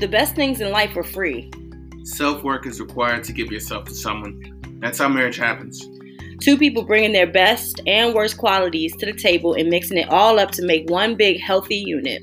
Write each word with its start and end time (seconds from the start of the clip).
The 0.00 0.08
best 0.08 0.34
things 0.34 0.62
in 0.62 0.72
life 0.72 0.96
are 0.96 1.02
free. 1.02 1.50
Self 2.04 2.42
work 2.42 2.66
is 2.66 2.80
required 2.80 3.22
to 3.24 3.34
give 3.34 3.52
yourself 3.52 3.84
to 3.84 3.94
someone. 3.94 4.58
That's 4.80 4.98
how 4.98 5.10
marriage 5.10 5.36
happens. 5.36 5.86
Two 6.40 6.56
people 6.56 6.84
bringing 6.84 7.12
their 7.12 7.26
best 7.26 7.82
and 7.86 8.14
worst 8.14 8.38
qualities 8.38 8.96
to 8.96 9.04
the 9.04 9.12
table 9.12 9.52
and 9.52 9.68
mixing 9.68 9.98
it 9.98 10.08
all 10.08 10.38
up 10.38 10.52
to 10.52 10.64
make 10.64 10.88
one 10.88 11.16
big 11.16 11.38
healthy 11.38 11.76
unit. 11.76 12.22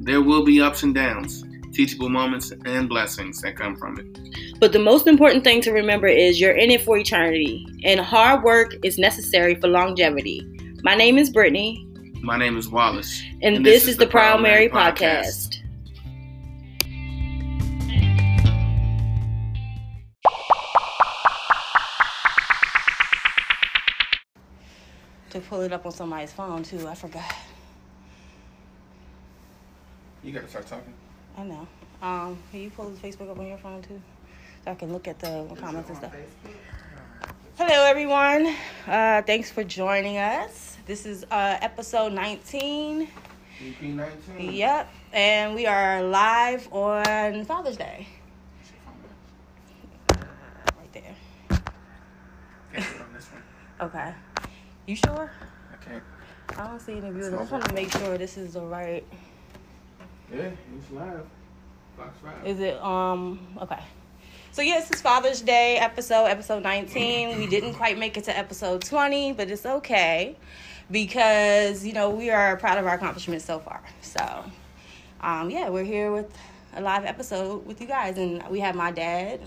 There 0.00 0.20
will 0.20 0.44
be 0.44 0.60
ups 0.60 0.82
and 0.82 0.94
downs, 0.94 1.42
teachable 1.72 2.10
moments, 2.10 2.52
and 2.66 2.90
blessings 2.90 3.40
that 3.40 3.56
come 3.56 3.74
from 3.74 3.98
it. 3.98 4.60
But 4.60 4.74
the 4.74 4.78
most 4.78 5.06
important 5.06 5.44
thing 5.44 5.62
to 5.62 5.72
remember 5.72 6.06
is 6.06 6.38
you're 6.38 6.52
in 6.52 6.70
it 6.70 6.82
for 6.82 6.98
eternity, 6.98 7.66
and 7.84 8.00
hard 8.00 8.42
work 8.42 8.74
is 8.82 8.98
necessary 8.98 9.54
for 9.54 9.68
longevity. 9.68 10.46
My 10.82 10.94
name 10.94 11.16
is 11.16 11.30
Brittany. 11.30 11.88
My 12.20 12.36
name 12.36 12.58
is 12.58 12.68
Wallace. 12.68 13.22
And, 13.40 13.64
this, 13.64 13.88
is 13.88 13.96
the 13.96 14.06
Proud 14.06 14.40
Merrie 14.40 14.70
Podcast. 14.70 15.52
To 15.52 15.53
pull 25.48 25.60
it 25.60 25.72
up 25.72 25.86
on 25.86 25.92
somebody's 25.92 26.32
phone 26.32 26.62
too, 26.62 26.86
I 26.86 26.94
forgot. 26.94 27.34
You 30.22 30.32
gotta 30.32 30.48
start 30.48 30.66
talking. 30.66 30.92
I 31.36 31.44
know. 31.44 31.66
Um, 32.00 32.38
can 32.50 32.60
you 32.60 32.70
pull 32.70 32.88
his 32.88 32.98
Facebook 32.98 33.30
up 33.30 33.38
on 33.38 33.46
your 33.46 33.58
phone 33.58 33.82
too? 33.82 34.00
So 34.64 34.70
I 34.70 34.74
can 34.74 34.92
look 34.92 35.06
at 35.06 35.18
the 35.18 35.46
comments 35.60 35.90
and 35.90 35.98
stuff. 35.98 36.14
Hello, 37.56 37.84
everyone. 37.84 38.54
Uh, 38.86 39.22
thanks 39.22 39.50
for 39.50 39.62
joining 39.62 40.18
us. 40.18 40.76
This 40.86 41.06
is 41.06 41.24
uh, 41.30 41.58
episode 41.60 42.12
19. 42.12 43.02
EP 43.02 43.82
19. 43.82 44.52
Yep. 44.52 44.90
And 45.12 45.54
we 45.54 45.66
are 45.66 46.02
live 46.02 46.66
on 46.72 47.44
Father's 47.44 47.76
Day. 47.76 48.08
Right 50.10 50.92
there. 50.92 51.16
Can't 52.72 53.00
on 53.00 53.12
this 53.14 53.28
one. 53.30 53.88
Okay. 53.88 54.14
You 54.86 54.96
sure? 54.96 55.30
I 55.72 55.76
can't. 55.84 56.02
I 56.58 56.66
don't 56.66 56.80
see 56.80 56.92
any 56.92 57.10
viewers. 57.10 57.32
I 57.32 57.38
just 57.38 57.52
want 57.52 57.64
to 57.64 57.74
make 57.74 57.90
sure 57.90 58.18
this 58.18 58.36
is 58.36 58.52
the 58.52 58.60
right. 58.60 59.04
Yeah, 60.32 60.50
it's 60.76 60.90
live. 60.90 61.26
Fox 61.96 62.18
Live. 62.22 62.46
Is 62.46 62.60
it 62.60 62.76
um 62.82 63.40
okay. 63.62 63.80
So 64.52 64.62
yes, 64.62 64.90
it's 64.90 65.00
Father's 65.00 65.40
Day 65.40 65.78
episode, 65.78 66.26
episode 66.26 66.62
19. 66.62 67.38
We 67.38 67.46
didn't 67.46 67.74
quite 67.74 67.98
make 67.98 68.16
it 68.16 68.24
to 68.24 68.36
episode 68.36 68.82
20, 68.82 69.32
but 69.32 69.50
it's 69.50 69.66
okay 69.66 70.36
because 70.90 71.84
you 71.84 71.92
know 71.92 72.10
we 72.10 72.30
are 72.30 72.56
proud 72.58 72.78
of 72.78 72.86
our 72.86 72.94
accomplishments 72.94 73.44
so 73.44 73.58
far. 73.58 73.82
So 74.02 74.44
um 75.22 75.50
yeah, 75.50 75.70
we're 75.70 75.84
here 75.84 76.12
with 76.12 76.36
a 76.76 76.82
live 76.82 77.04
episode 77.04 77.64
with 77.66 77.80
you 77.80 77.86
guys 77.86 78.18
and 78.18 78.46
we 78.48 78.60
have 78.60 78.74
my 78.74 78.90
dad, 78.90 79.40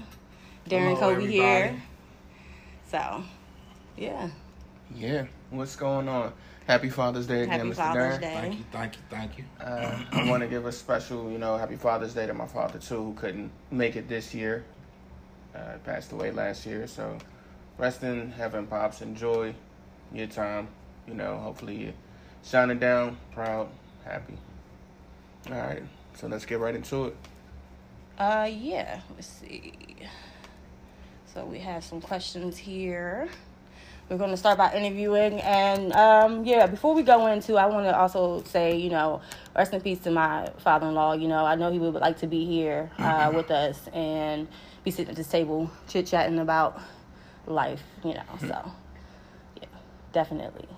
Darren 0.67 0.95
Hello, 0.95 1.15
Cobey 1.15 1.27
here. 1.27 1.81
So 2.89 3.23
yeah. 3.97 4.29
Yeah, 4.97 5.25
what's 5.51 5.75
going 5.75 6.09
on? 6.09 6.33
Happy 6.65 6.89
Father's 6.89 7.27
Day 7.27 7.43
again, 7.43 7.59
Happy 7.59 7.69
Mr. 7.69 7.75
Father's 7.75 8.15
Darren. 8.15 8.21
Day. 8.21 8.33
Thank 8.33 8.57
you, 8.57 8.65
thank 8.71 8.95
you, 8.95 9.01
thank 9.11 9.37
you. 9.37 9.43
Uh, 9.61 9.99
I 10.11 10.27
want 10.27 10.41
to 10.41 10.47
give 10.47 10.65
a 10.65 10.71
special, 10.71 11.29
you 11.31 11.37
know, 11.37 11.55
Happy 11.55 11.75
Father's 11.75 12.15
Day 12.15 12.25
to 12.25 12.33
my 12.33 12.47
father 12.47 12.79
too, 12.79 12.95
who 12.95 13.13
couldn't 13.13 13.51
make 13.69 13.95
it 13.95 14.09
this 14.09 14.33
year. 14.33 14.65
Uh, 15.55 15.77
passed 15.85 16.11
away 16.13 16.31
last 16.31 16.65
year, 16.65 16.87
so 16.87 17.15
rest 17.77 18.01
in 18.01 18.31
heaven, 18.31 18.65
pops. 18.65 19.01
Enjoy 19.01 19.53
your 20.11 20.27
time. 20.27 20.67
You 21.07 21.13
know, 21.13 21.37
hopefully 21.37 21.75
you're 21.75 21.93
shining 22.43 22.79
down, 22.79 23.17
proud, 23.31 23.69
happy. 24.03 24.33
All 25.51 25.57
right, 25.57 25.83
so 26.15 26.25
let's 26.27 26.45
get 26.45 26.57
right 26.59 26.73
into 26.75 27.05
it. 27.05 27.15
Uh, 28.17 28.49
yeah. 28.51 29.01
Let's 29.13 29.27
see. 29.27 29.73
So 31.31 31.45
we 31.45 31.59
have 31.59 31.83
some 31.83 32.01
questions 32.01 32.57
here. 32.57 33.29
We're 34.09 34.17
going 34.17 34.31
to 34.31 34.37
start 34.37 34.57
by 34.57 34.73
interviewing, 34.73 35.41
and 35.41 35.91
um, 35.91 36.45
yeah. 36.45 36.65
Before 36.65 36.95
we 36.95 37.03
go 37.03 37.27
into, 37.27 37.55
I 37.55 37.65
want 37.65 37.87
to 37.87 37.97
also 37.97 38.41
say, 38.43 38.77
you 38.77 38.89
know, 38.89 39.19
rest 39.53 39.73
in 39.73 39.81
peace 39.81 39.99
to 39.99 40.11
my 40.11 40.49
father-in-law. 40.59 41.15
You 41.15 41.27
know, 41.27 41.45
I 41.45 41.55
know 41.55 41.69
he 41.73 41.77
would 41.77 41.93
like 41.95 42.19
to 42.19 42.27
be 42.27 42.45
here 42.45 42.89
uh, 42.99 43.33
with 43.35 43.51
us 43.51 43.85
and 43.91 44.47
be 44.85 44.91
sitting 44.91 45.09
at 45.09 45.17
this 45.17 45.27
table 45.27 45.69
chit 45.89 46.07
chatting 46.07 46.39
about 46.39 46.79
life. 47.47 47.83
You 48.05 48.13
know, 48.13 48.23
so 48.39 48.71
yeah, 49.61 49.67
definitely. 50.13 50.69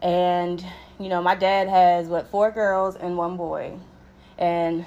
And 0.00 0.64
you 0.98 1.10
know, 1.10 1.20
my 1.20 1.34
dad 1.34 1.68
has 1.68 2.06
what 2.06 2.30
four 2.30 2.50
girls 2.50 2.96
and 2.96 3.18
one 3.18 3.36
boy, 3.36 3.78
and 4.38 4.86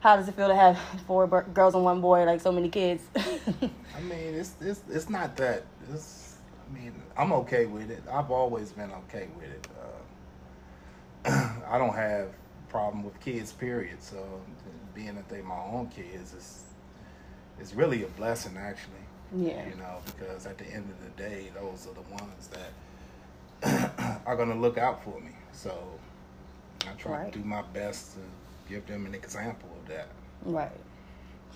how 0.00 0.16
does 0.16 0.28
it 0.28 0.34
feel 0.34 0.48
to 0.48 0.54
have 0.54 0.78
four 1.06 1.26
bur- 1.26 1.46
girls 1.54 1.74
and 1.74 1.84
one 1.84 2.02
boy, 2.02 2.24
like 2.24 2.42
so 2.42 2.52
many 2.52 2.68
kids? 2.68 3.02
I 3.16 4.00
mean, 4.02 4.34
it's 4.34 4.52
it's 4.60 4.82
it's 4.90 5.08
not 5.08 5.38
that. 5.38 5.64
It's 5.90 6.25
I 6.68 6.72
mean, 6.78 6.92
I'm 7.16 7.32
okay 7.32 7.66
with 7.66 7.90
it. 7.90 8.02
I've 8.10 8.30
always 8.30 8.72
been 8.72 8.90
okay 8.92 9.28
with 9.38 9.50
it. 9.50 9.68
Uh, 11.24 11.50
I 11.68 11.78
don't 11.78 11.94
have 11.94 12.28
a 12.28 12.70
problem 12.70 13.04
with 13.04 13.18
kids. 13.20 13.52
Period. 13.52 14.02
So 14.02 14.24
being 14.94 15.14
that 15.16 15.28
they 15.28 15.42
my 15.42 15.56
own 15.58 15.88
kids 15.88 16.34
is 16.34 16.62
is 17.60 17.74
really 17.74 18.02
a 18.04 18.08
blessing, 18.08 18.56
actually. 18.58 18.92
yeah, 19.34 19.66
You 19.68 19.76
know, 19.76 19.98
because 20.06 20.46
at 20.46 20.58
the 20.58 20.66
end 20.66 20.90
of 20.90 21.02
the 21.04 21.22
day, 21.22 21.50
those 21.54 21.86
are 21.86 21.94
the 21.94 22.02
ones 22.22 22.48
that 23.62 24.20
are 24.26 24.36
gonna 24.36 24.54
look 24.54 24.76
out 24.78 25.02
for 25.04 25.18
me. 25.20 25.32
So 25.52 25.72
I 26.82 26.92
try 26.98 27.12
Right. 27.22 27.32
to 27.32 27.38
do 27.38 27.44
my 27.44 27.62
best 27.72 28.14
to 28.14 28.20
give 28.68 28.86
them 28.86 29.06
an 29.06 29.14
example 29.14 29.68
of 29.80 29.88
that. 29.88 30.08
right. 30.42 30.70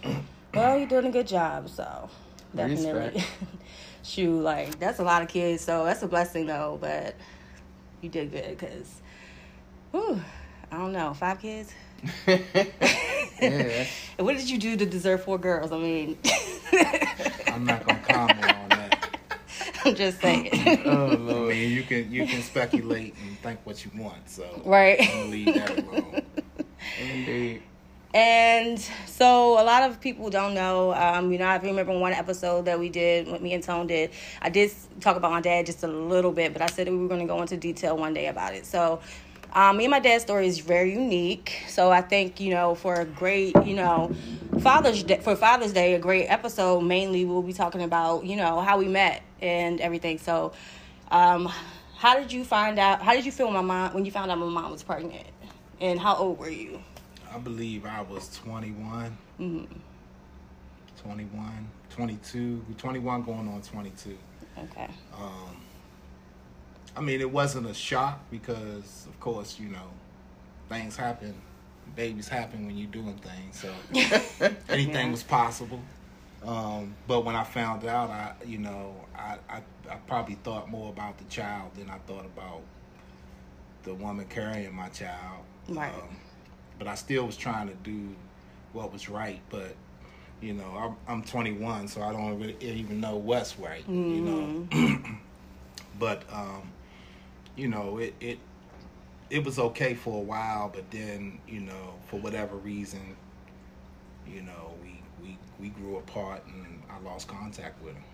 well, 0.55 0.79
you're 0.79 0.89
doing 0.89 1.07
a 1.07 1.11
good 1.11 1.27
job, 1.27 1.69
so 1.69 2.09
definitely. 2.57 3.23
Shoot, 4.03 4.41
like 4.41 4.79
that's 4.79 4.99
a 4.99 5.05
lot 5.05 5.23
of 5.23 5.29
kids, 5.29 5.63
so 5.63 5.85
that's 5.85 6.03
a 6.03 6.09
blessing 6.09 6.47
though. 6.47 6.79
But 6.81 7.15
you 8.01 8.09
did 8.09 8.33
good, 8.33 8.59
cause, 8.59 9.01
whew, 9.93 10.21
I 10.73 10.77
don't 10.79 10.93
know, 10.93 11.13
five 11.15 11.41
kids. 11.41 11.73
yeah, 12.27 13.87
And 14.19 14.27
what 14.27 14.37
did 14.37 14.49
you 14.49 14.59
do 14.59 14.77
to 14.77 14.87
deserve 14.87 15.23
four 15.25 15.39
girls? 15.39 15.71
I 15.73 15.79
mean, 15.79 16.17
I'm 17.49 17.65
not 17.65 17.85
gonna 17.87 18.01
comment 18.09 18.45
on 18.45 18.69
that. 18.71 19.17
I'm 19.85 19.95
just 19.95 20.21
saying. 20.21 20.51
oh 20.87 21.11
I 21.11 21.15
lord. 21.15 21.49
mean, 21.51 21.71
you 21.73 21.83
can 21.83 22.11
you 22.11 22.27
can 22.27 22.43
speculate 22.43 23.15
and 23.27 23.39
think 23.41 23.61
what 23.65 23.85
you 23.85 23.91
want. 24.01 24.29
So 24.31 24.63
Right. 24.65 24.99
Leave 25.27 25.55
that 25.55 25.79
alone. 25.79 26.23
Indeed. 27.01 27.63
And 28.13 28.79
so 29.07 29.53
a 29.53 29.63
lot 29.63 29.89
of 29.89 30.01
people 30.01 30.31
don't 30.31 30.55
know. 30.55 30.93
Um, 30.95 31.31
you 31.31 31.39
know, 31.39 31.45
I 31.45 31.57
remember 31.57 31.97
one 31.97 32.13
episode 32.13 32.65
that 32.65 32.79
we 32.79 32.89
did, 32.89 33.29
what 33.29 33.41
me 33.41 33.55
and 33.55 33.63
Tone 33.63 33.87
did. 33.87 34.11
I 34.43 34.51
did 34.51 34.73
talk 35.01 35.17
about 35.17 35.31
my 35.31 35.41
dad 35.41 35.67
just 35.67 35.85
a 35.85 35.89
little 35.89 36.33
bit, 36.33 36.53
but 36.53 36.61
I 36.61 36.67
said 36.67 36.89
we 36.89 36.97
were 36.97 37.09
going 37.09 37.21
to 37.21 37.27
go 37.27 37.41
into 37.41 37.57
detail 37.57 37.97
one 37.97 38.13
day 38.13 38.27
about 38.27 38.55
it. 38.55 38.67
So, 38.67 39.01
um, 39.53 39.77
me 39.77 39.85
and 39.85 39.91
my 39.91 40.01
dad's 40.01 40.25
story 40.25 40.47
is 40.47 40.59
very 40.59 40.93
unique. 40.93 41.63
So 41.69 41.91
I 41.91 42.03
think 42.03 42.41
you 42.41 42.51
know, 42.51 42.75
for 42.75 42.95
a 42.95 43.05
great, 43.05 43.55
you 43.65 43.75
know, 43.75 44.15
Father's 44.61 45.03
Day, 45.05 45.21
for 45.21 45.37
Father's 45.37 45.73
Day, 45.73 45.95
a 45.95 45.99
great 45.99 46.27
episode. 46.27 46.81
Mainly, 46.81 47.25
we'll 47.25 47.43
be 47.43 47.53
talking 47.53 47.83
about 47.83 48.25
you 48.25 48.37
know 48.37 48.61
how 48.61 48.79
we 48.79 48.89
met 48.89 49.23
and 49.41 49.81
everything. 49.81 50.19
So, 50.19 50.53
um, 51.13 51.49
how 51.97 52.19
did 52.19 52.33
you 52.33 52.45
find 52.45 52.79
out? 52.79 53.03
How 53.03 53.15
did 53.15 53.25
you 53.25 53.33
feel 53.33 53.51
my 53.51 53.61
mom 53.61 53.95
when 53.95 54.05
you 54.05 54.11
found 54.11 54.31
out 54.31 54.39
my 54.39 54.47
mom 54.47 54.73
was 54.73 54.83
pregnant? 54.83 55.27
And 55.81 55.99
how 55.99 56.17
old 56.17 56.39
were 56.39 56.51
you? 56.51 56.81
I 57.33 57.39
believe 57.39 57.85
I 57.87 58.03
was 58.03 58.29
21, 58.39 59.17
hmm 59.39 59.65
21, 61.03 61.69
22, 61.91 62.65
21 62.77 63.23
going 63.23 63.49
on 63.49 63.63
22. 63.63 64.19
Okay. 64.59 64.89
Um, 65.17 65.57
I 66.97 67.01
mean, 67.01 67.21
it 67.21 67.31
wasn't 67.31 67.67
a 67.69 67.75
shock 67.75 68.21
because, 68.31 69.07
of 69.09 69.19
course, 69.21 69.59
you 69.59 69.69
know, 69.69 69.89
things 70.69 70.97
happen. 70.97 71.35
Babies 71.97 72.29
happen 72.29 72.67
when 72.67 72.77
you're 72.77 72.91
doing 72.91 73.17
things. 73.19 73.61
So 73.61 73.73
anything 74.69 75.07
Yeah. 75.07 75.11
was 75.11 75.23
possible. 75.23 75.81
Um, 76.45 76.95
but 77.07 77.25
when 77.25 77.35
I 77.37 77.45
found 77.45 77.85
out, 77.87 78.11
I, 78.11 78.35
you 78.45 78.59
know, 78.59 78.95
I, 79.17 79.37
I, 79.49 79.63
I 79.91 79.97
probably 80.07 80.37
thought 80.37 80.71
more 80.71 80.91
about 80.91 81.17
the 81.19 81.25
child 81.25 81.75
than 81.77 81.89
I 81.91 81.99
thought 82.07 82.25
about 82.27 82.61
the 83.85 83.95
woman 83.95 84.27
carrying 84.29 84.75
my 84.75 84.89
child. 84.89 85.45
Right. 85.69 85.93
Um, 85.95 86.17
but 86.81 86.89
I 86.89 86.97
still 86.97 87.27
was 87.27 87.37
trying 87.37 87.69
to 87.69 87.75
do 87.75 88.09
what 88.73 88.93
was 88.93 89.09
right. 89.09 89.41
But 89.51 89.77
you 90.41 90.55
know, 90.55 90.97
I'm, 91.07 91.17
I'm 91.17 91.23
21, 91.23 91.87
so 91.87 92.01
I 92.03 92.11
don't 92.13 92.41
really 92.41 92.57
even 92.61 93.01
know 93.01 93.17
what's 93.17 93.57
right. 93.61 93.85
You 94.17 94.23
know, 94.23 94.99
but 96.01 96.23
um, 96.33 96.73
you 97.55 97.69
know, 97.69 97.99
it 97.99 98.15
it 98.21 98.39
it 99.29 99.45
was 99.45 99.59
okay 99.59 99.95
for 99.95 100.17
a 100.17 100.23
while, 100.23 100.71
but 100.75 100.91
then 100.91 101.39
you 101.47 101.61
know, 101.61 101.95
for 102.09 102.19
whatever 102.19 102.57
reason, 102.57 103.15
you 104.27 104.41
know, 104.43 104.73
we 104.83 105.03
we 105.23 105.39
we 105.61 105.69
grew 105.69 105.99
apart, 105.99 106.43
and 106.47 106.83
I 106.91 106.99
lost 107.07 107.29
contact 107.29 107.83
with 107.85 107.95
him. 107.95 108.05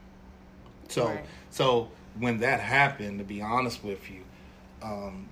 So 0.88 1.06
Right. 1.06 1.24
so 1.50 1.88
when 2.18 2.38
that 2.40 2.58
happened, 2.60 3.18
to 3.20 3.24
be 3.24 3.40
honest 3.40 3.84
with 3.84 4.10
you, 4.10 4.22
um, 4.82 5.28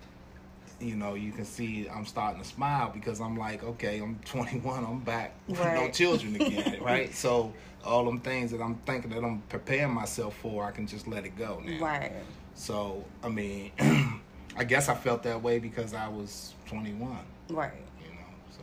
you 0.84 0.96
know, 0.96 1.14
you 1.14 1.32
can 1.32 1.44
see 1.44 1.88
I'm 1.88 2.04
starting 2.06 2.42
to 2.42 2.46
smile 2.46 2.90
because 2.92 3.20
I'm 3.20 3.36
like, 3.36 3.64
okay, 3.64 3.98
I'm 4.00 4.18
21, 4.24 4.84
I'm 4.84 5.00
back 5.00 5.34
with 5.48 5.58
no 5.58 5.90
children 5.90 6.36
again, 6.36 6.78
right? 6.82 7.14
So 7.14 7.52
all 7.84 8.04
them 8.04 8.20
things 8.20 8.50
that 8.50 8.60
I'm 8.60 8.76
thinking 8.86 9.10
that 9.10 9.24
I'm 9.24 9.40
preparing 9.48 9.92
myself 9.92 10.36
for, 10.36 10.64
I 10.64 10.70
can 10.70 10.86
just 10.86 11.06
let 11.08 11.24
it 11.24 11.36
go 11.36 11.60
now. 11.64 11.84
Right. 11.84 12.12
So 12.54 13.04
I 13.22 13.28
mean, 13.28 13.72
I 14.56 14.64
guess 14.64 14.88
I 14.88 14.94
felt 14.94 15.22
that 15.24 15.42
way 15.42 15.58
because 15.58 15.94
I 15.94 16.08
was 16.08 16.54
21, 16.66 17.16
Right. 17.50 17.72
you 18.00 18.10
know. 18.10 18.24
So 18.56 18.62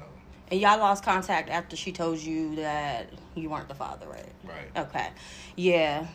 And 0.49 0.59
y'all 0.61 0.79
lost 0.79 1.03
contact 1.03 1.49
after 1.49 1.75
she 1.75 1.91
told 1.91 2.19
you 2.19 2.55
that 2.57 3.09
you 3.35 3.49
weren't 3.49 3.67
the 3.67 3.75
father, 3.75 4.07
right? 4.07 4.31
right. 4.45 4.85
Okay. 4.87 5.09
Yeah. 5.55 6.05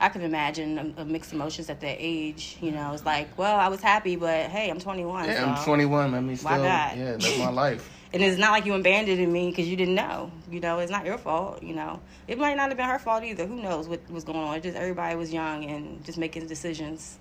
I 0.00 0.08
can 0.08 0.22
imagine 0.22 0.94
a, 0.96 1.02
uh, 1.02 1.04
mixed 1.04 1.32
emotions 1.32 1.68
at 1.70 1.80
that 1.80 1.96
age. 1.98 2.56
You 2.60 2.70
know, 2.70 2.92
it's 2.92 3.04
like, 3.04 3.36
well, 3.36 3.58
I 3.58 3.68
was 3.68 3.80
happy, 3.80 4.16
but 4.16 4.46
hey, 4.46 4.70
I'm 4.70 4.78
21. 4.78 5.24
Yeah, 5.24 5.40
so. 5.40 5.44
I'm 5.46 5.64
21. 5.64 6.12
Let 6.12 6.22
me 6.22 6.36
still, 6.36 6.50
Why 6.50 6.56
not? 6.58 6.96
yeah, 6.96 7.12
that's 7.12 7.38
my 7.38 7.50
life. 7.50 7.94
And 8.10 8.22
it's 8.22 8.38
not 8.38 8.52
like 8.52 8.64
you 8.64 8.72
abandoned 8.72 9.30
me 9.30 9.50
because 9.50 9.68
you 9.68 9.76
didn't 9.76 9.94
know. 9.94 10.32
You 10.50 10.60
know, 10.60 10.78
it's 10.78 10.90
not 10.90 11.04
your 11.04 11.18
fault. 11.18 11.62
You 11.62 11.74
know, 11.74 12.00
it 12.26 12.38
might 12.38 12.56
not 12.56 12.68
have 12.68 12.78
been 12.78 12.88
her 12.88 12.98
fault 12.98 13.22
either. 13.22 13.46
Who 13.46 13.60
knows 13.60 13.86
what 13.86 14.00
was 14.10 14.24
going 14.24 14.38
on? 14.38 14.56
It's 14.56 14.64
just 14.64 14.78
everybody 14.78 15.14
was 15.14 15.30
young 15.30 15.66
and 15.66 16.02
just 16.06 16.16
making 16.16 16.46
decisions. 16.46 17.18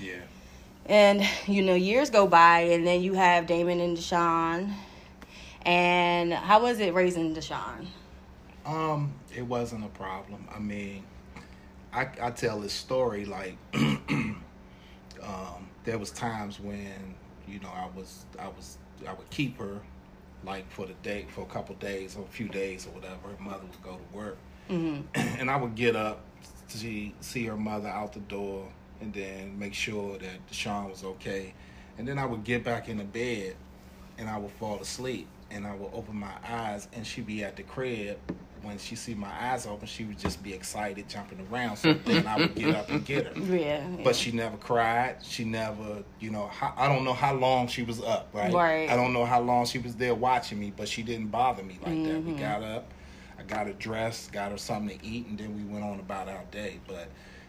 Yeah. 0.00 0.22
And 0.86 1.22
you 1.46 1.60
know, 1.60 1.74
years 1.74 2.08
go 2.08 2.26
by, 2.26 2.60
and 2.60 2.86
then 2.86 3.02
you 3.02 3.12
have 3.12 3.46
Damon 3.46 3.78
and 3.80 3.94
Deshaun. 3.94 4.72
And 5.66 6.32
how 6.32 6.62
was 6.62 6.80
it 6.80 6.94
raising 6.94 7.34
Deshaun? 7.34 7.86
Um, 8.64 9.12
it 9.36 9.42
wasn't 9.42 9.84
a 9.84 9.88
problem. 9.88 10.48
I 10.50 10.58
mean, 10.58 11.04
I 11.92 12.08
I 12.20 12.30
tell 12.30 12.60
this 12.60 12.72
story 12.72 13.24
like 13.24 13.56
um 13.74 15.68
there 15.84 15.98
was 15.98 16.10
times 16.10 16.60
when, 16.60 17.14
you 17.48 17.60
know, 17.60 17.70
I 17.74 17.88
was 17.96 18.24
I 18.38 18.48
was 18.48 18.78
I 19.06 19.12
would 19.12 19.28
keep 19.30 19.58
her 19.58 19.80
like 20.44 20.70
for 20.70 20.86
the 20.86 20.94
day 21.02 21.26
for 21.28 21.42
a 21.42 21.46
couple 21.46 21.74
days 21.76 22.16
or 22.16 22.22
a 22.22 22.28
few 22.28 22.48
days 22.48 22.86
or 22.86 22.90
whatever. 22.90 23.28
Her 23.36 23.42
mother 23.42 23.62
would 23.62 23.82
go 23.82 23.96
to 23.96 24.16
work. 24.16 24.36
Mm-hmm. 24.70 25.02
and 25.40 25.50
I 25.50 25.56
would 25.56 25.74
get 25.74 25.96
up 25.96 26.20
to 26.68 26.78
see, 26.78 27.14
see 27.20 27.44
her 27.46 27.56
mother 27.56 27.88
out 27.88 28.12
the 28.12 28.20
door 28.20 28.68
and 29.00 29.12
then 29.12 29.58
make 29.58 29.74
sure 29.74 30.18
that 30.18 30.46
Deshaun 30.50 30.88
was 30.88 31.04
okay. 31.04 31.54
And 31.98 32.06
then 32.06 32.18
I 32.18 32.24
would 32.24 32.44
get 32.44 32.64
back 32.64 32.88
in 32.88 32.98
the 32.98 33.04
bed 33.04 33.56
and 34.18 34.28
I 34.28 34.38
would 34.38 34.52
fall 34.52 34.80
asleep 34.80 35.28
and 35.50 35.66
I 35.66 35.74
would 35.74 35.90
open 35.92 36.16
my 36.16 36.32
eyes 36.48 36.88
and 36.92 37.06
she'd 37.06 37.26
be 37.26 37.44
at 37.44 37.56
the 37.56 37.62
crib. 37.62 38.18
When 38.62 38.78
she 38.78 38.94
see 38.94 39.14
my 39.14 39.30
eyes 39.52 39.66
open, 39.66 39.86
she 39.88 40.04
would 40.04 40.18
just 40.18 40.42
be 40.42 40.52
excited, 40.52 41.08
jumping 41.08 41.44
around. 41.50 41.76
So 41.76 41.94
then 41.94 42.26
I 42.26 42.36
would 42.38 42.54
get 42.54 42.74
up 42.74 42.90
and 42.90 43.04
get 43.04 43.26
her. 43.26 43.32
Yeah. 43.56 43.84
But 44.04 44.14
she 44.16 44.30
never 44.32 44.56
cried. 44.56 45.16
She 45.22 45.44
never, 45.44 46.04
you 46.20 46.30
know, 46.30 46.50
I 46.76 46.86
don't 46.88 47.04
know 47.04 47.12
how 47.12 47.34
long 47.34 47.66
she 47.68 47.82
was 47.82 48.00
up, 48.00 48.28
right? 48.32 48.52
Right. 48.52 48.88
I 48.88 48.96
don't 48.96 49.12
know 49.12 49.24
how 49.24 49.40
long 49.40 49.66
she 49.66 49.78
was 49.78 49.96
there 49.96 50.14
watching 50.14 50.58
me, 50.60 50.72
but 50.76 50.88
she 50.88 51.02
didn't 51.02 51.28
bother 51.28 51.62
me 51.62 51.78
like 51.82 52.02
that. 52.04 52.24
We 52.24 52.32
Mhm. 52.32 52.38
got 52.38 52.62
up, 52.62 52.92
I 53.38 53.42
got 53.42 53.66
her 53.66 53.72
dressed, 53.74 54.32
got 54.32 54.50
her 54.52 54.58
something 54.58 54.98
to 54.98 55.04
eat, 55.06 55.26
and 55.26 55.38
then 55.38 55.56
we 55.56 55.64
went 55.64 55.84
on 55.84 55.98
about 56.00 56.28
our 56.28 56.44
day. 56.50 56.78
But 56.86 57.08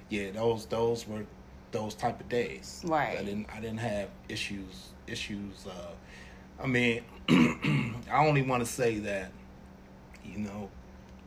yeah, 0.10 0.32
those 0.32 0.66
those 0.66 1.08
were 1.08 1.26
those 1.72 1.94
type 1.96 2.20
of 2.20 2.30
days. 2.30 2.82
Right. 2.86 3.18
I 3.20 3.24
didn't 3.24 3.48
I 3.56 3.60
didn't 3.60 3.80
have 3.80 4.10
issues 4.30 4.90
issues. 5.08 5.66
Uh, 5.68 6.64
I 6.64 6.68
mean, 6.68 7.04
I 7.30 8.26
only 8.26 8.42
want 8.44 8.64
to 8.66 8.72
say 8.72 9.00
that, 9.00 9.32
you 10.24 10.38
know, 10.40 10.70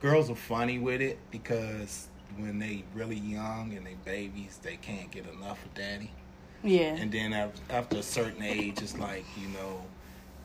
girls 0.00 0.30
are 0.30 0.34
funny 0.34 0.78
with 0.78 1.00
it 1.00 1.18
because 1.30 2.08
when 2.38 2.58
they 2.58 2.84
really 2.94 3.16
young 3.16 3.72
and 3.74 3.86
they 3.86 3.96
babies, 4.04 4.58
they 4.62 4.76
can't 4.76 5.10
get 5.10 5.26
enough 5.26 5.64
of 5.64 5.74
daddy. 5.74 6.10
yeah. 6.62 6.94
And 6.96 7.10
then 7.10 7.32
after 7.70 7.96
a 7.98 8.02
certain 8.02 8.42
age, 8.42 8.82
it's 8.82 8.98
like 8.98 9.24
you 9.40 9.48
know, 9.48 9.82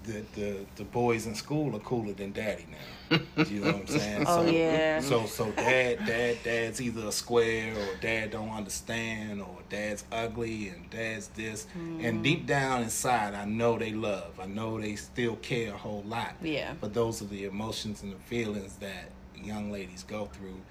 the 0.03 0.23
the 0.33 0.65
the 0.77 0.83
boys 0.85 1.27
in 1.27 1.35
school 1.35 1.75
are 1.75 1.79
cooler 1.79 2.13
than 2.13 2.31
daddy 2.31 2.65
now. 2.71 3.19
you 3.43 3.59
know 3.59 3.71
what 3.73 3.81
I'm 3.81 3.87
saying? 3.87 4.23
Oh, 4.27 4.45
so, 4.45 4.51
yeah. 4.51 4.99
So 5.01 5.25
so 5.25 5.51
dad 5.51 6.05
dad 6.05 6.37
dad's 6.43 6.81
either 6.81 7.07
a 7.07 7.11
square 7.11 7.73
or 7.75 7.95
dad 7.99 8.31
don't 8.31 8.49
understand 8.49 9.41
or 9.41 9.57
dad's 9.69 10.05
ugly 10.11 10.69
and 10.69 10.89
dad's 10.89 11.27
this. 11.29 11.67
Mm. 11.77 12.05
And 12.05 12.23
deep 12.23 12.47
down 12.47 12.83
inside, 12.83 13.33
I 13.35 13.45
know 13.45 13.77
they 13.77 13.91
love. 13.93 14.39
I 14.39 14.45
know 14.45 14.79
they 14.79 14.95
still 14.95 15.35
care 15.37 15.73
a 15.73 15.77
whole 15.77 16.03
lot. 16.07 16.35
Yeah. 16.41 16.73
But 16.79 16.93
those 16.93 17.21
are 17.21 17.25
the 17.25 17.45
emotions 17.45 18.01
and 18.01 18.13
the 18.13 18.19
feelings 18.19 18.77
that 18.77 19.11
young 19.45 19.71
ladies 19.71 20.03
go 20.03 20.25
through. 20.25 20.61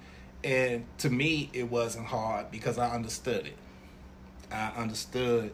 And 0.43 0.85
to 0.99 1.09
me, 1.09 1.49
it 1.53 1.69
wasn't 1.69 2.07
hard 2.07 2.51
because 2.51 2.77
I 2.77 2.93
understood 2.93 3.45
it. 3.45 3.57
I 4.51 4.71
understood. 4.75 5.53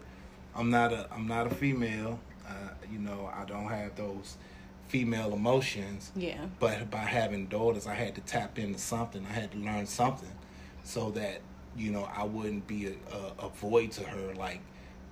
I'm 0.56 0.70
not 0.70 0.94
a 0.94 1.08
I'm 1.12 1.28
not 1.28 1.48
a 1.48 1.54
female. 1.54 2.20
Uh, 2.48 2.70
you 2.92 3.00
know, 3.00 3.30
I 3.34 3.46
don't 3.46 3.68
have 3.68 3.96
those 3.96 4.38
female 4.88 5.34
emotions. 5.34 6.12
Yeah. 6.16 6.46
But 6.60 6.90
by 6.90 7.00
having 7.00 7.48
daughters, 7.48 7.86
I 7.86 7.94
had 7.94 8.16
to 8.16 8.22
tap 8.22 8.58
into 8.58 8.80
something. 8.80 9.26
I 9.30 9.34
had 9.34 9.52
to 9.52 9.58
learn 9.58 9.86
something, 9.86 10.32
so 10.84 11.12
that 11.12 11.42
you 11.76 11.92
know 11.92 12.10
I 12.16 12.24
wouldn't 12.24 12.66
be 12.68 12.88
a, 12.88 13.16
a, 13.44 13.48
a 13.48 13.50
void 13.50 13.92
to 13.94 14.04
her. 14.04 14.34
Like 14.34 14.62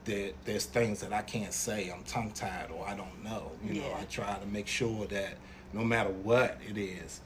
there, 0.05 0.31
there's 0.45 0.65
things 0.65 1.01
that 1.01 1.11
I 1.11 1.21
can't 1.21 1.53
say. 1.53 1.89
I'm 1.89 2.03
tongue 2.03 2.31
tied 2.31 2.71
or 2.71 2.87
I 2.87 2.95
don't 2.95 3.23
know. 3.23 3.51
You 3.63 3.81
know, 3.81 3.93
I 3.99 4.05
try 4.05 4.37
to 4.37 4.45
make 4.45 4.67
sure 4.67 5.05
that 5.07 5.35
no 5.73 5.83
matter 5.83 6.09
what 6.09 6.57
it 6.67 6.77
is, 6.77 7.21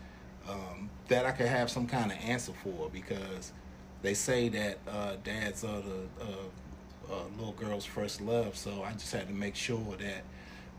um, 0.50 0.90
that 1.08 1.26
I 1.26 1.32
could 1.32 1.48
have 1.48 1.70
some 1.70 1.88
kind 1.88 2.12
of 2.12 2.18
answer 2.20 2.54
for 2.64 2.90
because 2.92 3.54
they 4.02 4.14
say 4.14 4.50
that 4.50 4.78
uh, 4.88 5.14
dads 5.24 5.64
are 5.64 5.82
the 5.82 6.24
uh, 6.24 7.12
uh, 7.14 7.24
little 7.38 7.54
girl's 7.54 7.86
first 7.86 8.22
love. 8.22 8.56
So 8.56 8.84
I 8.84 8.94
just 8.94 9.12
had 9.12 9.28
to 9.28 9.34
make 9.34 9.56
sure 9.56 9.98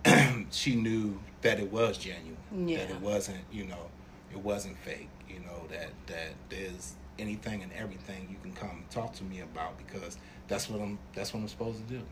that 0.04 0.46
she 0.50 0.74
knew 0.76 1.20
that 1.42 1.58
it 1.58 1.70
was 1.70 1.98
genuine. 1.98 2.36
Yeah. 2.66 2.78
That 2.78 2.90
it 2.90 3.00
wasn't, 3.00 3.40
you 3.52 3.64
know, 3.64 3.90
it 4.30 4.38
wasn't 4.38 4.78
fake. 4.78 5.08
You 5.28 5.40
know 5.40 5.66
that 5.70 5.90
that 6.06 6.34
there's 6.48 6.94
anything 7.18 7.62
and 7.62 7.72
everything 7.72 8.26
you 8.30 8.36
can 8.42 8.52
come 8.52 8.70
and 8.70 8.90
talk 8.90 9.12
to 9.14 9.24
me 9.24 9.40
about 9.40 9.78
because 9.78 10.18
that's 10.48 10.68
what 10.68 10.80
I'm 10.80 10.98
that's 11.14 11.32
what 11.32 11.40
I'm 11.40 11.48
supposed 11.48 11.86
to 11.86 11.94
do. 11.94 12.02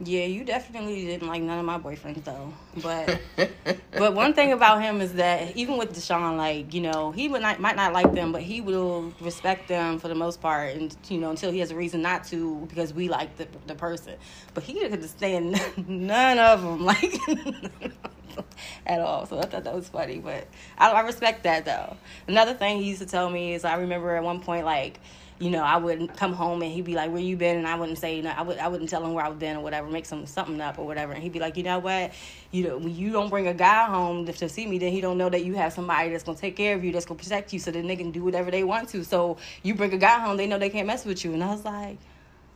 Yeah, 0.00 0.24
you 0.24 0.44
definitely 0.44 1.04
didn't 1.04 1.28
like 1.28 1.42
none 1.42 1.58
of 1.58 1.64
my 1.64 1.78
boyfriends 1.78 2.24
though. 2.24 2.52
But 2.82 3.20
but 3.92 4.14
one 4.14 4.34
thing 4.34 4.52
about 4.52 4.82
him 4.82 5.00
is 5.00 5.14
that 5.14 5.56
even 5.56 5.76
with 5.76 5.94
Deshaun, 5.94 6.36
like 6.36 6.74
you 6.74 6.80
know, 6.80 7.12
he 7.12 7.28
would 7.28 7.42
not 7.42 7.60
might 7.60 7.76
not 7.76 7.92
like 7.92 8.12
them, 8.14 8.32
but 8.32 8.42
he 8.42 8.60
will 8.60 9.12
respect 9.20 9.68
them 9.68 9.98
for 9.98 10.08
the 10.08 10.14
most 10.14 10.40
part, 10.40 10.74
and 10.74 10.96
you 11.08 11.18
know 11.18 11.30
until 11.30 11.52
he 11.52 11.60
has 11.60 11.70
a 11.70 11.76
reason 11.76 12.02
not 12.02 12.24
to 12.24 12.66
because 12.68 12.92
we 12.92 13.08
like 13.08 13.36
the 13.36 13.46
the 13.66 13.74
person. 13.74 14.14
But 14.54 14.64
he 14.64 14.74
could 14.74 15.08
stand 15.08 15.60
none 15.86 16.38
of 16.38 16.62
them 16.62 16.84
like 16.84 17.18
at 18.86 19.00
all. 19.00 19.26
So 19.26 19.38
I 19.38 19.42
thought 19.42 19.64
that 19.64 19.74
was 19.74 19.88
funny, 19.88 20.18
but 20.18 20.48
I, 20.78 20.90
I 20.90 21.00
respect 21.02 21.44
that 21.44 21.64
though. 21.64 21.96
Another 22.26 22.54
thing 22.54 22.78
he 22.78 22.88
used 22.88 23.02
to 23.02 23.06
tell 23.06 23.28
me 23.30 23.54
is 23.54 23.64
I 23.64 23.76
remember 23.76 24.16
at 24.16 24.24
one 24.24 24.40
point 24.40 24.64
like 24.64 24.98
you 25.42 25.50
know, 25.50 25.64
I 25.64 25.76
wouldn't 25.76 26.16
come 26.16 26.32
home 26.34 26.62
and 26.62 26.70
he'd 26.70 26.84
be 26.84 26.94
like, 26.94 27.10
"Where 27.10 27.20
you 27.20 27.36
been?" 27.36 27.56
And 27.56 27.66
I 27.66 27.74
wouldn't 27.74 27.98
say, 27.98 28.20
no, 28.20 28.30
I 28.30 28.42
would, 28.42 28.58
I 28.58 28.68
wouldn't 28.68 28.88
tell 28.88 29.04
him 29.04 29.12
where 29.12 29.24
I've 29.24 29.40
been 29.40 29.56
or 29.56 29.60
whatever, 29.60 29.88
make 29.88 30.06
some 30.06 30.24
something 30.24 30.60
up 30.60 30.78
or 30.78 30.86
whatever. 30.86 31.12
And 31.12 31.20
he'd 31.20 31.32
be 31.32 31.40
like, 31.40 31.56
"You 31.56 31.64
know 31.64 31.80
what? 31.80 32.12
You 32.52 32.68
know, 32.68 32.78
when 32.78 32.94
you 32.94 33.10
don't 33.10 33.28
bring 33.28 33.48
a 33.48 33.54
guy 33.54 33.86
home 33.86 34.24
to, 34.26 34.32
to 34.32 34.48
see 34.48 34.68
me, 34.68 34.78
then 34.78 34.92
he 34.92 35.00
don't 35.00 35.18
know 35.18 35.28
that 35.28 35.44
you 35.44 35.54
have 35.54 35.72
somebody 35.72 36.10
that's 36.10 36.22
gonna 36.22 36.38
take 36.38 36.56
care 36.56 36.76
of 36.76 36.84
you, 36.84 36.92
that's 36.92 37.06
gonna 37.06 37.18
protect 37.18 37.52
you, 37.52 37.58
so 37.58 37.72
then 37.72 37.88
they 37.88 37.96
can 37.96 38.12
do 38.12 38.22
whatever 38.22 38.52
they 38.52 38.62
want 38.62 38.88
to. 38.90 39.02
So 39.02 39.36
you 39.64 39.74
bring 39.74 39.92
a 39.92 39.98
guy 39.98 40.20
home, 40.20 40.36
they 40.36 40.46
know 40.46 40.58
they 40.58 40.70
can't 40.70 40.86
mess 40.86 41.04
with 41.04 41.24
you." 41.24 41.32
And 41.32 41.42
I 41.42 41.50
was 41.50 41.64
like, 41.64 41.98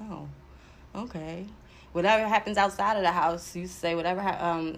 "Oh, 0.02 0.28
okay." 0.94 1.44
Whatever 1.90 2.28
happens 2.28 2.56
outside 2.56 2.96
of 2.96 3.02
the 3.02 3.10
house, 3.10 3.56
you 3.56 3.66
say 3.66 3.96
whatever. 3.96 4.20
Ha- 4.20 4.38
um, 4.38 4.76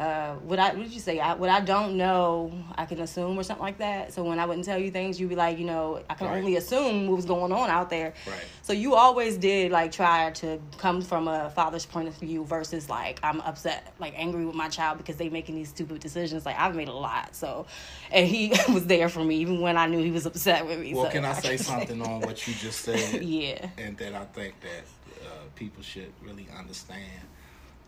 uh, 0.00 0.32
what 0.36 0.58
I 0.58 0.68
what 0.72 0.82
did 0.84 0.92
you 0.92 0.98
say? 0.98 1.20
I, 1.20 1.34
what 1.34 1.50
I 1.50 1.60
don't 1.60 1.98
know, 1.98 2.50
I 2.74 2.86
can 2.86 3.00
assume 3.00 3.38
or 3.38 3.42
something 3.42 3.62
like 3.62 3.76
that. 3.78 4.14
So 4.14 4.24
when 4.24 4.38
I 4.38 4.46
wouldn't 4.46 4.64
tell 4.64 4.78
you 4.78 4.90
things, 4.90 5.20
you'd 5.20 5.28
be 5.28 5.36
like, 5.36 5.58
you 5.58 5.66
know, 5.66 6.02
I 6.08 6.14
can 6.14 6.26
Right. 6.26 6.38
only 6.38 6.56
assume 6.56 7.06
what 7.06 7.16
was 7.16 7.26
going 7.26 7.52
on 7.52 7.68
out 7.68 7.90
there. 7.90 8.14
Right. 8.26 8.40
So 8.62 8.72
you 8.72 8.94
always 8.94 9.36
did 9.36 9.70
like 9.72 9.92
try 9.92 10.30
to 10.30 10.58
come 10.78 11.02
from 11.02 11.28
a 11.28 11.50
father's 11.50 11.84
point 11.84 12.08
of 12.08 12.16
view 12.16 12.46
versus 12.46 12.88
like 12.88 13.20
I'm 13.22 13.42
upset, 13.42 13.92
like 13.98 14.14
angry 14.16 14.46
with 14.46 14.54
my 14.54 14.70
child 14.70 14.96
because 14.96 15.16
they 15.16 15.28
making 15.28 15.54
these 15.56 15.68
stupid 15.68 16.00
decisions. 16.00 16.46
Like 16.46 16.58
I've 16.58 16.74
made 16.74 16.88
a 16.88 16.94
lot, 16.94 17.36
so 17.36 17.66
and 18.10 18.26
he 18.26 18.48
was 18.72 18.86
there 18.86 19.10
for 19.10 19.22
me 19.22 19.36
even 19.36 19.60
when 19.60 19.76
I 19.76 19.86
knew 19.86 20.02
he 20.02 20.10
was 20.10 20.24
upset 20.24 20.66
with 20.66 20.80
me. 20.80 20.94
Well, 20.94 21.04
so 21.04 21.10
can 21.10 21.26
I 21.26 21.34
say 21.34 21.58
something 21.58 22.00
on 22.00 22.20
what 22.22 22.48
you 22.48 22.54
just 22.54 22.80
said? 22.80 23.22
Yeah. 23.30 23.68
And 23.76 23.98
that 23.98 24.14
I 24.14 24.24
think 24.24 24.54
that 24.62 25.26
uh, 25.26 25.28
people 25.56 25.82
should 25.82 26.12
really 26.22 26.48
understand 26.58 27.04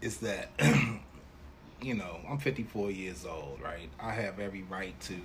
is 0.02 0.18
that, 0.18 0.50
you 1.82 1.94
know, 1.94 2.20
I'm 2.28 2.38
54 2.38 2.90
years 2.90 3.26
old, 3.26 3.60
right? 3.62 3.88
I 4.00 4.12
have 4.12 4.38
every 4.38 4.62
right 4.62 4.98
to 5.02 5.16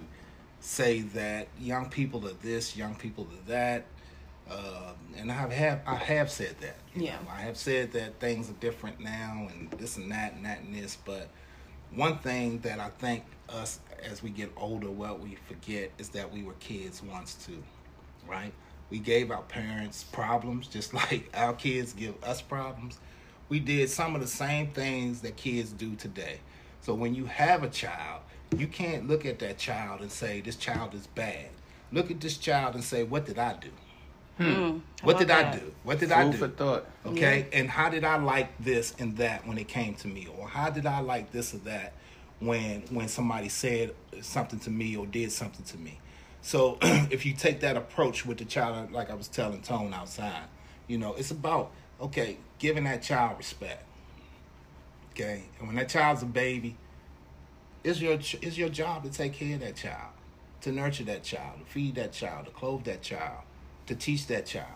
say 0.59 1.01
that 1.01 1.47
young 1.59 1.89
people 1.89 2.27
are 2.27 2.33
this, 2.41 2.75
young 2.75 2.95
people 2.95 3.25
are 3.25 3.49
that. 3.49 3.85
Uh, 4.49 4.93
and 5.17 5.31
I 5.31 5.51
have, 5.53 5.81
I 5.85 5.95
have 5.95 6.31
said 6.31 6.55
that. 6.61 6.77
Yeah. 6.95 7.17
know. 7.17 7.29
I 7.29 7.41
have 7.41 7.57
said 7.57 7.91
that 7.93 8.19
things 8.19 8.49
are 8.49 8.53
different 8.53 8.99
now 8.99 9.47
and 9.51 9.69
this 9.71 9.97
and 9.97 10.11
that 10.11 10.33
and 10.33 10.45
that 10.45 10.61
and 10.61 10.73
this. 10.73 10.97
But 11.03 11.29
one 11.93 12.17
thing 12.19 12.59
that 12.59 12.79
I 12.79 12.89
think 12.89 13.23
us 13.49 13.79
as 14.03 14.23
we 14.23 14.29
get 14.29 14.51
older, 14.57 14.89
what 14.89 15.19
we 15.19 15.37
forget 15.47 15.91
is 15.97 16.09
that 16.09 16.31
we 16.31 16.43
were 16.43 16.53
kids 16.53 17.01
once 17.03 17.35
too, 17.35 17.61
right? 18.27 18.53
We 18.89 18.99
gave 18.99 19.31
our 19.31 19.41
parents 19.43 20.03
problems 20.03 20.67
just 20.67 20.93
like 21.01 21.29
our 21.33 21.53
kids 21.53 21.93
give 21.93 22.21
us 22.23 22.41
problems, 22.41 22.99
We 23.49 23.59
did 23.59 23.89
some 23.89 24.15
of 24.15 24.21
the 24.21 24.27
same 24.27 24.67
things 24.67 25.21
that 25.21 25.37
kids 25.37 25.71
do 25.71 25.95
today. 25.95 26.39
So 26.81 26.93
when 26.93 27.15
you 27.15 27.25
have 27.25 27.63
a 27.63 27.69
child, 27.69 28.21
you 28.55 28.67
can't 28.67 29.07
look 29.07 29.25
at 29.25 29.39
that 29.39 29.57
child 29.57 30.01
and 30.01 30.11
say 30.11 30.41
this 30.41 30.55
child 30.55 30.93
is 30.93 31.07
bad. 31.07 31.49
Look 31.91 32.11
at 32.11 32.19
this 32.19 32.37
child 32.37 32.75
and 32.75 32.83
say, 32.83 33.03
what 33.03 33.25
did 33.25 33.39
I 33.39 33.53
do? 33.53 33.69
Mm, 34.39 34.81
What 35.01 35.13
how 35.13 35.19
did 35.19 35.29
about 35.31 35.45
I 35.45 35.57
do? 35.57 35.73
What 35.83 35.99
did 35.99 36.11
I 36.11 36.29
do? 36.29 36.37
for 36.37 36.47
thought. 36.47 36.85
Okay, 37.05 37.47
and 37.53 37.69
how 37.69 37.89
did 37.89 38.03
I 38.03 38.17
like 38.17 38.55
this 38.63 38.93
and 38.99 39.17
that 39.17 39.47
when 39.47 39.57
it 39.57 39.67
came 39.67 39.95
to 39.95 40.07
me, 40.07 40.27
or 40.37 40.47
how 40.47 40.69
did 40.69 40.85
I 40.85 40.99
like 40.99 41.31
this 41.31 41.53
or 41.55 41.57
that 41.59 41.93
when 42.39 42.81
when 42.91 43.07
somebody 43.07 43.49
said 43.49 43.95
something 44.21 44.59
to 44.59 44.69
me 44.69 44.95
or 44.95 45.07
did 45.07 45.31
something 45.31 45.65
to 45.65 45.77
me? 45.77 45.99
So 46.41 46.77
if 46.83 47.25
you 47.25 47.33
take 47.33 47.61
that 47.61 47.77
approach 47.77 48.25
with 48.27 48.37
the 48.37 48.45
child, 48.45 48.91
like 48.91 49.09
I 49.09 49.15
was 49.15 49.27
telling 49.27 49.61
Tone 49.61 49.91
outside, 49.93 50.43
you 50.87 50.99
know, 50.99 51.15
it's 51.15 51.31
about 51.31 51.71
okay, 51.99 52.37
giving 52.59 52.85
that 52.85 53.01
child 53.01 53.37
respect. 53.37 53.83
Okay, 55.11 55.43
and 55.59 55.67
when 55.67 55.75
that 55.77 55.89
child's 55.89 56.21
a 56.21 56.25
baby, 56.25 56.75
it's 57.83 57.99
your 57.99 58.13
it's 58.13 58.57
your 58.57 58.69
job 58.69 59.03
to 59.03 59.09
take 59.09 59.33
care 59.33 59.55
of 59.55 59.61
that 59.61 59.75
child, 59.75 60.11
to 60.61 60.71
nurture 60.71 61.03
that 61.05 61.23
child, 61.23 61.59
to 61.59 61.65
feed 61.65 61.95
that 61.95 62.13
child, 62.13 62.45
to 62.45 62.51
clothe 62.51 62.83
that 62.83 63.01
child, 63.01 63.41
to 63.87 63.95
teach 63.95 64.27
that 64.27 64.45
child. 64.45 64.67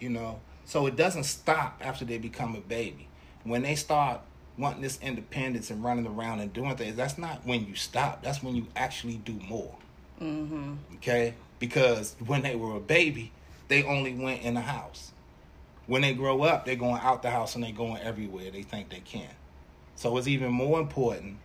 You 0.00 0.10
know, 0.10 0.40
so 0.64 0.86
it 0.86 0.96
doesn't 0.96 1.24
stop 1.24 1.80
after 1.80 2.04
they 2.04 2.18
become 2.18 2.56
a 2.56 2.60
baby. 2.60 3.08
When 3.44 3.62
they 3.62 3.76
start 3.76 4.20
wanting 4.58 4.82
this 4.82 4.98
independence 5.00 5.70
and 5.70 5.82
running 5.82 6.06
around 6.06 6.40
and 6.40 6.52
doing 6.52 6.76
things, 6.76 6.96
that's 6.96 7.18
not 7.18 7.46
when 7.46 7.66
you 7.66 7.74
stop. 7.74 8.22
That's 8.22 8.42
when 8.42 8.56
you 8.56 8.66
actually 8.74 9.16
do 9.18 9.38
more. 9.48 9.74
Mm-hmm. 10.20 10.74
Okay, 10.96 11.34
because 11.58 12.16
when 12.24 12.42
they 12.42 12.56
were 12.56 12.76
a 12.76 12.80
baby, 12.80 13.32
they 13.68 13.82
only 13.82 14.14
went 14.14 14.42
in 14.42 14.54
the 14.54 14.60
house. 14.60 15.12
When 15.86 16.02
they 16.02 16.14
grow 16.14 16.42
up, 16.42 16.64
they're 16.64 16.76
going 16.76 17.00
out 17.02 17.22
the 17.22 17.30
house 17.30 17.54
and 17.54 17.64
they're 17.64 17.72
going 17.72 18.00
everywhere 18.02 18.50
they 18.50 18.62
think 18.62 18.88
they 18.90 19.00
can. 19.00 19.28
So 19.96 20.16
it's 20.16 20.26
even 20.26 20.50
more 20.52 20.80
important, 20.80 21.36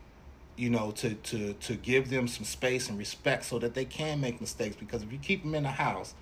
you 0.55 0.69
know, 0.69 0.91
to 0.91 1.13
to 1.15 1.53
to 1.53 1.75
give 1.75 2.09
them 2.09 2.27
some 2.27 2.45
space 2.45 2.89
and 2.89 2.97
respect 2.97 3.45
so 3.45 3.59
that 3.59 3.73
they 3.73 3.85
can 3.85 4.21
make 4.21 4.39
mistakes. 4.39 4.75
Because 4.75 5.03
if 5.03 5.11
you 5.11 5.19
keep 5.19 5.43
them 5.43 5.55
in 5.55 5.63
the 5.63 5.69
house 5.71 6.13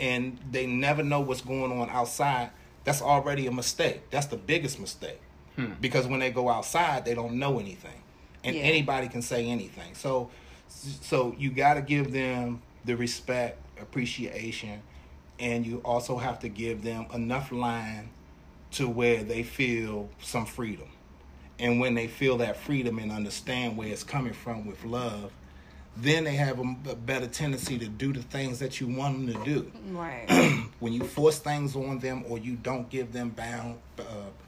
and 0.00 0.38
they 0.50 0.66
never 0.66 1.02
know 1.02 1.20
what's 1.20 1.40
going 1.40 1.72
on 1.72 1.90
outside, 1.90 2.50
that's 2.84 3.02
already 3.02 3.46
a 3.48 3.52
mistake. 3.52 4.08
That's 4.10 4.26
the 4.26 4.36
biggest 4.36 4.78
mistake. 4.80 5.20
Hmm. 5.56 5.72
Because 5.80 6.06
when 6.06 6.20
they 6.20 6.30
go 6.30 6.48
outside, 6.48 7.04
they 7.04 7.14
don't 7.14 7.34
know 7.38 7.58
anything, 7.58 8.02
and 8.44 8.54
Yeah. 8.54 8.62
anybody 8.62 9.08
can 9.08 9.22
say 9.22 9.46
anything. 9.48 9.94
So, 9.94 10.30
so 10.68 11.34
you 11.36 11.50
got 11.50 11.74
to 11.74 11.82
give 11.82 12.12
them 12.12 12.62
the 12.84 12.94
respect, 12.96 13.58
appreciation, 13.80 14.80
and 15.38 15.66
you 15.66 15.80
also 15.84 16.16
have 16.18 16.40
to 16.40 16.48
give 16.48 16.82
them 16.82 17.06
enough 17.14 17.52
line 17.52 18.10
to 18.72 18.88
where 18.88 19.22
they 19.22 19.42
feel 19.42 20.08
some 20.20 20.46
freedom. 20.46 20.88
And 21.58 21.80
when 21.80 21.94
they 21.94 22.06
feel 22.06 22.38
that 22.38 22.56
freedom 22.56 22.98
and 22.98 23.10
understand 23.10 23.76
where 23.76 23.88
it's 23.88 24.04
coming 24.04 24.32
from 24.32 24.66
with 24.66 24.84
love, 24.84 25.32
then 25.96 26.24
they 26.24 26.36
have 26.36 26.60
a, 26.60 26.76
a 26.90 26.94
better 26.94 27.26
tendency 27.26 27.76
to 27.78 27.88
do 27.88 28.12
the 28.12 28.22
things 28.22 28.60
that 28.60 28.80
you 28.80 28.86
want 28.86 29.26
them 29.26 29.34
to 29.34 29.44
do 29.44 29.72
Right. 29.90 30.30
when 30.78 30.92
you 30.92 31.02
force 31.02 31.40
things 31.40 31.74
on 31.74 31.98
them 31.98 32.24
or 32.28 32.38
you 32.38 32.54
don't 32.54 32.88
give 32.88 33.12
them 33.12 33.30
bound 33.30 33.78
uh, 33.98 34.02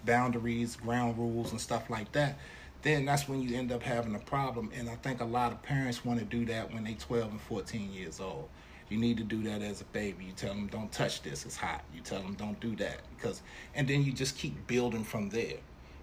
boundaries, 0.05 0.77
ground 0.77 1.19
rules, 1.19 1.51
and 1.51 1.61
stuff 1.61 1.91
like 1.91 2.13
that, 2.13 2.39
then 2.83 3.05
that's 3.05 3.29
when 3.29 3.43
you 3.43 3.57
end 3.57 3.73
up 3.73 3.83
having 3.83 4.15
a 4.15 4.21
problem. 4.21 4.71
And 4.77 4.89
I 4.89 4.95
think 4.97 5.21
a 5.21 5.25
lot 5.25 5.51
of 5.53 5.63
parents 5.63 6.05
want 6.05 6.21
to 6.21 6.25
do 6.25 6.45
that 6.47 6.73
when 6.73 6.85
they're 6.85 6.95
12 6.95 7.31
and 7.33 7.41
14 7.41 7.93
years 7.93 8.21
old. 8.21 8.49
You 8.91 8.99
need 8.99 9.17
to 9.19 9.25
do 9.25 9.43
that 9.45 9.63
as 9.63 9.81
a 9.81 9.85
baby. 9.85 10.25
You 10.27 10.33
tell 10.33 10.53
them, 10.53 10.67
don't 10.67 10.91
touch 10.93 11.23
this, 11.23 11.47
it's 11.47 11.57
hot. 11.57 11.83
You 11.95 12.01
tell 12.03 12.21
them, 12.21 12.35
don't 12.35 12.59
do 12.61 12.75
that. 12.77 12.99
because, 13.17 13.41
And 13.75 13.87
then 13.89 14.03
you 14.05 14.13
just 14.13 14.37
keep 14.37 14.67
building 14.67 15.05
from 15.05 15.31
there. 15.31 15.55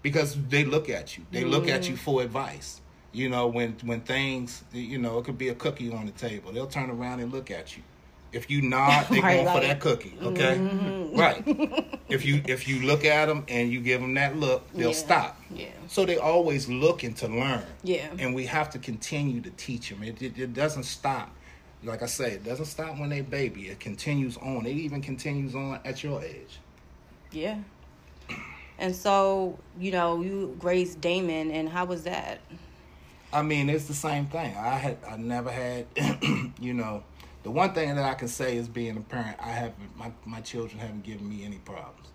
Because 0.01 0.37
they 0.47 0.63
look 0.63 0.89
at 0.89 1.17
you, 1.17 1.25
they 1.31 1.43
look 1.43 1.67
at 1.67 1.87
you 1.89 1.95
mm-hmm. 1.95 2.03
for 2.03 2.21
advice. 2.21 2.81
You 3.11 3.29
know, 3.29 3.47
when 3.47 3.75
when 3.83 4.01
things, 4.01 4.63
you 4.71 4.97
know, 4.99 5.17
it 5.17 5.25
could 5.25 5.37
be 5.37 5.49
a 5.49 5.55
cookie 5.55 5.91
on 5.91 6.05
the 6.05 6.11
table. 6.13 6.51
They'll 6.51 6.67
turn 6.67 6.89
around 6.89 7.19
and 7.19 7.31
look 7.31 7.51
at 7.51 7.75
you. 7.75 7.83
If 8.31 8.49
you 8.51 8.61
nod, 8.61 9.07
they're 9.09 9.21
Right, 9.21 9.43
going 9.43 9.55
for 9.61 9.67
that 9.67 9.79
cookie. 9.79 10.13
Okay, 10.21 10.55
mm-hmm. 10.57 11.17
right. 11.19 11.93
If 12.09 12.23
you 12.23 12.41
if 12.47 12.69
you 12.69 12.85
look 12.87 13.03
at 13.03 13.25
them 13.25 13.43
and 13.49 13.69
you 13.69 13.81
give 13.81 13.99
them 13.99 14.13
that 14.13 14.37
look, 14.37 14.71
they'll 14.71 14.89
Yeah. 14.91 14.95
stop. 14.95 15.41
Yeah. 15.53 15.65
So 15.87 16.05
they 16.05 16.17
always 16.17 16.69
looking 16.69 17.13
to 17.15 17.27
learn. 17.27 17.63
Yeah. 17.83 18.07
And 18.17 18.33
we 18.33 18.45
have 18.45 18.69
to 18.71 18.79
continue 18.79 19.41
to 19.41 19.49
teach 19.51 19.89
them. 19.89 20.03
It, 20.03 20.21
it, 20.21 20.39
it 20.39 20.53
doesn't 20.53 20.83
stop. 20.83 21.35
Like 21.83 22.01
I 22.01 22.07
say, 22.07 22.33
it 22.33 22.43
doesn't 22.43 22.65
stop 22.65 22.97
when 22.97 23.09
they 23.09 23.21
baby. 23.21 23.69
It 23.69 23.79
continues 23.79 24.37
on. 24.37 24.65
It 24.65 24.75
even 24.75 25.01
continues 25.01 25.55
on 25.55 25.79
at 25.85 26.03
your 26.03 26.21
age. 26.23 26.59
Yeah. 27.31 27.59
And 28.79 28.95
so, 28.95 29.57
you 29.79 29.91
know, 29.91 30.21
you 30.21 30.57
raised 30.61 31.01
Damon, 31.01 31.51
and 31.51 31.67
how 31.67 31.85
was 31.85 32.03
that? 32.03 32.39
I 33.33 33.41
mean, 33.41 33.69
it's 33.69 33.85
the 33.85 33.93
same 33.93 34.27
thing. 34.27 34.55
I 34.55 34.75
had, 34.75 34.97
I 35.07 35.17
never 35.17 35.51
had, 35.51 35.87
you 36.59 36.73
know, 36.73 37.03
the 37.43 37.51
one 37.51 37.73
thing 37.73 37.95
that 37.95 38.05
I 38.05 38.13
can 38.13 38.27
say 38.27 38.55
is 38.57 38.67
being 38.67 38.97
a 38.97 39.01
parent, 39.01 39.37
I 39.39 39.49
haven't, 39.49 39.97
my, 39.97 40.11
my 40.25 40.41
children 40.41 40.79
haven't 40.79 41.03
given 41.03 41.27
me 41.27 41.43
any 41.43 41.57
problems. 41.57 42.07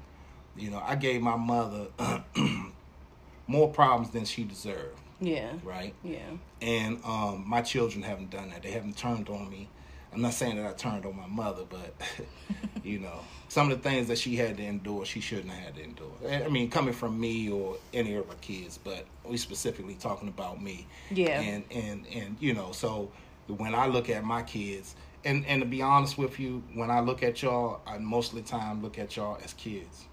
You 0.56 0.70
know, 0.70 0.82
I 0.84 0.94
gave 0.94 1.20
my 1.20 1.36
mother 1.36 1.88
more 3.46 3.68
problems 3.68 4.10
than 4.10 4.24
she 4.24 4.44
deserved, 4.44 4.98
Yeah. 5.22 5.52
right? 5.64 5.94
Yeah. 6.02 6.18
And 6.60 7.00
um, 7.04 7.44
my 7.46 7.62
children 7.62 8.02
haven't 8.02 8.30
done 8.30 8.50
that. 8.50 8.62
They 8.62 8.70
haven't 8.70 8.96
turned 8.96 9.28
on 9.28 9.48
me. 9.48 9.68
I'm 10.12 10.20
not 10.20 10.34
saying 10.34 10.56
that 10.56 10.66
I 10.66 10.72
turned 10.74 11.06
on 11.06 11.16
my 11.16 11.26
mother, 11.26 11.62
but 11.68 11.94
you 12.84 12.98
know, 12.98 13.20
some 13.48 13.70
of 13.70 13.82
the 13.82 13.88
things 13.88 14.08
that 14.08 14.18
she 14.18 14.36
had 14.36 14.58
to 14.58 14.62
endure, 14.62 15.06
she 15.06 15.20
shouldn't 15.20 15.50
have 15.50 15.64
had 15.64 15.76
to 15.76 15.82
endure. 15.82 16.12
I 16.28 16.48
mean, 16.48 16.68
coming 16.68 16.92
from 16.92 17.18
me 17.18 17.50
or 17.50 17.76
any 17.94 18.14
of 18.16 18.28
our 18.28 18.36
kids, 18.36 18.78
but 18.82 19.06
we 19.24 19.38
specifically 19.38 19.94
talking 19.94 20.28
about 20.28 20.62
me. 20.62 20.86
Yeah. 21.10 21.40
And 21.40 21.64
and 21.70 22.06
and 22.14 22.36
you 22.40 22.52
know, 22.52 22.72
so 22.72 23.10
when 23.46 23.74
I 23.74 23.86
look 23.86 24.10
at 24.10 24.22
my 24.24 24.42
kids, 24.42 24.96
and 25.24 25.46
and 25.46 25.62
to 25.62 25.66
be 25.66 25.80
honest 25.80 26.18
with 26.18 26.38
you, 26.38 26.62
when 26.74 26.90
I 26.90 27.00
look 27.00 27.22
at 27.22 27.42
y'all, 27.42 27.80
I 27.86 27.96
most 27.98 28.32
of 28.32 28.36
the 28.36 28.42
time 28.50 28.82
look 28.82 28.98
at 28.98 29.16
y'all 29.16 29.38
as 29.42 29.54
kids. 29.54 30.04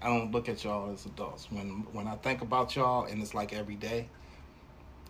I 0.00 0.08
don't 0.08 0.32
look 0.32 0.48
at 0.48 0.64
y'all 0.64 0.92
as 0.92 1.04
adults. 1.06 1.50
When 1.50 1.86
when 1.92 2.06
I 2.06 2.16
think 2.16 2.40
about 2.40 2.76
y'all, 2.76 3.04
and 3.04 3.20
it's 3.20 3.34
like 3.34 3.52
every 3.52 3.76
day, 3.76 4.08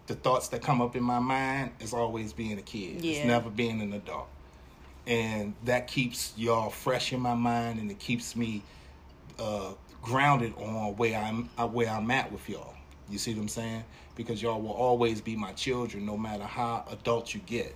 the 0.07 0.15
thoughts 0.15 0.49
that 0.49 0.63
come 0.63 0.83
up 0.83 0.97
in 0.97 1.03
my 1.03 1.19
mind 1.19 1.71
is 1.81 1.93
always 1.93 2.33
being 2.33 2.59
a 2.59 2.63
kid. 2.63 3.05
Yeah. 3.05 3.13
It's 3.13 3.27
never 3.27 3.51
being 3.51 3.81
an 3.81 3.93
adult. 3.93 4.29
And 5.07 5.55
that 5.65 5.87
keeps 5.87 6.33
y'all 6.37 6.71
fresh 6.71 7.13
in 7.13 7.21
my 7.21 7.35
mind 7.35 7.79
and 7.79 7.91
it 7.91 7.99
keeps 7.99 8.37
me 8.37 8.63
uh, 9.39 9.73
grounded 10.03 10.55
on 10.59 10.97
where 10.97 11.19
I'm 11.19 11.51
uh, 11.59 11.67
where 11.67 11.89
I'm 11.89 12.11
at 12.11 12.31
with 12.33 12.49
y'all. 12.49 12.75
You 13.09 13.19
see 13.19 13.35
what 13.35 13.43
I'm 13.43 13.49
saying? 13.49 13.85
Because 14.17 14.41
y'all 14.41 14.61
will 14.61 14.71
always 14.71 15.21
be 15.21 15.37
my 15.37 15.53
children 15.53 16.07
no 16.07 16.17
matter 16.17 16.45
how 16.45 16.85
adult 16.91 17.35
you 17.35 17.41
get. 17.41 17.75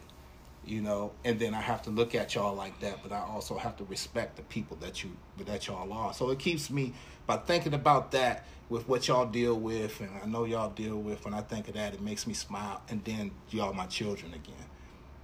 You 0.68 0.82
know, 0.82 1.12
and 1.24 1.38
then 1.38 1.54
I 1.54 1.60
have 1.60 1.82
to 1.82 1.90
look 1.90 2.14
at 2.14 2.34
y'all 2.34 2.54
like 2.54 2.78
that, 2.80 3.02
but 3.02 3.12
I 3.12 3.20
also 3.20 3.56
have 3.56 3.76
to 3.78 3.84
respect 3.84 4.36
the 4.36 4.42
people 4.42 4.76
that 4.80 5.02
you 5.02 5.10
that 5.46 5.66
y'all 5.66 5.92
are. 5.92 6.12
So 6.12 6.30
it 6.30 6.38
keeps 6.38 6.70
me 6.70 6.92
by 7.26 7.38
thinking 7.38 7.74
about 7.74 8.12
that 8.12 8.46
with 8.68 8.86
what 8.88 9.08
y'all 9.08 9.26
deal 9.26 9.54
with, 9.54 10.00
and 10.00 10.10
I 10.22 10.26
know 10.26 10.44
y'all 10.44 10.70
deal 10.70 10.98
with. 10.98 11.24
When 11.24 11.32
I 11.32 11.40
think 11.40 11.68
of 11.68 11.74
that, 11.74 11.94
it 11.94 12.02
makes 12.02 12.26
me 12.26 12.34
smile, 12.34 12.82
and 12.88 13.02
then 13.04 13.30
y'all 13.50 13.72
my 13.72 13.86
children 13.86 14.34
again. 14.34 14.66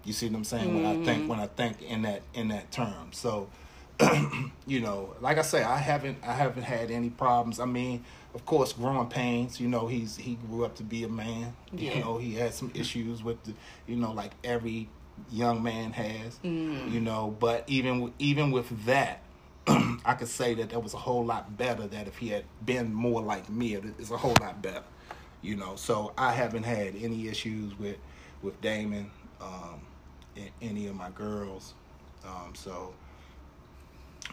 You 0.04 0.12
see 0.12 0.28
what 0.28 0.36
I'm 0.36 0.44
saying? 0.44 0.74
When 0.74 0.86
I 0.86 1.04
think 1.04 1.24
mm. 1.24 1.28
when 1.28 1.40
I 1.40 1.46
think 1.46 1.82
in 1.82 2.02
that 2.02 2.22
in 2.34 2.48
that 2.48 2.70
term. 2.70 3.12
So 3.12 3.48
you 4.66 4.80
know, 4.80 5.14
like 5.20 5.38
I 5.38 5.42
say, 5.42 5.62
I 5.62 5.78
haven't 5.78 6.18
I 6.22 6.32
haven't 6.32 6.64
had 6.64 6.90
any 6.90 7.10
problems. 7.10 7.60
I 7.60 7.64
mean, 7.64 8.04
of 8.34 8.44
course, 8.44 8.72
growing 8.72 9.08
pains. 9.08 9.60
You 9.60 9.68
know, 9.68 9.86
he's 9.86 10.16
he 10.16 10.34
grew 10.34 10.64
up 10.64 10.74
to 10.76 10.82
be 10.82 11.04
a 11.04 11.08
man. 11.08 11.54
Yeah. 11.72 11.94
You 11.94 12.00
know, 12.00 12.18
he 12.18 12.34
had 12.34 12.54
some 12.54 12.70
issues 12.74 13.22
with 13.22 13.42
the, 13.44 13.54
you 13.86 13.96
know, 13.96 14.12
like 14.12 14.32
every 14.42 14.88
young 15.30 15.62
man 15.62 15.92
has. 15.92 16.38
You 16.92 17.00
know, 17.00 17.36
but 17.38 17.64
even 17.66 18.12
even 18.18 18.50
with 18.50 18.86
that, 18.86 19.22
I 19.66 20.14
could 20.14 20.28
say 20.28 20.54
that 20.54 20.70
that 20.70 20.82
was 20.82 20.94
a 20.94 20.98
whole 20.98 21.24
lot 21.24 21.56
better. 21.56 21.86
That 21.86 22.06
if 22.06 22.18
he 22.18 22.28
had 22.28 22.44
been 22.64 22.92
more 22.92 23.22
like 23.22 23.48
me, 23.48 23.74
it's 23.74 24.10
a 24.10 24.16
whole 24.16 24.36
lot 24.40 24.60
better. 24.62 24.82
You 25.42 25.56
know, 25.56 25.76
so 25.76 26.12
I 26.16 26.32
haven't 26.32 26.64
had 26.64 26.94
any 26.96 27.28
issues 27.28 27.78
with 27.78 27.96
with 28.42 28.60
Damon, 28.60 29.10
um, 29.40 29.80
any 30.60 30.86
of 30.86 30.94
my 30.94 31.10
girls. 31.10 31.74
Um, 32.24 32.54
so 32.54 32.94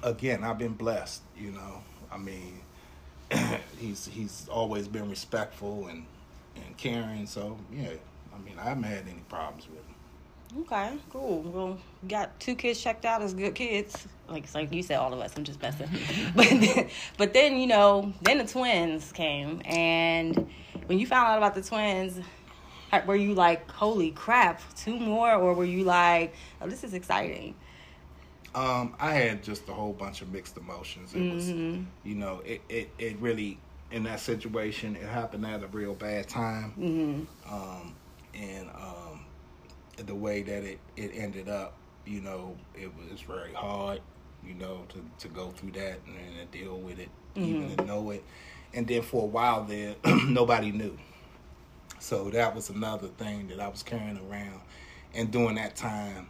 again, 0.04 0.44
I've 0.44 0.58
been 0.58 0.74
blessed. 0.74 1.22
You 1.38 1.52
know, 1.52 1.84
I 2.12 2.18
mean, 2.18 2.62
he's 3.78 4.06
he's 4.08 4.48
always 4.50 4.88
been 4.88 5.10
respectful 5.10 5.88
and 5.88 6.06
and 6.56 6.78
caring. 6.78 7.26
So 7.26 7.58
yeah, 7.72 7.90
I 8.34 8.40
mean, 8.40 8.56
I 8.60 8.64
haven't 8.64 8.84
had 8.84 9.08
any 9.08 9.24
problems 9.30 9.68
with. 9.70 9.81
Okay, 10.60 10.92
cool. 11.10 11.42
Well, 11.44 11.80
got 12.08 12.38
two 12.40 12.56
kids 12.56 12.82
checked 12.82 13.06
out 13.06 13.22
as 13.22 13.34
good 13.34 13.56
kids. 13.56 14.08
Like, 14.28 14.54
like 14.54 14.74
you 14.74 14.84
said, 14.84 14.98
all 14.98 15.14
of 15.14 15.20
us. 15.20 15.34
I'm 15.38 15.44
just 15.44 15.62
messing. 15.62 15.88
but 16.36 16.50
then, 16.50 16.90
but 17.18 17.34
then 17.34 17.58
you 17.58 17.68
know, 17.68 18.14
then 18.22 18.38
the 18.40 18.46
twins 18.46 19.12
came, 19.14 19.62
and 19.66 20.50
when 20.88 21.00
you 21.00 21.08
found 21.08 21.28
out 21.30 21.38
about 21.38 21.56
the 21.56 21.62
twins, 21.62 22.20
were 23.06 23.16
you 23.16 23.34
like, 23.34 23.70
"Holy 23.72 24.12
crap, 24.12 24.62
two 24.76 24.98
more," 25.00 25.34
or 25.34 25.54
were 25.54 25.66
you 25.66 25.84
like, 25.86 26.34
"Oh, 26.62 26.68
this 26.68 26.84
is 26.84 26.94
exciting"? 26.94 27.56
Um, 28.54 28.96
I 29.00 29.14
had 29.14 29.44
just 29.44 29.70
a 29.70 29.74
whole 29.74 29.94
bunch 29.94 30.22
of 30.22 30.32
mixed 30.34 30.58
emotions. 30.58 31.14
It 31.16 31.34
was, 31.34 31.46
Mm-hmm. 31.46 31.84
you 32.04 32.16
know, 32.16 32.42
it, 32.46 32.60
it, 32.68 32.90
it 33.00 33.18
really 33.20 33.58
in 33.92 34.04
that 34.04 34.20
situation. 34.20 34.98
It 34.98 35.04
happened 35.08 35.46
at 35.46 35.64
a 35.64 35.68
real 35.68 35.94
bad 35.94 36.28
time, 36.28 36.74
Mm-hmm. 36.78 37.54
um, 37.54 37.96
and 38.34 38.70
um, 38.70 39.22
the 39.98 40.16
way 40.16 40.42
that 40.42 40.64
it 40.64 40.80
it 40.96 41.12
ended 41.14 41.50
up, 41.50 41.74
you 42.06 42.22
know, 42.22 42.58
it 42.76 42.92
was 42.96 43.22
very 43.22 43.54
hard, 43.54 44.02
you 44.46 44.54
know, 44.54 44.86
to 44.90 45.28
to 45.28 45.34
go 45.34 45.50
through 45.52 45.72
that 45.72 46.00
and, 46.06 46.52
to 46.52 46.58
deal 46.58 46.78
with 46.78 47.00
it, 47.00 47.10
even 47.36 47.64
mm-hmm. 47.64 47.76
to 47.76 47.86
know 47.86 48.12
it, 48.12 48.24
and 48.74 48.88
then 48.88 49.02
for 49.02 49.24
a 49.24 49.28
while 49.28 49.64
there, 49.64 49.96
nobody 50.06 50.72
knew. 50.72 50.98
So 52.00 52.30
that 52.32 52.56
was 52.56 52.70
another 52.70 53.10
thing 53.10 53.48
that 53.50 53.60
I 53.60 53.68
was 53.68 53.84
carrying 53.84 54.20
around, 54.30 54.62
and 55.14 55.32
during 55.32 55.56
that 55.56 55.76
time 55.76 56.28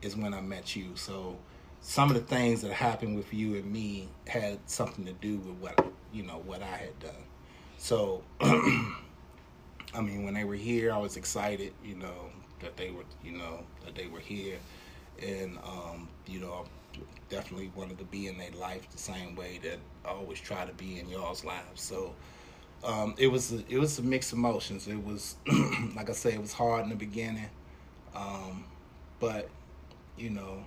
is 0.00 0.16
when 0.16 0.34
I 0.34 0.40
met 0.40 0.74
you. 0.74 0.96
So 0.96 1.38
some 1.80 2.10
of 2.10 2.14
the 2.14 2.22
things 2.22 2.62
that 2.62 2.72
happened 2.72 3.16
with 3.16 3.32
you 3.32 3.54
and 3.56 3.70
me 3.70 4.08
had 4.26 4.58
something 4.66 5.04
to 5.04 5.12
do 5.12 5.38
with 5.38 5.56
what 5.56 5.86
you 6.12 6.22
know 6.22 6.42
what 6.44 6.62
I 6.62 6.76
had 6.76 6.98
done. 6.98 7.24
So 7.78 8.22
I 9.94 10.00
mean, 10.00 10.24
when 10.24 10.34
they 10.34 10.44
were 10.44 10.54
here, 10.54 10.92
I 10.92 10.98
was 10.98 11.16
excited, 11.16 11.74
you 11.84 11.96
know, 11.96 12.30
that 12.62 12.76
they 12.76 12.90
were, 12.90 13.04
you 13.24 13.32
know, 13.32 13.60
that 13.84 13.94
they 13.94 14.06
were 14.06 14.20
here, 14.20 14.58
and 15.22 15.58
um, 15.58 16.08
you 16.26 16.40
know, 16.40 16.64
definitely 17.28 17.70
wanted 17.74 17.98
to 17.98 18.04
be 18.04 18.26
in 18.28 18.38
their 18.38 18.50
life 18.52 18.90
the 18.90 18.98
same 18.98 19.34
way 19.36 19.58
that 19.62 19.78
I 20.04 20.10
always 20.10 20.40
try 20.40 20.64
to 20.64 20.72
be 20.74 20.98
in 20.98 21.08
y'all's 21.08 21.44
lives. 21.44 21.82
So 21.82 22.14
um, 22.84 23.14
it 23.18 23.28
was 23.28 23.52
a, 23.52 23.62
it 23.68 23.78
was 23.78 23.98
a 23.98 24.02
mixed 24.02 24.32
emotions. 24.32 24.86
It 24.88 25.02
was 25.04 25.36
like 25.96 26.10
I 26.10 26.12
said, 26.12 26.34
it 26.34 26.40
was 26.40 26.52
hard 26.52 26.84
in 26.84 26.90
the 26.90 26.96
beginning, 26.96 27.48
um, 28.14 28.64
but 29.20 29.48
you 30.16 30.30
know, 30.30 30.64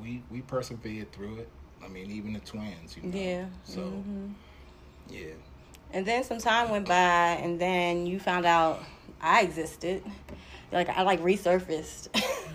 we 0.00 0.22
we 0.30 0.40
persevered 0.42 1.12
through 1.12 1.38
it. 1.38 1.48
I 1.84 1.88
mean, 1.88 2.10
even 2.10 2.32
the 2.32 2.40
twins, 2.40 2.96
you 2.96 3.02
know. 3.04 3.18
Yeah. 3.18 3.46
So 3.64 3.80
Mhm. 3.80 4.34
yeah. 5.10 5.34
And 5.92 6.04
then 6.06 6.24
some 6.24 6.38
time 6.38 6.70
went 6.70 6.88
by, 6.88 6.94
and 7.40 7.60
then 7.60 8.06
you 8.06 8.18
found 8.18 8.46
out 8.46 8.82
I 9.20 9.42
existed. 9.42 10.02
Like 10.72 10.88
I 10.88 11.02
like 11.02 11.20
resurfaced. 11.22 12.08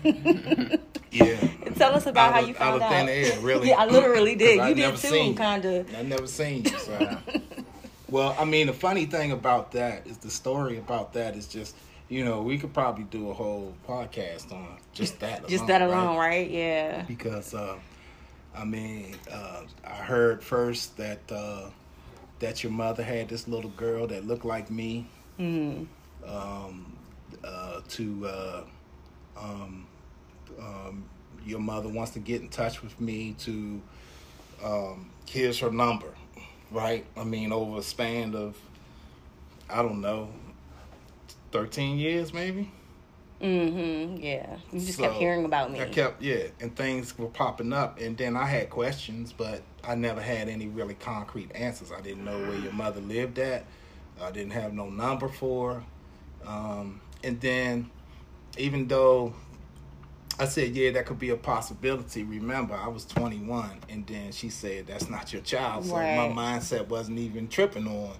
Yeah. 1.12 1.34
Tell 1.76 1.94
us 1.96 2.06
about 2.06 2.28
Out 2.28 2.34
how 2.34 2.42
of- 2.42 2.48
you 2.48 2.54
out 2.54 2.58
found 2.58 2.76
of 2.76 2.82
out. 2.82 2.90
thin 2.90 3.08
air, 3.08 3.40
really. 3.40 3.68
yeah, 3.70 3.80
I 3.80 3.86
literally 3.86 4.36
did. 4.36 4.58
'Cause 4.58 4.66
I 4.66 4.68
You 4.68 4.74
did 4.76 4.80
never 4.82 4.96
too, 4.96 5.08
seen 5.08 5.34
kind 5.34 5.64
of. 5.64 5.94
I 5.96 6.02
never 6.02 6.26
seen 6.28 6.64
you. 6.64 6.78
So. 6.78 7.18
well, 8.08 8.36
I 8.38 8.44
mean, 8.44 8.68
the 8.68 8.72
funny 8.72 9.06
thing 9.06 9.32
about 9.32 9.72
that 9.72 10.06
is 10.06 10.18
the 10.18 10.30
story 10.30 10.78
about 10.78 11.14
that 11.14 11.34
is 11.36 11.48
just, 11.48 11.74
you 12.08 12.24
know, 12.24 12.42
we 12.42 12.58
could 12.58 12.72
probably 12.72 13.02
do 13.04 13.30
a 13.30 13.34
whole 13.34 13.74
podcast 13.88 14.52
on 14.52 14.76
just 14.92 15.18
that. 15.18 15.48
Just 15.48 15.64
alone, 15.64 15.66
that 15.66 15.82
alone, 15.82 16.16
right? 16.16 16.48
Yeah. 16.48 17.02
Because, 17.02 17.54
uh, 17.54 17.74
I 18.56 18.64
mean, 18.64 19.16
uh, 19.32 19.62
I 19.84 19.94
heard 19.96 20.44
first 20.44 20.96
that 20.98 21.18
uh, 21.32 21.70
that 22.40 22.64
your 22.64 22.72
mother 22.72 23.02
had 23.02 23.28
this 23.28 23.46
little 23.46 23.70
girl 23.70 24.06
that 24.08 24.26
looked 24.26 24.44
like 24.44 24.70
me. 24.70 25.06
Mm. 25.38 25.86
Um, 26.26 26.96
uh, 27.44 27.80
to 27.88 28.26
uh, 28.26 28.62
um, 29.38 29.86
um, 30.58 31.04
your 31.46 31.60
mother 31.60 31.88
wants 31.88 32.12
to 32.12 32.18
get 32.18 32.42
in 32.42 32.48
touch 32.48 32.82
with 32.82 33.00
me 33.00 33.34
to 33.38 33.80
um, 34.62 35.10
here's 35.26 35.58
her 35.60 35.70
number, 35.70 36.12
right? 36.70 37.06
I 37.16 37.24
mean, 37.24 37.52
over 37.52 37.78
a 37.78 37.82
span 37.82 38.34
of 38.34 38.56
I 39.68 39.82
don't 39.82 40.00
know, 40.00 40.28
thirteen 41.52 41.98
years 41.98 42.34
maybe. 42.34 42.70
Mm-hmm. 43.40 44.16
Yeah. 44.22 44.56
You 44.72 44.80
just 44.80 44.98
kept 44.98 45.14
hearing 45.14 45.44
about 45.44 45.72
me. 45.72 45.80
I 45.80 45.86
kept 45.86 46.22
yeah, 46.22 46.48
and 46.60 46.74
things 46.76 47.16
were 47.18 47.28
popping 47.28 47.72
up, 47.72 47.98
and 48.00 48.16
then 48.16 48.36
I 48.36 48.44
had 48.44 48.68
questions, 48.70 49.32
but 49.32 49.62
I 49.82 49.94
never 49.94 50.20
had 50.20 50.48
any 50.48 50.66
really 50.68 50.94
concrete 50.94 51.50
answers. 51.54 51.90
I 51.92 52.00
didn't 52.00 52.24
know 52.24 52.38
where 52.38 52.58
your 52.58 52.72
mother 52.72 53.00
lived 53.00 53.38
at. 53.38 53.64
I 54.20 54.30
didn't 54.30 54.52
have 54.52 54.74
no 54.74 54.90
number 54.90 55.28
for 55.28 55.74
her. 55.74 55.82
Um, 56.46 57.00
and 57.24 57.40
then, 57.40 57.90
even 58.58 58.86
though 58.88 59.34
I 60.38 60.44
said, 60.46 60.74
yeah, 60.74 60.90
that 60.92 61.06
could 61.06 61.18
be 61.18 61.30
a 61.30 61.36
possibility. 61.36 62.22
Remember, 62.22 62.74
I 62.74 62.88
was 62.88 63.04
21, 63.06 63.78
and 63.88 64.06
then 64.06 64.32
she 64.32 64.48
said, 64.48 64.86
that's 64.86 65.08
not 65.10 65.32
your 65.32 65.42
child. 65.42 65.84
So 65.86 65.94
Right. 65.96 66.16
my 66.16 66.58
mindset 66.58 66.88
wasn't 66.88 67.18
even 67.18 67.48
tripping 67.48 67.86
on, 67.86 68.16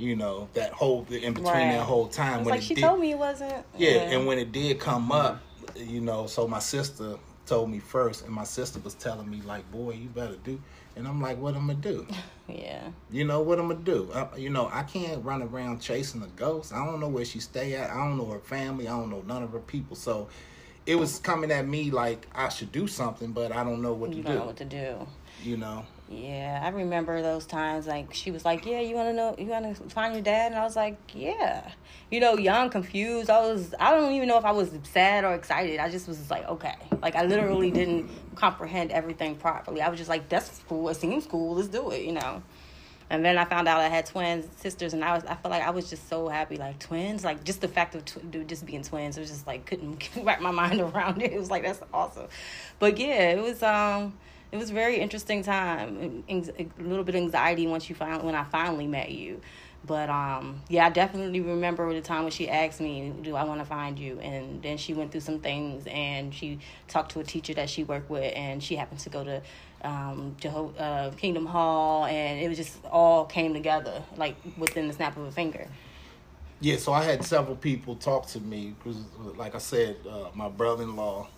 you 0.00 0.16
know, 0.16 0.48
that 0.54 0.72
whole 0.72 1.06
in 1.10 1.34
between 1.34 1.44
Right. 1.44 1.72
that 1.72 1.82
whole 1.84 2.08
time 2.08 2.40
It's 2.40 2.46
when 2.46 2.54
like 2.54 2.62
she 2.62 2.74
did- 2.74 2.82
told 2.82 3.00
me 3.00 3.12
it 3.12 3.18
wasn't. 3.18 3.64
yeah, 3.76 3.90
and 4.12 4.26
when 4.26 4.38
it 4.38 4.50
did 4.52 4.80
come 4.80 5.12
up, 5.12 5.40
you 5.76 6.00
know, 6.00 6.26
so 6.26 6.48
my 6.48 6.58
sister 6.58 7.16
told 7.46 7.70
me 7.70 7.78
first, 7.78 8.24
and 8.24 8.32
my 8.32 8.44
sister 8.44 8.78
was 8.80 8.94
telling 8.94 9.28
me 9.28 9.40
like, 9.44 9.70
"Boy, 9.72 9.92
you 9.94 10.08
better 10.08 10.36
do," 10.44 10.60
and 10.96 11.06
I'm 11.06 11.20
like, 11.20 11.38
"What 11.38 11.54
I'm 11.54 11.66
gonna 11.66 11.74
do?" 11.80 12.06
yeah. 12.48 12.88
You 13.10 13.24
know 13.24 13.40
what 13.40 13.58
I'm 13.58 13.68
gonna 13.68 13.80
do? 13.80 14.08
Uh, 14.12 14.28
you 14.36 14.50
know, 14.50 14.70
I 14.72 14.82
can't 14.84 15.24
run 15.24 15.42
around 15.42 15.80
chasing 15.80 16.22
a 16.22 16.28
ghost. 16.28 16.72
I 16.72 16.84
don't 16.84 17.00
know 17.00 17.08
where 17.08 17.24
she 17.24 17.40
stay 17.40 17.74
at. 17.74 17.90
I 17.90 17.96
don't 17.96 18.16
know 18.16 18.26
her 18.26 18.38
family. 18.40 18.88
I 18.88 18.92
don't 18.92 19.10
know 19.10 19.22
none 19.26 19.42
of 19.42 19.52
her 19.52 19.58
people. 19.60 19.96
So 19.96 20.28
it 20.86 20.94
was 20.96 21.18
coming 21.18 21.50
at 21.50 21.66
me 21.68 21.90
like 21.90 22.26
I 22.34 22.48
should 22.48 22.72
do 22.72 22.86
something, 22.86 23.32
but 23.32 23.52
I 23.52 23.64
don't 23.64 23.82
know 23.82 23.92
what 23.92 24.10
You 24.10 24.16
to 24.16 24.22
don't 24.22 24.32
do. 24.32 24.38
know 24.40 24.46
what 24.46 24.56
to 24.56 24.64
do. 24.64 25.06
You 25.42 25.56
know? 25.56 25.84
Yeah, 26.10 26.60
I 26.64 26.70
remember 26.70 27.22
those 27.22 27.46
times. 27.46 27.86
Like 27.86 28.12
she 28.12 28.32
was 28.32 28.44
like, 28.44 28.66
"Yeah, 28.66 28.80
you 28.80 28.96
want 28.96 29.10
to 29.10 29.12
know? 29.12 29.36
You 29.38 29.46
want 29.46 29.76
to 29.76 29.88
find 29.90 30.12
your 30.12 30.22
dad?" 30.24 30.50
And 30.50 30.60
I 30.60 30.64
was 30.64 30.74
like, 30.74 30.98
"Yeah." 31.14 31.70
You 32.10 32.18
know, 32.18 32.36
young, 32.36 32.68
confused. 32.68 33.30
I 33.30 33.38
was. 33.40 33.72
I 33.78 33.92
don't 33.92 34.12
even 34.14 34.26
know 34.26 34.36
if 34.36 34.44
I 34.44 34.50
was 34.50 34.72
sad 34.92 35.24
or 35.24 35.34
excited. 35.34 35.78
I 35.78 35.88
just 35.88 36.08
was 36.08 36.28
like, 36.28 36.48
"Okay." 36.48 36.74
Like 37.00 37.14
I 37.14 37.26
literally 37.26 37.70
didn't 37.70 38.10
comprehend 38.34 38.90
everything 38.90 39.36
properly. 39.36 39.82
I 39.82 39.88
was 39.88 39.98
just 39.98 40.10
like, 40.10 40.28
"That's 40.28 40.60
cool. 40.68 40.88
It 40.88 40.96
seems 40.96 41.26
cool. 41.26 41.54
Let's 41.54 41.68
do 41.68 41.90
it." 41.92 42.02
You 42.04 42.12
know. 42.14 42.42
And 43.08 43.24
then 43.24 43.38
I 43.38 43.44
found 43.44 43.66
out 43.68 43.80
I 43.80 43.88
had 43.88 44.06
twins, 44.06 44.46
sisters, 44.56 44.94
and 44.94 45.04
I 45.04 45.14
was. 45.14 45.24
I 45.24 45.36
felt 45.36 45.52
like 45.52 45.62
I 45.62 45.70
was 45.70 45.88
just 45.88 46.08
so 46.08 46.26
happy. 46.28 46.56
Like 46.56 46.80
twins, 46.80 47.22
like 47.24 47.44
just 47.44 47.60
the 47.60 47.68
fact 47.68 47.94
of 47.94 48.04
tw- 48.04 48.28
dude, 48.28 48.48
just 48.48 48.66
being 48.66 48.82
twins. 48.82 49.16
It 49.16 49.20
was 49.20 49.30
just 49.30 49.46
like 49.46 49.64
couldn't 49.64 50.10
wrap 50.24 50.40
my 50.40 50.50
mind 50.50 50.80
around 50.80 51.22
it. 51.22 51.32
It 51.32 51.38
was 51.38 51.50
like 51.52 51.62
that's 51.62 51.82
awesome. 51.94 52.26
But 52.80 52.98
yeah, 52.98 53.30
it 53.30 53.40
was. 53.40 53.62
um 53.62 54.14
it 54.52 54.56
was 54.56 54.70
very 54.70 54.98
interesting 54.98 55.42
time. 55.42 56.24
A 56.28 56.82
little 56.82 57.04
bit 57.04 57.14
of 57.14 57.22
anxiety 57.22 57.66
once 57.66 57.88
you 57.88 57.94
find 57.94 58.22
when 58.22 58.34
I 58.34 58.44
finally 58.44 58.86
met 58.86 59.10
you, 59.10 59.40
but 59.86 60.10
um, 60.10 60.60
yeah, 60.68 60.86
I 60.86 60.90
definitely 60.90 61.40
remember 61.40 61.92
the 61.94 62.00
time 62.00 62.24
when 62.24 62.32
she 62.32 62.48
asked 62.48 62.80
me, 62.80 63.12
"Do 63.22 63.36
I 63.36 63.44
want 63.44 63.60
to 63.60 63.64
find 63.64 63.98
you?" 63.98 64.18
And 64.20 64.62
then 64.62 64.76
she 64.76 64.92
went 64.92 65.12
through 65.12 65.20
some 65.22 65.40
things, 65.40 65.86
and 65.86 66.34
she 66.34 66.58
talked 66.88 67.12
to 67.12 67.20
a 67.20 67.24
teacher 67.24 67.54
that 67.54 67.70
she 67.70 67.84
worked 67.84 68.10
with, 68.10 68.32
and 68.36 68.62
she 68.62 68.76
happened 68.76 69.00
to 69.00 69.10
go 69.10 69.24
to 69.24 69.42
um, 69.82 70.36
Jeho- 70.40 70.74
uh, 70.78 71.10
Kingdom 71.12 71.46
Hall, 71.46 72.04
and 72.06 72.40
it 72.40 72.48
was 72.48 72.58
just 72.58 72.84
all 72.86 73.24
came 73.24 73.54
together 73.54 74.02
like 74.16 74.36
within 74.58 74.88
the 74.88 74.94
snap 74.94 75.16
of 75.16 75.24
a 75.24 75.32
finger. 75.32 75.66
Yeah. 76.60 76.76
So 76.76 76.92
I 76.92 77.04
had 77.04 77.24
several 77.24 77.56
people 77.56 77.96
talk 77.96 78.26
to 78.28 78.40
me 78.40 78.74
because, 78.78 78.98
like 79.36 79.54
I 79.54 79.58
said, 79.58 79.96
uh, 80.08 80.28
my 80.34 80.48
brother-in-law, 80.48 81.28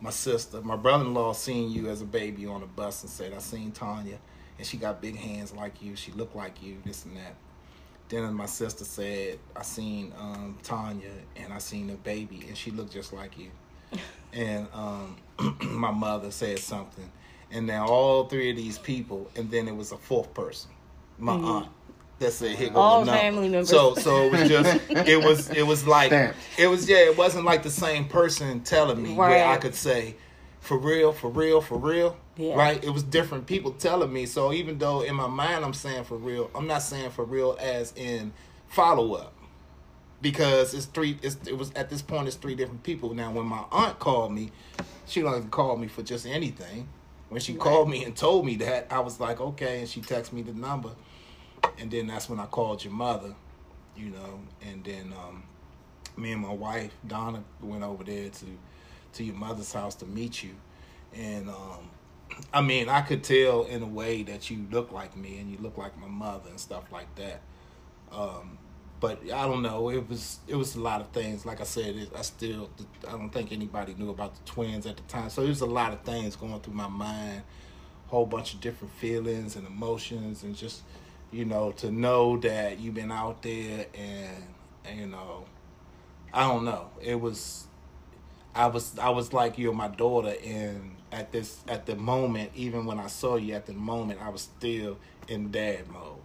my 0.00 0.10
sister, 0.10 0.60
my 0.60 0.76
brother-in-law 0.76 1.32
seen 1.32 1.70
you 1.70 1.88
as 1.88 2.02
a 2.02 2.04
baby 2.04 2.46
on 2.46 2.62
a 2.62 2.66
bus 2.66 3.02
and 3.02 3.10
said, 3.10 3.32
"I 3.32 3.38
seen 3.38 3.72
Tanya, 3.72 4.18
and 4.58 4.66
she 4.66 4.76
got 4.76 5.00
big 5.00 5.16
hands 5.16 5.52
like 5.52 5.82
you. 5.82 5.96
She 5.96 6.12
looked 6.12 6.36
like 6.36 6.62
you. 6.62 6.78
This 6.84 7.04
and 7.04 7.16
that." 7.16 7.34
Then 8.08 8.32
my 8.34 8.46
sister 8.46 8.84
said, 8.84 9.38
"I 9.54 9.62
seen 9.62 10.12
um, 10.18 10.58
Tanya, 10.62 11.10
and 11.36 11.52
I 11.52 11.58
seen 11.58 11.90
a 11.90 11.94
baby, 11.94 12.44
and 12.46 12.56
she 12.56 12.70
looked 12.70 12.92
just 12.92 13.12
like 13.12 13.38
you." 13.38 13.50
and 14.32 14.68
um, 14.72 15.16
my 15.62 15.90
mother 15.90 16.30
said 16.30 16.58
something, 16.58 17.10
and 17.50 17.66
now 17.66 17.86
all 17.86 18.28
three 18.28 18.50
of 18.50 18.56
these 18.56 18.78
people, 18.78 19.30
and 19.34 19.50
then 19.50 19.66
it 19.66 19.76
was 19.76 19.92
a 19.92 19.96
fourth 19.96 20.32
person, 20.34 20.70
my 21.18 21.34
aunt. 21.34 21.68
That 22.18 22.32
said, 22.32 22.56
here 22.56 22.68
goes 22.68 22.76
All 22.76 23.04
the 23.04 23.12
family 23.12 23.48
members. 23.48 23.68
So, 23.68 23.94
so 23.94 24.22
it 24.24 24.32
was 24.32 24.48
just, 24.48 24.80
it 24.90 25.22
was, 25.22 25.50
it 25.50 25.66
was 25.66 25.86
like, 25.86 26.08
Stamped. 26.08 26.38
it 26.56 26.66
was, 26.66 26.88
yeah, 26.88 26.98
it 26.98 27.16
wasn't 27.16 27.44
like 27.44 27.62
the 27.62 27.70
same 27.70 28.06
person 28.06 28.60
telling 28.60 29.02
me 29.02 29.12
where 29.14 29.46
I 29.46 29.58
could 29.58 29.74
say, 29.74 30.16
for 30.60 30.78
real, 30.78 31.12
for 31.12 31.28
real, 31.28 31.60
for 31.60 31.76
real, 31.78 32.16
Yeah. 32.36 32.54
right? 32.54 32.82
It 32.82 32.90
was 32.90 33.02
different 33.02 33.46
people 33.46 33.72
telling 33.72 34.12
me. 34.12 34.24
So 34.26 34.52
even 34.52 34.78
though 34.78 35.02
in 35.02 35.14
my 35.14 35.26
mind 35.28 35.64
I'm 35.64 35.74
saying 35.74 36.04
for 36.04 36.16
real, 36.16 36.50
I'm 36.54 36.66
not 36.66 36.82
saying 36.82 37.10
for 37.10 37.24
real 37.24 37.56
as 37.60 37.92
in 37.96 38.32
follow 38.68 39.14
up 39.14 39.34
because 40.22 40.74
it's 40.74 40.86
three. 40.86 41.18
It's, 41.22 41.36
it 41.46 41.56
was 41.56 41.70
at 41.74 41.90
this 41.90 42.02
point 42.02 42.26
it's 42.26 42.36
three 42.36 42.54
different 42.54 42.82
people. 42.82 43.14
Now 43.14 43.30
when 43.30 43.46
my 43.46 43.62
aunt 43.70 43.98
called 43.98 44.32
me, 44.32 44.50
she 45.06 45.20
don't 45.20 45.36
even 45.36 45.50
call 45.50 45.76
me 45.76 45.86
for 45.86 46.02
just 46.02 46.26
anything. 46.26 46.88
When 47.28 47.40
she 47.40 47.54
called 47.54 47.90
me 47.90 48.04
and 48.04 48.16
told 48.16 48.46
me 48.46 48.56
that, 48.56 48.86
I 48.90 49.00
was 49.00 49.20
like, 49.20 49.40
okay, 49.40 49.80
and 49.80 49.88
she 49.88 50.00
texted 50.00 50.32
me 50.32 50.42
the 50.42 50.52
number, 50.52 50.90
and 51.78 51.90
then 51.90 52.06
that's 52.06 52.28
when 52.28 52.40
I 52.40 52.46
called 52.46 52.84
your 52.84 52.92
mother, 52.92 53.34
you 53.96 54.10
know, 54.10 54.40
and 54.62 54.84
then 54.84 55.12
um, 55.12 55.44
me 56.16 56.32
and 56.32 56.42
my 56.42 56.52
wife 56.52 56.92
Donna 57.06 57.42
went 57.60 57.82
over 57.84 58.04
there 58.04 58.28
to 58.28 58.46
to 59.14 59.24
your 59.24 59.34
mother's 59.34 59.72
house 59.72 59.94
to 59.96 60.06
meet 60.06 60.42
you, 60.42 60.54
and 61.14 61.48
um, 61.48 61.90
I 62.52 62.60
mean 62.60 62.88
I 62.88 63.02
could 63.02 63.24
tell 63.24 63.64
in 63.64 63.82
a 63.82 63.86
way 63.86 64.22
that 64.24 64.50
you 64.50 64.66
look 64.70 64.92
like 64.92 65.16
me 65.16 65.38
and 65.38 65.50
you 65.50 65.58
look 65.58 65.78
like 65.78 65.98
my 65.98 66.08
mother 66.08 66.50
and 66.50 66.60
stuff 66.60 66.84
like 66.92 67.14
that. 67.16 67.40
Um, 68.12 68.58
but 69.00 69.22
I 69.24 69.46
don't 69.46 69.62
know. 69.62 69.90
It 69.90 70.08
was 70.08 70.38
it 70.46 70.56
was 70.56 70.74
a 70.74 70.80
lot 70.80 71.00
of 71.00 71.08
things. 71.08 71.44
Like 71.44 71.60
I 71.60 71.64
said, 71.64 71.96
it, 71.96 72.10
I 72.16 72.22
still 72.22 72.70
I 73.06 73.12
don't 73.12 73.30
think 73.30 73.52
anybody 73.52 73.94
knew 73.94 74.10
about 74.10 74.34
the 74.34 74.50
twins 74.50 74.86
at 74.86 74.96
the 74.96 75.02
time. 75.04 75.30
So 75.30 75.44
there's 75.44 75.60
a 75.60 75.66
lot 75.66 75.92
of 75.92 76.00
things 76.00 76.36
going 76.36 76.58
through 76.60 76.74
my 76.74 76.88
mind, 76.88 77.42
whole 78.06 78.26
bunch 78.26 78.54
of 78.54 78.60
different 78.60 78.94
feelings 78.94 79.56
and 79.56 79.66
emotions, 79.66 80.42
and 80.42 80.56
just 80.56 80.82
you 81.32 81.44
know, 81.44 81.72
to 81.72 81.90
know 81.90 82.36
that 82.38 82.78
you've 82.80 82.94
been 82.94 83.12
out 83.12 83.42
there 83.42 83.86
and, 83.94 84.42
and 84.84 85.00
you 85.00 85.06
know, 85.06 85.44
I 86.32 86.46
don't 86.46 86.64
know. 86.64 86.90
It 87.00 87.20
was, 87.20 87.66
I 88.54 88.66
was, 88.66 88.98
I 88.98 89.10
was 89.10 89.32
like 89.32 89.58
you're 89.58 89.72
my 89.74 89.88
daughter, 89.88 90.34
and 90.44 90.96
at 91.12 91.32
this, 91.32 91.60
at 91.68 91.86
the 91.86 91.96
moment, 91.96 92.50
even 92.54 92.84
when 92.86 92.98
I 92.98 93.06
saw 93.06 93.36
you 93.36 93.54
at 93.54 93.66
the 93.66 93.72
moment, 93.72 94.20
I 94.22 94.28
was 94.28 94.42
still 94.42 94.98
in 95.28 95.50
dad 95.50 95.88
mode 95.88 96.18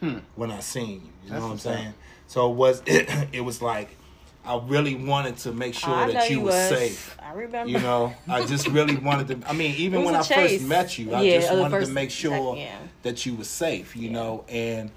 Hmm. 0.00 0.18
when 0.34 0.50
I 0.50 0.60
seen 0.60 0.88
you. 0.88 0.96
You 0.96 1.10
That's 1.30 1.32
know 1.40 1.46
what 1.46 1.52
I'm 1.52 1.58
saying? 1.58 1.94
So 2.26 2.50
it 2.50 2.56
was, 2.56 2.82
it, 2.86 3.40
was 3.40 3.62
like, 3.62 3.96
I 4.46 4.58
really 4.66 4.94
wanted 4.94 5.38
to 5.38 5.52
make 5.52 5.74
sure 5.74 5.94
I 5.94 6.12
that 6.12 6.30
you 6.30 6.40
were 6.40 6.46
was 6.46 6.54
safe. 6.54 7.16
I 7.22 7.32
remember. 7.32 7.70
You 7.72 7.78
know, 7.80 8.14
I 8.28 8.44
just 8.44 8.68
really 8.68 8.96
wanted 8.96 9.28
to. 9.42 9.48
I 9.48 9.52
mean, 9.54 9.74
even 9.78 10.04
when 10.04 10.14
I 10.14 10.22
chase. 10.22 10.58
first 10.60 10.68
met 10.68 10.98
you, 10.98 11.14
I 11.14 11.22
Yeah, 11.22 11.40
just 11.40 11.52
wanted 11.54 11.70
first- 11.70 11.88
to 11.88 11.94
make 11.94 12.10
sure 12.10 12.56
yeah. 12.56 12.76
that 13.02 13.24
you 13.24 13.34
were 13.36 13.44
safe. 13.44 13.96
You 13.96 14.08
Yeah. 14.08 14.12
know, 14.12 14.44
and 14.48 14.90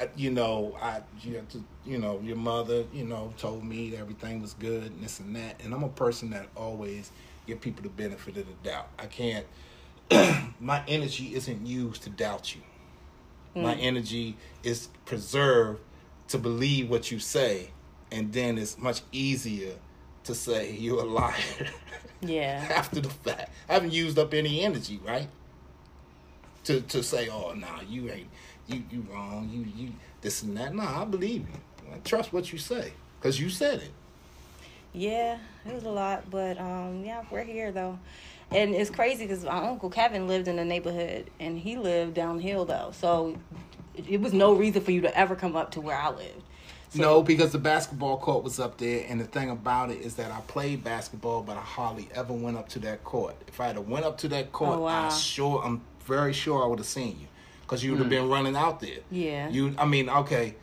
uh, 0.00 0.06
you 0.16 0.30
know, 0.30 0.76
I 0.80 1.00
you, 1.22 1.36
had 1.36 1.48
to, 1.50 1.62
you 1.86 1.98
know, 1.98 2.20
your 2.24 2.36
mother, 2.36 2.84
you 2.92 3.04
know, 3.04 3.32
told 3.38 3.64
me 3.64 3.90
that 3.90 3.98
everything 4.00 4.40
was 4.42 4.54
good 4.54 4.84
and 4.84 5.02
this 5.02 5.20
and 5.20 5.34
that, 5.36 5.60
and 5.62 5.72
I'm 5.72 5.82
a 5.84 5.88
person 5.88 6.30
that 6.30 6.46
always 6.56 7.10
give 7.46 7.60
people 7.60 7.82
the 7.82 7.88
benefit 7.88 8.36
of 8.36 8.46
the 8.46 8.68
doubt. 8.68 8.88
I 8.98 9.06
can't. 9.06 9.46
my 10.60 10.82
energy 10.88 11.34
isn't 11.34 11.66
used 11.66 12.02
to 12.02 12.10
doubt 12.10 12.54
you. 12.54 12.62
My 13.54 13.74
energy 13.74 14.36
is 14.62 14.88
preserved 15.04 15.80
to 16.28 16.38
believe 16.38 16.88
what 16.88 17.10
you 17.10 17.18
say, 17.18 17.70
and 18.12 18.32
then 18.32 18.58
it's 18.58 18.78
much 18.78 19.02
easier 19.10 19.72
to 20.24 20.34
say 20.34 20.72
you're 20.78 21.00
a 21.00 21.06
liar 21.06 21.34
yeah. 22.20 22.68
after 22.76 23.00
the 23.00 23.10
fact. 23.10 23.50
I 23.68 23.74
haven't 23.74 23.92
used 23.92 24.18
up 24.18 24.32
any 24.34 24.60
energy, 24.60 25.00
right? 25.04 25.28
To 26.64 26.80
to 26.80 27.02
say, 27.02 27.28
oh 27.28 27.54
nah, 27.54 27.80
you 27.88 28.10
ain't 28.10 28.28
you 28.68 28.84
you 28.90 29.04
wrong, 29.12 29.50
you 29.52 29.66
you 29.76 29.92
this 30.20 30.42
and 30.42 30.56
that. 30.56 30.74
Nah, 30.74 31.02
I 31.02 31.04
believe 31.04 31.40
you. 31.40 31.92
I 31.92 31.98
trust 31.98 32.32
what 32.32 32.52
you 32.52 32.58
say. 32.58 32.92
Cause 33.20 33.38
you 33.38 33.50
said 33.50 33.80
it. 33.80 33.90
Yeah, 34.92 35.38
it 35.64 35.72
was 35.72 35.84
a 35.84 35.90
lot, 35.90 36.30
but 36.30 36.60
um, 36.60 37.04
yeah, 37.04 37.22
we're 37.30 37.44
here 37.44 37.72
though, 37.72 37.98
and 38.50 38.74
it's 38.74 38.90
crazy 38.90 39.24
because 39.24 39.44
my 39.44 39.68
uncle 39.68 39.88
Kevin 39.88 40.28
lived 40.28 40.48
in 40.48 40.56
the 40.56 40.64
neighborhood, 40.64 41.30
and 41.40 41.58
he 41.58 41.76
lived 41.76 42.14
downhill 42.14 42.64
though, 42.64 42.90
so 42.92 43.38
it, 43.96 44.08
it 44.08 44.20
was 44.20 44.32
no 44.32 44.52
reason 44.52 44.82
for 44.82 44.90
you 44.90 45.00
to 45.00 45.18
ever 45.18 45.34
come 45.34 45.56
up 45.56 45.70
to 45.72 45.80
where 45.80 45.96
I 45.96 46.10
lived. 46.10 46.42
No, 46.94 47.22
because 47.22 47.52
the 47.52 47.58
basketball 47.58 48.18
court 48.18 48.44
was 48.44 48.58
up 48.60 48.78
there, 48.78 49.04
and 49.08 49.20
the 49.20 49.24
thing 49.24 49.50
about 49.50 49.90
it 49.90 50.00
is 50.00 50.14
that 50.16 50.30
I 50.30 50.40
played 50.42 50.84
basketball, 50.84 51.42
but 51.42 51.56
I 51.56 51.60
hardly 51.60 52.08
ever 52.14 52.32
went 52.32 52.56
up 52.56 52.68
to 52.70 52.78
that 52.80 53.04
court. 53.04 53.34
If 53.48 53.60
I 53.60 53.68
had 53.68 53.78
went 53.78 54.04
up 54.04 54.18
to 54.18 54.28
that 54.28 54.46
oh, 54.46 54.52
court, 54.52 54.78
Oh, 54.78 54.82
wow. 54.82 55.06
I 55.06 55.08
sure, 55.10 55.62
I'm 55.64 55.82
very 56.04 56.32
sure 56.32 56.62
I 56.62 56.66
would 56.66 56.78
have 56.78 56.86
seen 56.86 57.18
you, 57.20 57.26
because 57.62 57.82
you 57.82 57.92
would 57.92 57.98
have 57.98 58.06
hmm. 58.06 58.10
been 58.10 58.28
running 58.28 58.56
out 58.56 58.80
there. 58.80 58.98
Yeah. 59.10 59.48
You, 59.48 59.74
I 59.78 59.86
mean, 59.86 60.08
okay, 60.08 60.54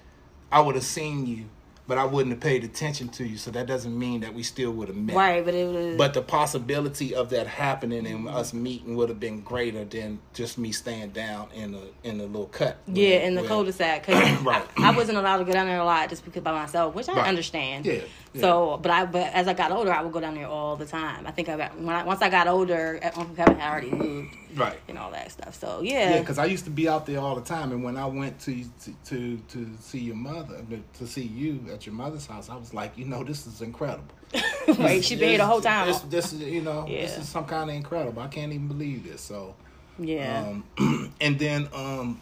I 0.52 0.60
would 0.62 0.76
have 0.76 0.84
seen 0.84 1.26
you, 1.26 1.46
but 1.90 1.98
I 1.98 2.06
wouldn't 2.06 2.32
have 2.34 2.40
paid 2.40 2.64
attention 2.64 3.10
to 3.10 3.26
you. 3.26 3.36
So 3.38 3.50
that 3.52 3.66
doesn't 3.66 3.98
mean 3.98 4.22
that 4.22 4.34
we 4.34 4.44
still 4.44 4.72
would 4.74 4.88
have 4.90 4.96
met. 4.96 5.16
Right, 5.16 5.44
but 5.44 5.56
it 5.56 5.68
was. 5.68 5.98
But 5.98 6.14
the 6.14 6.22
possibility 6.22 7.16
of 7.16 7.32
that 7.32 7.48
happening 7.48 8.06
and 8.06 8.30
us 8.30 8.54
meeting 8.54 8.96
would 8.96 9.10
have 9.10 9.20
been 9.20 9.42
greater 9.42 9.84
than 9.84 10.20
just 10.36 10.60
me 10.60 10.72
staying 10.72 11.10
down 11.10 11.50
in 11.54 11.72
the 11.72 11.90
in 12.04 12.20
the 12.20 12.26
little 12.28 12.46
cut. 12.46 12.78
yeah, 12.86 13.18
in 13.28 13.34
the 13.34 13.42
cul-de-sac, 13.44 14.06
because 14.06 14.42
Right. 14.44 14.64
I, 14.78 14.92
I 14.94 14.96
wasn't 14.96 15.18
allowed 15.18 15.38
to 15.40 15.46
go 15.46 15.52
down 15.52 15.66
there 15.66 15.80
a 15.80 15.84
lot 15.84 16.08
just 16.10 16.24
because 16.24 16.44
by 16.44 16.52
myself, 16.52 16.94
which 16.94 17.10
I 17.10 17.14
Right. 17.16 17.28
understand. 17.28 17.86
Yeah, 17.88 18.02
yeah. 18.34 18.42
So, 18.42 18.80
but 18.82 18.92
I, 18.92 19.06
but 19.06 19.34
as 19.34 19.48
I 19.48 19.54
got 19.54 19.72
older, 19.72 19.92
I 19.92 20.02
would 20.02 20.14
go 20.14 20.20
down 20.20 20.36
there 20.36 20.48
all 20.48 20.76
the 20.76 20.86
time. 20.86 21.26
I 21.26 21.32
think 21.32 21.50
I 21.50 21.58
got 21.58 21.78
when 21.80 21.90
I, 21.90 22.04
once 22.04 22.22
I 22.22 22.30
got 22.30 22.48
older, 22.48 23.00
Uncle 23.04 23.36
Kevin 23.36 23.58
had 23.58 23.72
already 23.72 23.92
moved 23.92 24.36
Right. 24.56 24.80
and 24.88 24.98
all 24.98 25.12
that 25.12 25.32
stuff. 25.32 25.60
So 25.60 25.82
Yeah, 25.82 26.16
yeah, 26.16 26.20
because 26.20 26.38
I 26.38 26.46
used 26.46 26.66
to 26.66 26.70
be 26.72 26.88
out 26.88 27.06
there 27.06 27.20
all 27.20 27.36
the 27.36 27.42
time, 27.42 27.72
and 27.72 27.84
when 27.84 27.98
I 27.98 28.06
went 28.06 28.40
to 28.42 28.64
to 28.64 28.94
to, 29.06 29.38
to 29.38 29.70
see 29.80 30.00
your 30.00 30.16
mother, 30.16 30.64
to 31.00 31.08
see 31.08 31.24
you 31.24 31.60
at 31.74 31.86
your 31.86 31.96
mother's 31.96 32.26
house, 32.28 32.50
I 32.50 32.56
was 32.56 32.74
like, 32.74 32.98
you 32.98 33.06
know, 33.06 33.24
this 33.24 33.48
is 33.48 33.62
incredible. 33.62 34.14
right. 34.78 35.04
She 35.04 35.16
been 35.16 35.30
here 35.30 35.38
the 35.40 35.46
whole 35.48 35.62
time. 35.62 35.88
This, 35.88 36.00
this 36.02 36.34
is, 36.34 36.42
you 36.42 36.62
know, 36.62 36.86
this 36.88 37.18
is 37.18 37.28
some 37.28 37.46
kind 37.46 37.70
of 37.70 37.76
incredible. 37.76 38.22
I 38.22 38.28
can't 38.28 38.52
even 38.54 38.68
believe 38.68 39.04
this. 39.08 39.22
So, 39.22 39.56
yeah. 39.98 40.54
um, 40.78 41.14
and 41.22 41.40
then 41.40 41.68
um, 41.74 42.22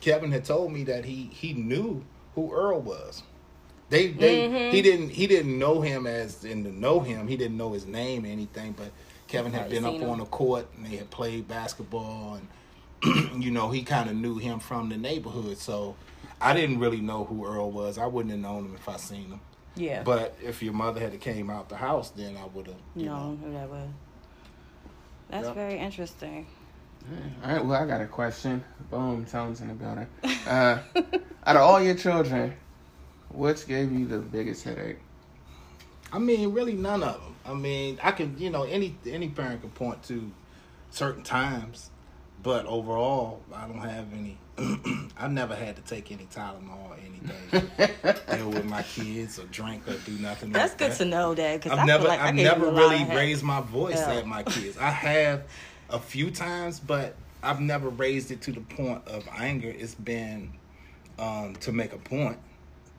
Kevin 0.00 0.32
had 0.32 0.44
told 0.44 0.72
me 0.72 0.84
that 0.84 1.04
he 1.04 1.24
he 1.32 1.52
knew 1.52 2.02
who 2.34 2.52
Earl 2.52 2.80
was. 2.80 3.22
They 3.90 4.08
they 4.08 4.48
Mm-hmm. 4.48 4.74
he 4.74 4.82
didn't 4.82 5.10
he 5.10 5.26
didn't 5.26 5.58
know 5.58 5.80
him 5.80 6.06
as 6.06 6.44
in 6.44 6.64
to 6.64 6.72
know 6.72 7.00
him. 7.00 7.28
He 7.28 7.36
didn't 7.36 7.56
know 7.56 7.72
his 7.72 7.86
name 7.86 8.24
or 8.24 8.28
anything, 8.28 8.72
but 8.76 8.90
Kevin 9.28 9.52
had 9.52 9.70
been 9.70 9.84
up 9.84 9.94
him. 9.94 10.08
on 10.10 10.18
the 10.18 10.24
court 10.26 10.66
and 10.76 10.86
they 10.86 10.96
had 10.96 11.10
played 11.10 11.46
basketball 11.48 12.38
and 13.04 13.42
you 13.44 13.50
know 13.50 13.70
he 13.70 13.82
kind 13.82 14.08
of 14.08 14.16
knew 14.16 14.38
him 14.38 14.58
from 14.58 14.88
the 14.88 14.96
neighborhood. 14.96 15.58
So 15.58 15.96
I 16.40 16.54
didn't 16.54 16.78
really 16.78 17.00
know 17.00 17.24
who 17.24 17.46
Earl 17.46 17.70
was. 17.70 17.98
I 17.98 18.06
wouldn't 18.06 18.32
have 18.32 18.40
known 18.40 18.64
him 18.66 18.74
if 18.74 18.88
I 18.88 18.96
seen 18.96 19.28
him. 19.30 19.40
yeah. 19.76 20.02
But 20.02 20.36
if 20.42 20.62
your 20.62 20.72
mother 20.72 21.00
had 21.00 21.18
came 21.20 21.50
out 21.50 21.68
the 21.68 21.76
house, 21.76 22.10
then 22.10 22.36
I 22.36 22.46
would 22.54 22.66
have. 22.66 22.76
You 22.96 23.06
no, 23.06 23.16
know. 23.30 23.38
who 23.44 23.52
that 23.52 23.68
was. 23.68 23.88
That's 25.30 25.46
Yep. 25.46 25.54
very 25.54 25.78
interesting. 25.78 26.46
All 27.44 27.52
right, 27.52 27.64
well, 27.64 27.82
I 27.82 27.86
got 27.86 28.00
a 28.00 28.06
question. 28.06 28.64
Boom, 28.90 29.26
Tones 29.26 29.60
in 29.60 29.68
the 29.68 29.74
building. 29.74 30.06
Uh, 30.46 30.78
out 31.46 31.56
of 31.56 31.62
all 31.62 31.80
your 31.82 31.94
children, 31.94 32.54
which 33.34 33.66
gave 33.66 33.92
you 33.92 34.06
the 34.06 34.18
biggest 34.18 34.64
headache? 34.64 34.98
I 36.12 36.18
mean, 36.18 36.52
really 36.52 36.74
none 36.74 37.02
of 37.02 37.20
them. 37.20 37.34
I 37.44 37.54
mean, 37.54 37.98
I 38.02 38.12
can, 38.12 38.38
you 38.38 38.50
know, 38.50 38.62
any 38.62 38.96
any 39.06 39.28
parent 39.28 39.60
can 39.62 39.70
point 39.70 40.02
to 40.04 40.30
certain 40.90 41.22
times, 41.22 41.90
but 42.42 42.66
overall, 42.66 43.42
I 43.52 43.66
don't 43.66 43.78
have 43.78 44.06
any. 44.12 44.38
I've 45.18 45.32
never 45.32 45.54
had 45.56 45.74
to 45.76 45.82
take 45.82 46.12
any 46.12 46.26
Tylenol 46.26 46.90
or 46.90 46.96
anything, 46.96 47.70
to 48.06 48.36
deal 48.36 48.50
with 48.50 48.64
my 48.64 48.82
kids 48.84 49.38
or 49.40 49.44
drink 49.46 49.86
or 49.88 49.94
do 50.06 50.12
nothing. 50.18 50.52
That's 50.52 50.72
like 50.72 50.78
good 50.78 50.90
that. 50.92 50.98
to 50.98 51.04
know 51.06 51.34
that 51.34 51.60
because 51.60 51.72
I've 51.76 51.80
I 51.80 51.86
never, 51.86 52.06
like 52.06 52.20
I 52.20 52.28
I've 52.28 52.34
never 52.36 52.66
you 52.66 52.70
a 52.70 52.72
lot 52.72 52.80
really 52.80 53.04
raised 53.16 53.42
my 53.42 53.60
voice 53.60 53.96
Yeah. 53.98 54.14
at 54.14 54.26
my 54.28 54.44
kids. 54.44 54.78
I 54.78 54.90
have 54.90 55.42
a 55.90 55.98
few 55.98 56.30
times, 56.30 56.78
but 56.78 57.16
I've 57.42 57.60
never 57.60 57.88
raised 57.88 58.30
it 58.30 58.42
to 58.42 58.52
the 58.52 58.60
point 58.60 59.06
of 59.08 59.26
anger. 59.36 59.68
It's 59.76 59.96
been 59.96 60.52
um, 61.18 61.56
to 61.56 61.72
make 61.72 61.92
a 61.92 61.98
point. 61.98 62.38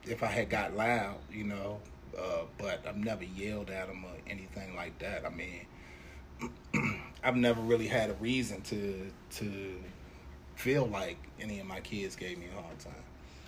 If 0.08 0.24
I 0.24 0.28
had 0.28 0.50
got 0.50 0.76
loud, 0.76 1.18
you 1.32 1.44
know, 1.44 1.80
uh, 2.18 2.44
but 2.58 2.86
I've 2.88 2.98
never 2.98 3.24
yelled 3.24 3.70
at 3.70 3.88
them 3.88 4.04
or 4.06 4.16
anything 4.30 4.76
like 4.76 4.98
that. 5.00 5.26
I 5.26 5.30
mean, 5.30 7.02
I've 7.24 7.36
never 7.36 7.62
really 7.62 7.88
had 7.88 8.10
a 8.10 8.14
reason 8.14 8.62
to 8.62 9.12
to 9.38 9.76
feel 10.56 10.86
like 10.88 11.18
any 11.40 11.60
of 11.60 11.68
my 11.68 11.80
kids 11.82 12.16
gave 12.16 12.38
me 12.38 12.46
a 12.58 12.62
hard 12.62 12.80
time. 12.80 12.94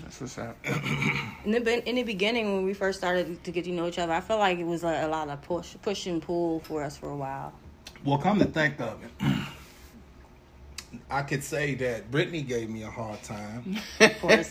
That's 0.01 0.21
what's 0.21 0.37
up. 0.37 0.57
In 1.45 1.51
the, 1.63 1.89
in 1.89 1.95
the 1.95 2.03
beginning, 2.03 2.53
when 2.53 2.65
we 2.65 2.73
first 2.73 2.99
started 2.99 3.43
to 3.43 3.51
get 3.51 3.63
to 3.65 3.71
know 3.71 3.87
each 3.87 3.97
other, 3.97 4.13
I 4.13 4.21
felt 4.21 4.39
like 4.39 4.59
it 4.59 4.65
was 4.65 4.83
a, 4.83 5.05
a 5.05 5.07
lot 5.07 5.29
of 5.29 5.41
push, 5.41 5.75
push 5.81 6.05
and 6.05 6.21
pull 6.21 6.59
for 6.59 6.83
us 6.83 6.97
for 6.97 7.09
a 7.09 7.15
while. 7.15 7.53
Well, 8.03 8.17
come 8.17 8.37
to 8.39 8.45
think 8.45 8.79
of 8.81 8.99
it, 9.03 9.11
I 11.09 11.21
could 11.21 11.43
say 11.43 11.73
that 11.75 12.11
Brittany 12.11 12.41
gave 12.41 12.69
me 12.69 12.83
a 12.83 12.91
hard 12.91 13.23
time, 13.23 13.77
Of 13.99 14.19
course, 14.19 14.49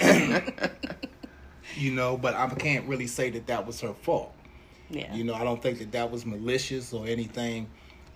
you 1.77 1.93
know, 1.93 2.17
but 2.17 2.35
I 2.35 2.49
can't 2.49 2.87
really 2.87 3.07
say 3.07 3.31
that 3.31 3.47
that 3.47 3.67
was 3.67 3.81
her 3.81 3.93
fault. 3.93 4.33
yeah, 4.91 5.15
You 5.15 5.25
know, 5.25 5.35
I 5.35 5.45
don't 5.45 5.63
think 5.63 5.79
that 5.79 5.93
that 5.93 6.11
was 6.11 6.25
malicious 6.25 6.93
or 6.93 7.07
anything 7.07 7.69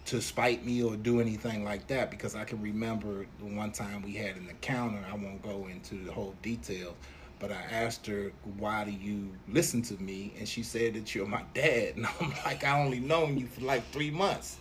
to 0.07 0.21
spite 0.21 0.65
me 0.65 0.83
or 0.83 0.97
do 0.97 1.21
anything 1.21 1.63
like 1.65 1.87
that 1.89 2.11
because 2.11 2.35
I 2.35 2.45
can 2.45 2.61
remember 2.63 3.27
the 3.39 3.45
one 3.55 3.71
time 3.71 4.03
we 4.03 4.15
had 4.15 4.37
an 4.37 4.49
encounter. 4.49 5.05
I 5.09 5.15
won't 5.15 5.43
go 5.43 5.69
into 5.71 5.97
the 6.05 6.11
whole 6.13 6.35
details, 6.43 6.95
but 7.39 7.53
I 7.53 7.63
asked 7.71 8.07
her, 8.07 8.33
"Why 8.57 8.85
do 8.85 8.91
you 8.91 9.31
listen 9.49 9.83
to 9.83 9.95
me?" 10.03 10.33
And 10.39 10.49
she 10.49 10.63
said 10.63 10.95
that 10.95 11.15
you're 11.15 11.27
my 11.27 11.45
dad, 11.55 11.95
and 11.97 12.07
I'm 12.21 12.33
like, 12.45 12.65
"I 12.65 12.81
only 12.83 12.99
known 13.01 13.39
you 13.39 13.47
for 13.47 13.61
like 13.61 13.85
three 13.93 14.11
months." 14.11 14.57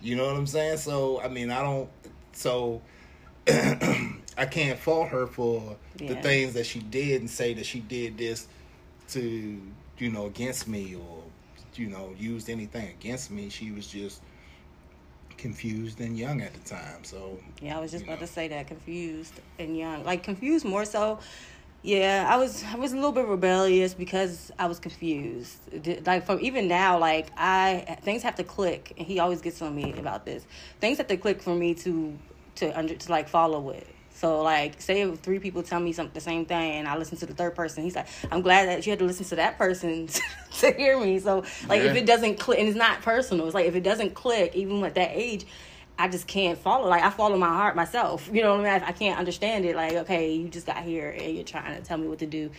You 0.00 0.16
know 0.16 0.26
what 0.26 0.36
I'm 0.36 0.46
saying? 0.46 0.78
So 0.78 1.20
I 1.22 1.28
mean, 1.28 1.50
I 1.50 1.62
don't. 1.62 1.88
So 2.32 2.82
I 3.48 4.46
can't 4.50 4.78
fault 4.78 5.08
her 5.08 5.26
for 5.26 5.76
the 5.96 6.14
things 6.16 6.54
that 6.54 6.66
she 6.66 6.80
did 6.80 7.20
and 7.20 7.30
say 7.30 7.54
that 7.54 7.66
she 7.66 7.80
did 7.80 8.18
this 8.18 8.46
to 9.08 9.60
you 9.98 10.10
know 10.10 10.26
against 10.26 10.68
me 10.68 10.94
or 10.94 11.22
you 11.74 11.88
know 11.88 12.14
used 12.18 12.48
anything 12.48 12.88
against 12.88 13.30
me. 13.30 13.48
She 13.48 13.70
was 13.70 13.86
just 13.86 14.22
confused 15.36 16.00
and 16.00 16.16
young 16.16 16.40
at 16.40 16.54
the 16.54 16.60
time. 16.60 17.02
So 17.02 17.38
yeah. 17.60 17.76
I 17.76 17.80
was 17.80 17.90
just 17.90 18.04
about 18.04 18.20
know. 18.20 18.26
to 18.26 18.32
say 18.32 18.48
that 18.48 18.68
confused 18.68 19.34
and 19.58 19.76
young, 19.76 20.04
like 20.04 20.22
confused 20.22 20.64
more 20.64 20.84
so. 20.84 21.18
Yeah, 21.82 22.28
I 22.30 22.36
was 22.36 22.62
I 22.62 22.76
was 22.76 22.92
a 22.92 22.94
little 22.94 23.10
bit 23.10 23.26
rebellious 23.26 23.92
because 23.92 24.52
I 24.56 24.66
was 24.66 24.78
confused. 24.78 25.58
Like 26.06 26.24
from 26.24 26.38
even 26.40 26.68
now, 26.68 26.96
like 26.98 27.26
I 27.36 27.98
things 28.02 28.22
have 28.22 28.36
to 28.36 28.44
click, 28.44 28.94
and 28.96 29.04
he 29.04 29.18
always 29.18 29.42
gets 29.42 29.60
on 29.60 29.74
me 29.74 29.92
about 29.98 30.24
this. 30.24 30.46
Things 30.80 30.98
have 30.98 31.08
to 31.08 31.16
click 31.16 31.42
for 31.42 31.56
me 31.56 31.74
to 31.74 32.16
to 32.56 32.76
under 32.78 32.94
to 32.94 33.10
like 33.10 33.28
follow 33.28 33.70
it. 33.70 33.86
So 34.14 34.40
like, 34.42 34.80
say 34.80 35.02
if 35.02 35.18
three 35.18 35.40
people 35.40 35.62
tell 35.62 35.80
me 35.80 35.92
something 35.92 36.14
the 36.14 36.20
same 36.20 36.46
thing, 36.46 36.72
and 36.78 36.86
I 36.86 36.96
listen 36.96 37.18
to 37.18 37.26
the 37.26 37.34
third 37.34 37.56
person, 37.56 37.82
he's 37.82 37.96
like, 37.96 38.06
"I'm 38.30 38.40
glad 38.40 38.68
that 38.68 38.86
you 38.86 38.90
had 38.90 39.00
to 39.00 39.04
listen 39.04 39.24
to 39.26 39.36
that 39.36 39.58
person 39.58 40.08
to 40.60 40.72
hear 40.72 40.98
me." 41.00 41.18
So 41.18 41.44
like, 41.68 41.82
if 41.82 41.96
it 41.96 42.06
doesn't 42.06 42.38
click, 42.38 42.58
and 42.60 42.68
it's 42.68 42.76
not 42.76 43.02
personal, 43.02 43.46
it's 43.46 43.54
like 43.54 43.66
if 43.66 43.74
it 43.74 43.82
doesn't 43.82 44.14
click, 44.14 44.54
even 44.54 44.84
at 44.84 44.94
that 44.94 45.10
age, 45.12 45.46
I 45.98 46.08
just 46.08 46.26
can't 46.26 46.58
follow. 46.58 46.88
Like 46.88 47.02
I 47.02 47.10
follow 47.10 47.36
my 47.36 47.48
heart 47.48 47.74
myself. 47.74 48.28
You 48.32 48.42
know 48.42 48.56
what 48.56 48.66
I 48.66 48.74
mean? 48.74 48.82
I, 48.84 48.88
I 48.88 48.92
can't 48.92 49.18
understand 49.18 49.64
it. 49.64 49.74
Like 49.74 49.94
okay, 49.94 50.32
you 50.34 50.48
just 50.48 50.66
got 50.66 50.84
here 50.84 51.10
and 51.10 51.34
you're 51.34 51.44
trying 51.44 51.76
to 51.76 51.82
tell 51.82 51.98
me 51.98 52.06
what 52.06 52.20
to 52.20 52.26
do, 52.26 52.50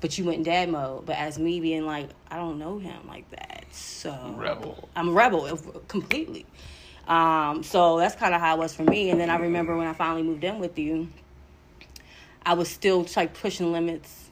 but 0.00 0.18
you 0.18 0.24
went 0.24 0.38
in 0.38 0.42
dad 0.42 0.68
mode. 0.68 1.06
But 1.06 1.16
as 1.16 1.38
me 1.38 1.60
being 1.60 1.86
like, 1.86 2.08
I 2.28 2.36
don't 2.36 2.58
know 2.58 2.78
him 2.78 3.06
like 3.06 3.30
that, 3.30 3.66
so 3.70 4.34
Rebel. 4.36 4.88
I'm 4.96 5.10
a 5.10 5.12
rebel 5.12 5.56
completely. 5.86 6.46
Um, 7.06 7.62
so 7.62 7.98
that's 7.98 8.14
kind 8.14 8.34
of 8.34 8.40
how 8.40 8.56
it 8.56 8.58
was 8.58 8.74
for 8.74 8.84
me. 8.84 9.10
And 9.10 9.20
then 9.20 9.30
I 9.30 9.36
remember 9.36 9.76
when 9.76 9.86
I 9.86 9.92
finally 9.92 10.22
moved 10.22 10.44
in 10.44 10.58
with 10.58 10.78
you, 10.78 11.08
I 12.46 12.54
was 12.54 12.68
still 12.68 13.06
like 13.16 13.34
pushing 13.34 13.72
limits, 13.72 14.28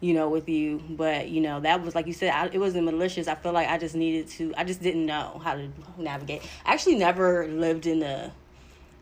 you 0.00 0.14
know, 0.14 0.28
with 0.28 0.48
you. 0.48 0.82
But 0.90 1.28
you 1.28 1.40
know, 1.40 1.60
that 1.60 1.82
was 1.82 1.94
like 1.94 2.06
you 2.06 2.12
said, 2.12 2.30
I, 2.30 2.46
it 2.46 2.58
wasn't 2.58 2.84
malicious. 2.84 3.28
I 3.28 3.34
feel 3.34 3.52
like 3.52 3.68
I 3.68 3.78
just 3.78 3.94
needed 3.94 4.28
to. 4.28 4.54
I 4.56 4.64
just 4.64 4.82
didn't 4.82 5.06
know 5.06 5.40
how 5.44 5.54
to 5.54 5.68
navigate. 5.98 6.42
I 6.64 6.74
actually 6.74 6.96
never 6.96 7.46
lived 7.48 7.86
in 7.86 8.02
a 8.02 8.32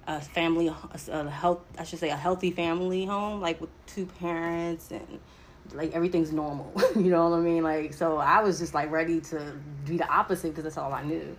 a 0.06 0.20
family, 0.20 0.68
a 1.08 1.30
health. 1.30 1.60
I 1.78 1.84
should 1.84 1.98
say 1.98 2.10
a 2.10 2.16
healthy 2.16 2.50
family 2.50 3.04
home, 3.04 3.40
like 3.40 3.60
with 3.60 3.70
two 3.86 4.06
parents 4.06 4.90
and 4.90 5.20
like 5.72 5.92
everything's 5.92 6.32
normal. 6.32 6.72
you 6.96 7.10
know 7.10 7.28
what 7.28 7.38
I 7.38 7.40
mean? 7.40 7.62
Like 7.62 7.94
so, 7.94 8.18
I 8.18 8.42
was 8.42 8.58
just 8.58 8.74
like 8.74 8.90
ready 8.90 9.20
to 9.22 9.54
be 9.86 9.96
the 9.96 10.08
opposite 10.08 10.48
because 10.48 10.64
that's 10.64 10.76
all 10.76 10.92
I 10.92 11.02
knew. 11.02 11.36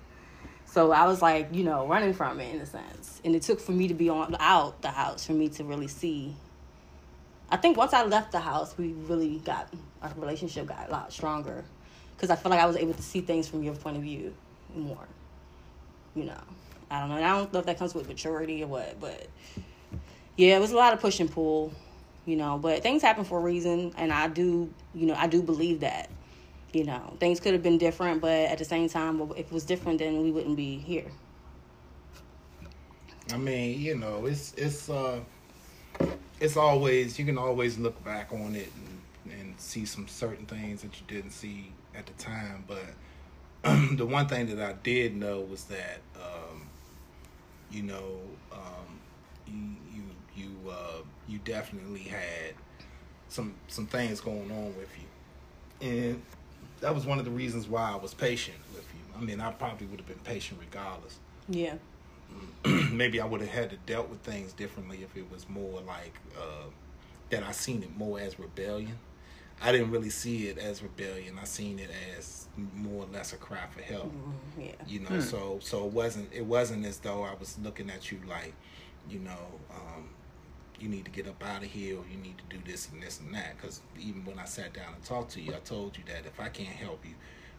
So 0.66 0.92
I 0.92 1.06
was 1.06 1.22
like, 1.22 1.50
you 1.54 1.64
know, 1.64 1.88
running 1.88 2.14
from 2.14 2.40
it 2.40 2.54
in 2.54 2.62
a 2.62 2.66
sense. 2.66 3.22
And 3.24 3.36
it 3.36 3.42
took 3.44 3.60
for 3.60 3.72
me 3.72 3.88
to 3.88 3.94
be 3.94 4.10
on 4.10 4.36
out 4.40 4.82
the 4.82 4.90
house 4.90 5.26
for 5.26 5.34
me 5.34 5.50
to 5.50 5.64
really 5.64 5.88
see. 5.88 6.36
I 7.50 7.58
think 7.58 7.78
once 7.78 7.94
I 7.94 8.04
left 8.04 8.32
the 8.32 8.40
house, 8.40 8.78
we 8.78 8.94
really 8.94 9.40
got 9.40 9.72
our 10.02 10.12
relationship 10.18 10.66
got 10.68 10.90
a 10.90 10.92
lot 10.92 11.14
stronger 11.14 11.64
because 12.16 12.30
I 12.30 12.36
felt 12.36 12.52
like 12.52 12.60
I 12.60 12.66
was 12.66 12.76
able 12.76 12.94
to 12.94 13.02
see 13.02 13.22
things 13.22 13.48
from 13.48 13.64
your 13.64 13.76
point 13.76 13.98
of 13.98 14.04
view 14.04 14.34
more. 14.76 15.08
You 16.16 16.26
know, 16.26 16.42
I 16.90 17.00
don't 17.00 17.10
know. 17.10 17.16
I 17.16 17.38
don't 17.38 17.54
know 17.54 17.60
if 17.60 17.66
that 17.66 17.78
comes 17.78 17.94
with 17.94 18.08
maturity 18.08 18.64
or 18.64 18.68
what, 18.68 19.00
but 19.00 19.28
yeah, 20.38 20.58
it 20.58 20.60
was 20.60 20.72
a 20.72 20.76
lot 20.76 20.94
of 20.94 21.00
push 21.00 21.20
and 21.20 21.32
pull. 21.32 21.74
You 22.26 22.36
know, 22.36 22.58
but 22.58 22.82
things 22.82 23.04
happen 23.04 23.24
for 23.24 23.38
a 23.38 23.42
reason, 23.42 23.94
and 23.98 24.12
I 24.12 24.28
do, 24.28 24.74
you 24.96 25.06
know, 25.06 25.14
I 25.14 25.28
do 25.28 25.44
believe 25.44 25.82
that 25.82 26.10
you 26.76 26.84
know 26.84 27.14
things 27.20 27.40
could 27.40 27.54
have 27.54 27.64
been 27.64 27.78
different 27.78 28.22
but 28.22 28.32
at 28.32 28.58
the 28.58 28.66
same 28.66 28.90
time 28.90 29.22
if 29.22 29.40
it 29.40 29.52
was 29.52 29.64
different 29.66 30.00
then 30.00 30.22
we 30.22 30.32
wouldn't 30.32 30.58
be 30.58 30.78
here. 30.78 31.10
I 33.34 33.38
mean 33.38 33.80
you 33.80 33.98
know 33.98 34.26
it's 34.26 34.54
it's 34.56 34.90
uh 34.90 35.20
it's 36.40 36.58
always 36.58 37.18
you 37.18 37.26
can 37.26 37.38
always 37.38 37.78
look 37.78 38.04
back 38.04 38.32
on 38.32 38.56
it 38.56 38.72
and, 38.76 39.34
and 39.40 39.60
see 39.60 39.86
some 39.86 40.08
certain 40.08 40.46
things 40.46 40.82
that 40.82 41.00
you 41.00 41.08
didn't 41.08 41.32
see 41.32 41.72
at 41.96 42.06
the 42.06 42.14
time 42.14 42.66
but 42.68 42.86
the 43.98 44.06
one 44.06 44.28
thing 44.28 44.46
that 44.48 44.60
i 44.60 44.74
did 44.84 45.16
know 45.16 45.42
was 45.42 45.64
that 45.66 46.02
um 46.18 46.68
you 47.72 47.82
know 47.82 48.20
um 48.52 49.00
you 49.48 49.76
you 49.94 50.04
you 50.36 50.70
uh 50.70 51.02
you 51.28 51.40
definitely 51.40 52.04
had 52.04 52.54
some 53.28 53.54
some 53.68 53.86
things 53.86 54.22
going 54.22 54.52
on 54.52 54.74
with 54.78 54.90
you. 54.98 55.88
And 55.88 56.22
that 56.82 56.94
was 56.94 57.06
one 57.06 57.20
of 57.20 57.26
the 57.26 57.32
reasons 57.32 57.68
why 57.68 57.92
I 57.92 57.96
was 57.96 58.14
patient 58.14 58.58
with 58.74 58.86
you. 58.94 59.18
I 59.18 59.22
mean, 59.22 59.40
I 59.42 59.52
probably 59.52 59.88
would 59.88 60.00
have 60.00 60.08
been 60.08 60.20
patient 60.20 60.60
regardless. 60.60 61.20
Yeah. 61.48 61.76
Maybe 62.92 63.20
I 63.20 63.26
would 63.26 63.42
have 63.42 63.50
had 63.50 63.70
to 63.70 63.78
dealt 63.86 64.10
with 64.10 64.20
things 64.20 64.54
differently 64.54 65.04
if 65.04 65.16
it 65.16 65.30
was 65.32 65.48
more 65.50 65.82
like 65.82 66.16
uh, 66.38 66.66
that. 67.30 67.44
I 67.44 67.52
seen 67.52 67.84
it 67.84 67.96
more 67.96 68.20
as 68.20 68.40
rebellion. 68.40 68.98
I 69.62 69.72
didn't 69.72 69.92
really 69.92 70.10
see 70.10 70.48
it 70.48 70.58
as 70.58 70.84
rebellion. 70.84 71.40
I 71.40 71.46
seen 71.46 71.80
it 71.80 71.90
as 72.18 72.48
more 72.76 73.06
or 73.06 73.08
less 73.14 73.32
a 73.32 73.38
cry 73.38 73.66
for 73.72 73.82
help. 73.82 74.12
Mm-hmm. 74.12 74.62
Yeah. 74.62 74.72
You 74.88 75.00
know, 75.02 75.08
hmm. 75.08 75.20
so 75.22 75.60
so 75.62 75.86
it 75.86 75.94
wasn't 75.94 76.34
it 76.34 76.46
wasn't 76.46 76.86
as 76.86 76.98
though 76.98 77.24
I 77.24 77.36
was 77.36 77.58
looking 77.64 77.90
at 77.90 78.12
you 78.12 78.20
like, 78.28 78.54
you 79.10 79.20
know, 79.20 79.60
um, 79.72 80.10
you 80.80 80.90
need 80.90 81.06
to 81.06 81.12
get 81.12 81.28
up 81.28 81.44
out 81.44 81.64
of 81.64 81.70
here 81.70 81.98
or 81.98 82.04
you 82.12 82.18
need 82.18 82.38
to 82.38 82.58
do 82.58 82.62
this 82.70 82.90
and 82.92 83.02
this 83.02 83.20
and 83.20 83.34
that. 83.34 83.58
Because 83.58 83.82
even 84.00 84.26
when 84.26 84.40
I 84.40 84.46
sat 84.46 84.74
down 84.74 84.94
and 84.94 85.04
talked 85.04 85.32
to 85.32 85.42
you, 85.42 85.54
I 85.54 85.60
told 85.60 85.98
you 85.98 86.04
that 86.08 86.26
if 86.26 86.40
I 86.40 86.50
can't 86.50 86.70
help 86.70 87.06
you, 87.06 87.16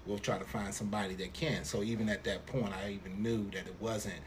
we'll 0.06 0.18
try 0.18 0.38
to 0.38 0.44
find 0.44 0.72
somebody 0.72 1.14
that 1.14 1.32
can. 1.32 1.64
So 1.64 1.82
even 1.82 2.08
at 2.08 2.24
that 2.24 2.46
point, 2.46 2.72
I 2.72 2.90
even 2.90 3.22
knew 3.22 3.50
that 3.50 3.66
it 3.66 3.76
wasn't 3.80 4.20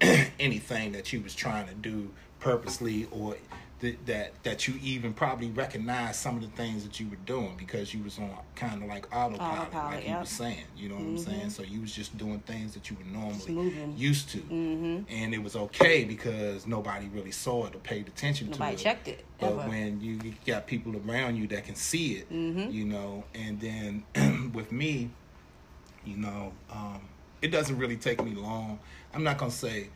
anything 0.00 0.92
that 0.92 1.12
you 1.12 1.20
was 1.20 1.34
trying 1.34 1.68
to 1.68 1.74
do 1.74 2.10
purposely 2.40 3.08
or 3.10 3.36
that 3.84 4.06
that 4.06 4.42
that 4.44 4.66
you 4.66 4.74
even 4.82 5.12
probably 5.12 5.50
recognized 5.50 6.16
some 6.16 6.36
of 6.36 6.42
the 6.42 6.48
things 6.56 6.84
that 6.84 6.98
you 6.98 7.08
were 7.08 7.16
doing 7.26 7.54
because 7.56 7.92
you 7.92 8.02
was 8.02 8.18
on 8.18 8.30
kind 8.56 8.82
of 8.82 8.88
like 8.88 9.06
autopilot, 9.14 9.40
autopilot 9.40 9.94
like 9.96 10.04
yep. 10.04 10.12
you 10.12 10.18
were 10.20 10.24
saying. 10.24 10.64
You 10.76 10.88
know 10.88 10.94
what 10.94 11.04
mm-hmm. 11.04 11.16
I'm 11.16 11.38
saying? 11.38 11.50
So 11.50 11.62
you 11.62 11.80
was 11.80 11.92
just 11.92 12.16
doing 12.16 12.40
things 12.40 12.74
that 12.74 12.90
you 12.90 12.96
were 12.96 13.04
normally 13.04 13.94
used 13.96 14.30
to, 14.30 14.38
mm-hmm. 14.38 15.02
and 15.08 15.34
it 15.34 15.42
was 15.42 15.54
okay 15.56 16.04
because 16.04 16.66
nobody 16.66 17.08
really 17.08 17.30
saw 17.30 17.66
it 17.66 17.74
or 17.74 17.78
paid 17.78 18.08
attention 18.08 18.48
nobody 18.48 18.58
to 18.58 18.62
it. 18.62 18.66
Nobody 18.66 18.82
checked 18.82 19.08
it. 19.08 19.24
But 19.38 19.52
ever. 19.52 19.68
when 19.68 20.00
you 20.00 20.34
got 20.46 20.66
people 20.66 20.96
around 21.06 21.36
you 21.36 21.46
that 21.48 21.64
can 21.64 21.74
see 21.74 22.14
it, 22.14 22.32
mm-hmm. 22.32 22.70
you 22.70 22.84
know, 22.86 23.24
and 23.34 23.60
then 23.60 24.50
with 24.54 24.72
me, 24.72 25.10
you 26.04 26.16
know, 26.16 26.52
um, 26.72 27.02
it 27.42 27.48
doesn't 27.48 27.76
really 27.76 27.96
take 27.96 28.24
me 28.24 28.34
long. 28.34 28.78
I'm 29.12 29.22
not 29.22 29.36
gonna 29.36 29.50
say 29.50 29.90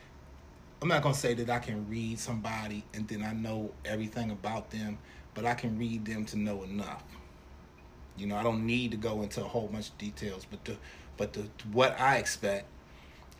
I'm 0.81 0.88
not 0.88 1.03
gonna 1.03 1.14
say 1.14 1.35
that 1.35 1.51
I 1.51 1.59
can 1.59 1.88
read 1.88 2.19
somebody 2.19 2.85
and 2.95 3.07
then 3.09 3.23
I 3.23 3.33
know 3.33 3.73
everything 3.85 4.31
about 4.31 4.71
them, 4.71 4.99
but 5.35 5.45
I 5.45 5.55
can 5.55 5.79
read 5.79 6.05
them 6.05 6.25
to 6.27 6.38
know 6.38 6.62
enough. 6.62 7.03
You 8.17 8.27
know, 8.27 8.37
I 8.37 8.43
don't 8.43 8.64
need 8.64 8.93
to 8.93 8.97
go 8.97 9.23
into 9.23 9.41
a 9.41 9.49
whole 9.49 9.69
bunch 9.69 9.88
of 9.88 9.99
details, 9.99 10.47
but 10.49 10.64
the 10.64 10.77
but 11.17 11.33
the 11.33 11.49
what 11.73 11.99
I 12.01 12.17
expect 12.17 12.67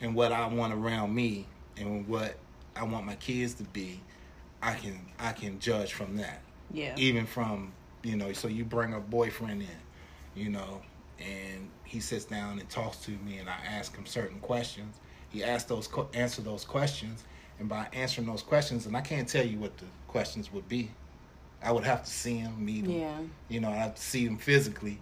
and 0.01 0.15
what 0.15 0.33
I 0.33 0.47
want 0.47 0.73
around 0.73 1.15
me 1.15 1.47
and 1.77 2.09
what 2.09 2.37
I 2.75 2.85
want 2.85 3.07
my 3.07 3.15
kids 3.17 3.55
to 3.55 3.65
be, 3.65 4.01
I 4.61 4.75
can 4.75 5.01
I 5.19 5.33
can 5.33 5.61
judge 5.61 5.93
from 5.93 6.17
that. 6.17 6.43
Yeah. 6.73 6.95
Even 6.97 7.25
from 7.25 7.73
you 8.03 8.17
know, 8.17 8.33
so 8.33 8.49
you 8.49 8.65
bring 8.65 8.95
a 8.95 9.01
boyfriend 9.01 9.63
in, 9.63 10.41
you 10.41 10.51
know, 10.51 10.83
and 11.19 11.71
he 11.85 12.01
sits 12.01 12.25
down 12.25 12.59
and 12.59 12.69
talks 12.69 12.99
to 12.99 13.13
me, 13.13 13.39
and 13.39 13.49
I 13.49 13.59
ask 13.67 13.97
him 13.97 14.07
certain 14.07 14.41
questions 14.41 14.97
he 15.31 15.45
asked 15.45 15.69
those 15.69 15.89
answer 16.15 16.43
those 16.43 16.65
questions, 16.65 17.25
and 17.59 17.69
by 17.69 17.87
answering 17.93 18.27
those 18.27 18.43
questions, 18.43 18.87
and 18.87 18.97
I 18.97 19.01
can't 19.01 19.29
tell 19.29 19.47
you 19.47 19.59
what 19.59 19.77
the 19.79 19.87
questions 20.07 20.53
would 20.53 20.69
be. 20.69 20.91
I 21.63 21.73
would 21.73 21.85
have 21.85 22.05
to 22.05 22.11
see 22.11 22.37
him, 22.37 22.65
meet 22.65 22.85
him. 22.85 23.01
Yeah. 23.01 23.19
You 23.49 23.61
know, 23.61 23.71
I 23.71 23.77
have 23.77 23.97
to 23.97 24.03
see 24.03 24.25
him 24.25 24.39
physically, 24.39 24.99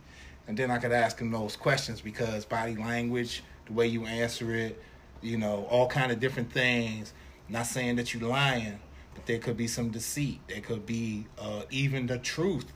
and 0.49 0.57
then 0.57 0.71
I 0.71 0.79
could 0.79 0.93
ask 0.93 1.19
him 1.19 1.31
those 1.31 1.55
questions 1.55 2.01
because 2.01 2.45
body 2.45 2.77
language, 2.77 3.43
the 3.67 3.73
way 3.73 3.87
you 3.87 4.07
answer 4.07 4.55
it, 4.55 4.83
you 5.23 5.37
know, 5.37 5.67
all 5.71 5.87
kind 5.87 6.13
of 6.13 6.21
different 6.21 6.53
things. 6.53 7.13
Not 7.49 7.67
saying 7.67 7.97
that 7.97 8.13
you're 8.13 8.29
lying, 8.29 8.81
but 9.15 9.27
there 9.27 9.39
could 9.39 9.57
be 9.57 9.69
some 9.69 9.91
deceit. 9.91 10.41
There 10.49 10.61
could 10.61 10.85
be 10.87 11.27
uh, 11.39 11.63
even 11.71 12.07
the 12.07 12.19
truth 12.19 12.73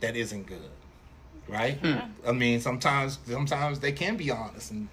that 0.00 0.16
isn't 0.16 0.46
good, 0.46 0.70
right? 1.48 1.78
Hmm. 1.78 1.98
I 2.26 2.32
mean, 2.32 2.60
sometimes 2.60 3.18
sometimes 3.26 3.80
they 3.80 3.92
can 3.92 4.16
be 4.16 4.30
honest 4.30 4.70
and 4.70 4.88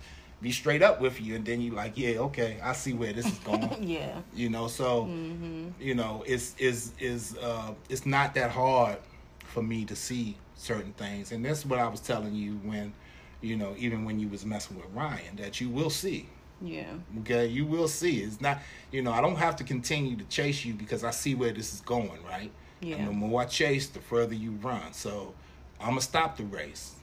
be 0.46 0.52
straight 0.52 0.84
up 0.84 1.02
with 1.02 1.20
you, 1.20 1.34
and 1.36 1.44
then 1.44 1.60
you 1.60 1.72
like, 1.72 1.98
yeah, 1.98 2.20
okay, 2.20 2.60
I 2.62 2.74
see 2.74 2.94
where 2.94 3.12
this 3.12 3.26
is 3.26 3.40
going. 3.40 3.82
yeah. 3.82 4.22
You 4.36 4.50
know, 4.50 4.68
so 4.68 5.06
mm-hmm. 5.06 5.70
you 5.80 5.96
know, 5.96 6.24
it's 6.28 6.56
is 6.60 6.92
is 7.00 7.36
uh, 7.42 7.74
it's 7.90 8.06
not 8.06 8.36
that 8.36 8.52
hard 8.52 8.98
for 9.40 9.64
me 9.64 9.86
to 9.86 9.96
see 9.96 10.38
certain 10.56 10.94
things, 10.94 11.32
and 11.32 11.44
that's 11.44 11.66
what 11.66 11.80
I 11.80 11.88
was 11.88 12.00
telling 12.00 12.36
you 12.36 12.58
when, 12.58 12.94
you 13.42 13.56
know, 13.56 13.74
even 13.80 14.06
when 14.06 14.20
you 14.20 14.28
was 14.28 14.46
messing 14.46 14.78
with 14.78 14.86
Ryan, 14.94 15.36
that 15.38 15.60
you 15.60 15.68
will 15.68 15.90
see. 15.90 16.30
Yeah. 16.62 16.94
Okay, 17.22 17.48
you 17.48 17.66
will 17.66 17.88
see. 17.88 18.22
It's 18.22 18.40
not, 18.40 18.60
you 18.92 19.02
know, 19.02 19.14
I 19.14 19.22
don't 19.22 19.38
have 19.38 19.56
to 19.56 19.64
continue 19.64 20.16
to 20.16 20.26
chase 20.26 20.64
you 20.64 20.76
because 20.76 21.04
I 21.04 21.10
see 21.10 21.34
where 21.34 21.54
this 21.54 21.74
is 21.74 21.82
going, 21.82 22.24
right? 22.24 22.52
Yeah. 22.82 22.98
And 22.98 23.08
the 23.08 23.14
more 23.14 23.42
I 23.42 23.46
chase, 23.46 23.88
the 23.88 24.00
further 24.00 24.36
you 24.36 24.52
run. 24.52 24.94
So 24.94 25.34
I'm 25.82 25.90
gonna 25.90 26.02
stop 26.02 26.38
the 26.38 26.44
race, 26.44 26.94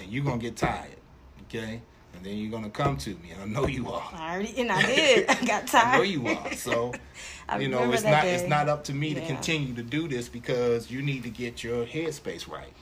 and 0.00 0.10
you're 0.10 0.24
gonna 0.24 0.38
get 0.38 0.56
tired. 0.56 0.96
Okay 1.42 1.80
and 2.14 2.24
then 2.24 2.36
you're 2.36 2.50
gonna 2.50 2.70
come 2.70 2.96
to 2.98 3.10
me, 3.10 3.30
and 3.32 3.42
I 3.42 3.46
know 3.46 3.66
you 3.66 3.90
are. 3.90 4.10
I 4.12 4.34
already 4.34 4.60
and 4.60 4.72
I 4.72 4.82
did. 4.82 5.28
I 5.28 5.44
got 5.44 5.66
tired. 5.66 5.86
I 5.94 5.96
know 5.98 6.02
you 6.02 6.26
are. 6.26 6.52
So 6.54 6.92
you 7.58 7.68
know 7.68 7.90
it's 7.92 8.02
not 8.02 8.22
day. 8.22 8.34
it's 8.34 8.48
not 8.48 8.68
up 8.68 8.84
to 8.84 8.94
me 8.94 9.08
yeah. 9.08 9.20
to 9.20 9.26
continue 9.26 9.74
to 9.74 9.82
do 9.82 10.08
this 10.08 10.28
because 10.28 10.90
you 10.90 11.02
need 11.02 11.22
to 11.22 11.30
get 11.30 11.62
your 11.62 11.84
headspace 11.86 12.48
right. 12.50 12.72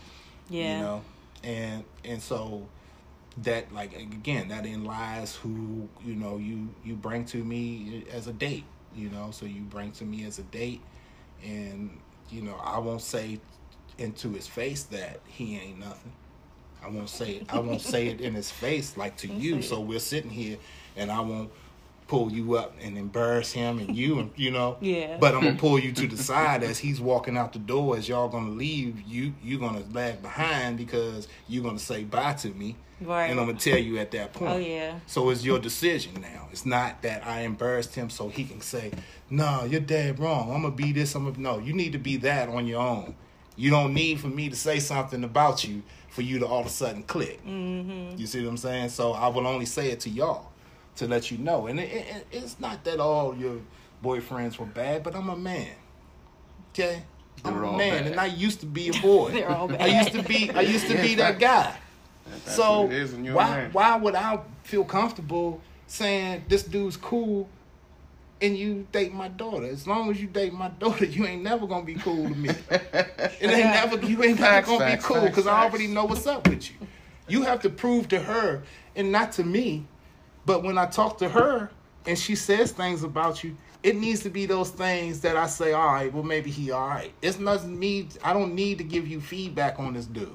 Yeah. 0.49 0.77
You 0.77 0.83
know, 0.83 1.03
and 1.45 1.85
and 2.05 2.23
so 2.23 2.67
that 3.39 3.73
like 3.73 3.95
again 3.95 4.49
that 4.49 4.65
in 4.65 4.85
lies 4.85 5.35
who 5.37 5.89
you 6.05 6.15
know 6.15 6.39
you 6.39 6.69
you 6.85 6.95
bring 6.95 7.25
to 7.27 7.39
me 7.39 8.05
as 8.13 8.27
a 8.27 8.33
date. 8.33 8.65
You 8.95 9.11
know, 9.11 9.31
so 9.31 9.45
you 9.45 9.61
bring 9.61 9.93
to 9.93 10.05
me 10.05 10.25
as 10.25 10.39
a 10.39 10.43
date, 10.45 10.81
and 11.45 12.01
you 12.31 12.41
know 12.43 12.57
I 12.63 12.79
won't 12.79 13.03
say 13.03 13.41
into 13.99 14.31
his 14.31 14.47
face 14.47 14.85
that 14.85 15.21
he 15.27 15.59
ain't 15.59 15.79
nothing 15.79 16.13
I 16.87 16.91
won't 16.91 17.09
say 17.11 17.33
it. 17.37 17.47
I 17.53 17.59
won't 17.59 17.81
say 17.81 18.07
it 18.09 18.21
in 18.21 18.35
his 18.35 18.51
face 18.51 18.97
like 18.97 19.17
to 19.19 19.29
you. 19.29 19.61
So 19.63 19.81
we're 19.81 19.99
sitting 19.99 20.31
here, 20.31 20.57
and 20.97 21.11
I 21.11 21.21
won't 21.21 21.51
pull 22.07 22.31
you 22.31 22.55
up 22.57 22.73
and 22.81 22.97
embarrass 22.97 23.51
him 23.51 23.81
and 23.81 23.97
you 23.97 24.21
and 24.21 24.31
you 24.37 24.53
know 24.53 24.77
Yeah. 24.81 25.17
but 25.19 25.35
i'm 25.35 25.43
gonna 25.43 25.57
pull 25.59 25.77
you 25.77 25.91
to 25.91 26.07
the 26.07 26.17
side 26.17 26.63
as 26.63 26.79
he's 26.79 27.01
walking 27.01 27.37
out 27.37 27.53
the 27.53 27.59
door 27.59 27.97
as 27.97 28.09
y'all 28.09 28.29
gonna 28.29 28.53
leave 28.53 29.03
you 29.03 29.35
you're 29.43 29.59
gonna 29.59 29.83
lag 29.93 30.23
behind 30.23 30.79
because 30.79 31.27
you're 31.49 31.65
gonna 31.65 31.81
say 31.81 32.05
bye 32.05 32.35
to 32.35 32.51
me 32.51 32.77
Right. 33.01 33.27
and 33.29 33.41
i'm 33.41 33.47
gonna 33.47 33.59
tell 33.59 33.77
you 33.77 33.99
at 33.99 34.13
that 34.13 34.33
point 34.35 34.53
Oh, 34.53 34.57
yeah. 34.57 35.01
so 35.09 35.31
it's 35.31 35.43
your 35.45 35.59
decision 35.59 36.21
now 36.21 36.47
it's 36.53 36.65
not 36.65 37.03
that 37.03 37.27
i 37.27 37.41
embarrassed 37.41 37.97
him 37.97 38.09
so 38.09 38.29
he 38.29 38.45
can 38.45 38.61
say 38.61 38.93
no 39.29 39.65
you're 39.65 39.81
dead 39.81 40.21
wrong 40.21 40.53
i'm 40.55 40.63
gonna 40.63 40.77
be 40.77 40.93
this 40.93 41.17
i'm 41.17 41.25
gonna 41.25 41.37
no 41.41 41.59
you 41.59 41.73
need 41.73 41.91
to 41.91 41.99
be 41.99 42.19
that 42.19 42.49
on 42.49 42.69
your 42.69 42.81
own 42.83 43.17
you 43.57 43.71
don't 43.71 43.95
need 43.95 44.21
for 44.21 44.29
me 44.29 44.49
to 44.49 44.57
say 44.57 44.79
something 44.79 45.25
about 45.25 45.65
you 45.65 45.83
for 46.11 46.23
you 46.23 46.39
to 46.39 46.47
all 46.47 46.61
of 46.61 46.67
a 46.67 46.71
sudden 46.71 47.03
click 47.03 47.45
Mm-hmm. 47.45 48.17
you 48.19 48.27
see 48.27 48.43
what 48.43 48.51
I'm 48.51 48.57
saying? 48.57 48.89
So 48.91 49.13
I 49.13 49.29
will 49.29 49.47
only 49.47 49.67
say 49.67 49.91
it 49.91 50.01
to 50.01 50.11
y'all 50.11 50.51
to 50.97 51.07
let 51.07 51.31
you 51.31 51.37
know. 51.39 51.67
And 51.67 51.79
it, 51.79 51.93
it, 51.93 52.27
it's 52.33 52.59
not 52.59 52.85
that 52.85 53.01
all 53.01 53.37
your 53.37 53.57
boyfriends 54.03 54.59
were 54.59 54.65
bad, 54.67 55.03
but 55.03 55.15
I'm 55.15 55.29
a 55.29 55.37
man. 55.37 55.69
Okay, 56.73 57.03
I'm 57.45 57.63
a 57.63 57.77
man, 57.77 58.05
bad. 58.05 58.07
and 58.13 58.21
I 58.21 58.27
used 58.27 58.61
to 58.61 58.67
be 58.67 58.89
a 58.89 58.93
boy. 58.95 59.31
They're 59.33 59.51
all 59.51 59.71
I 59.81 59.87
used 59.87 60.13
to 60.13 60.23
be. 60.23 60.51
I 60.51 60.63
used 60.63 60.87
to 60.89 60.95
Yeah, 60.95 61.03
be 61.03 61.15
that 61.17 61.39
guy. 61.39 61.77
That's 62.45 62.55
so 62.57 62.87
it 62.87 62.93
is 62.93 63.13
when 63.13 63.25
you're 63.25 63.35
a 63.35 63.37
why 63.37 63.69
why 63.73 63.97
would 63.97 64.15
I 64.15 64.41
feel 64.65 64.85
comfortable 64.85 65.61
saying 65.87 66.45
this 66.49 66.63
dude's 66.63 66.97
cool? 66.97 67.49
And 68.41 68.57
you 68.57 68.87
date 68.93 69.15
my 69.15 69.29
daughter. 69.29 69.67
As 69.67 69.87
long 69.87 70.11
as 70.11 70.21
you 70.21 70.27
date 70.27 70.53
my 70.53 70.69
daughter, 70.79 71.07
you 71.07 71.25
ain't 71.27 71.43
never 71.43 71.67
gonna 71.67 71.85
be 71.85 71.95
cool 71.95 72.29
to 72.29 72.35
me. 72.35 72.51
It 72.71 73.43
ain't 73.43 73.51
never 73.51 73.97
you 74.05 74.23
ain't 74.23 74.41
never 74.41 74.67
gonna 74.67 74.79
facts, 74.79 75.07
be 75.07 75.15
cool 75.15 75.23
because 75.23 75.47
I 75.47 75.63
already 75.65 75.87
know 75.87 76.05
what's 76.05 76.27
up 76.27 76.47
with 76.49 76.71
you. 76.71 76.77
You 77.29 77.43
have 77.43 77.61
to 77.63 77.71
prove 77.71 78.09
to 78.09 78.19
her 78.21 78.63
and 78.95 79.11
not 79.11 79.33
to 79.33 79.45
me. 79.45 79.87
But 80.45 80.63
when 80.63 80.79
I 80.79 80.87
talk 80.87 81.19
to 81.19 81.29
her 81.29 81.71
and 82.07 82.19
she 82.19 82.35
says 82.37 82.73
things 82.73 83.03
about 83.03 83.43
you, 83.43 83.57
it 83.83 83.97
needs 83.97 84.23
to 84.23 84.31
be 84.31 84.47
those 84.47 84.71
things 84.71 85.21
that 85.21 85.37
I 85.37 85.47
say, 85.47 85.73
all 85.73 85.87
right, 85.87 86.13
well 86.13 86.23
maybe 86.23 86.51
he 86.51 86.71
all 86.71 86.87
right. 86.89 87.13
It's 87.23 87.39
nothing 87.39 87.79
me. 87.79 88.09
I 88.23 88.33
don't 88.33 88.55
need 88.55 88.79
to 88.79 88.85
give 88.85 89.09
you 89.09 89.21
feedback 89.21 89.79
on 89.79 89.95
this 89.95 90.07
dude. 90.07 90.31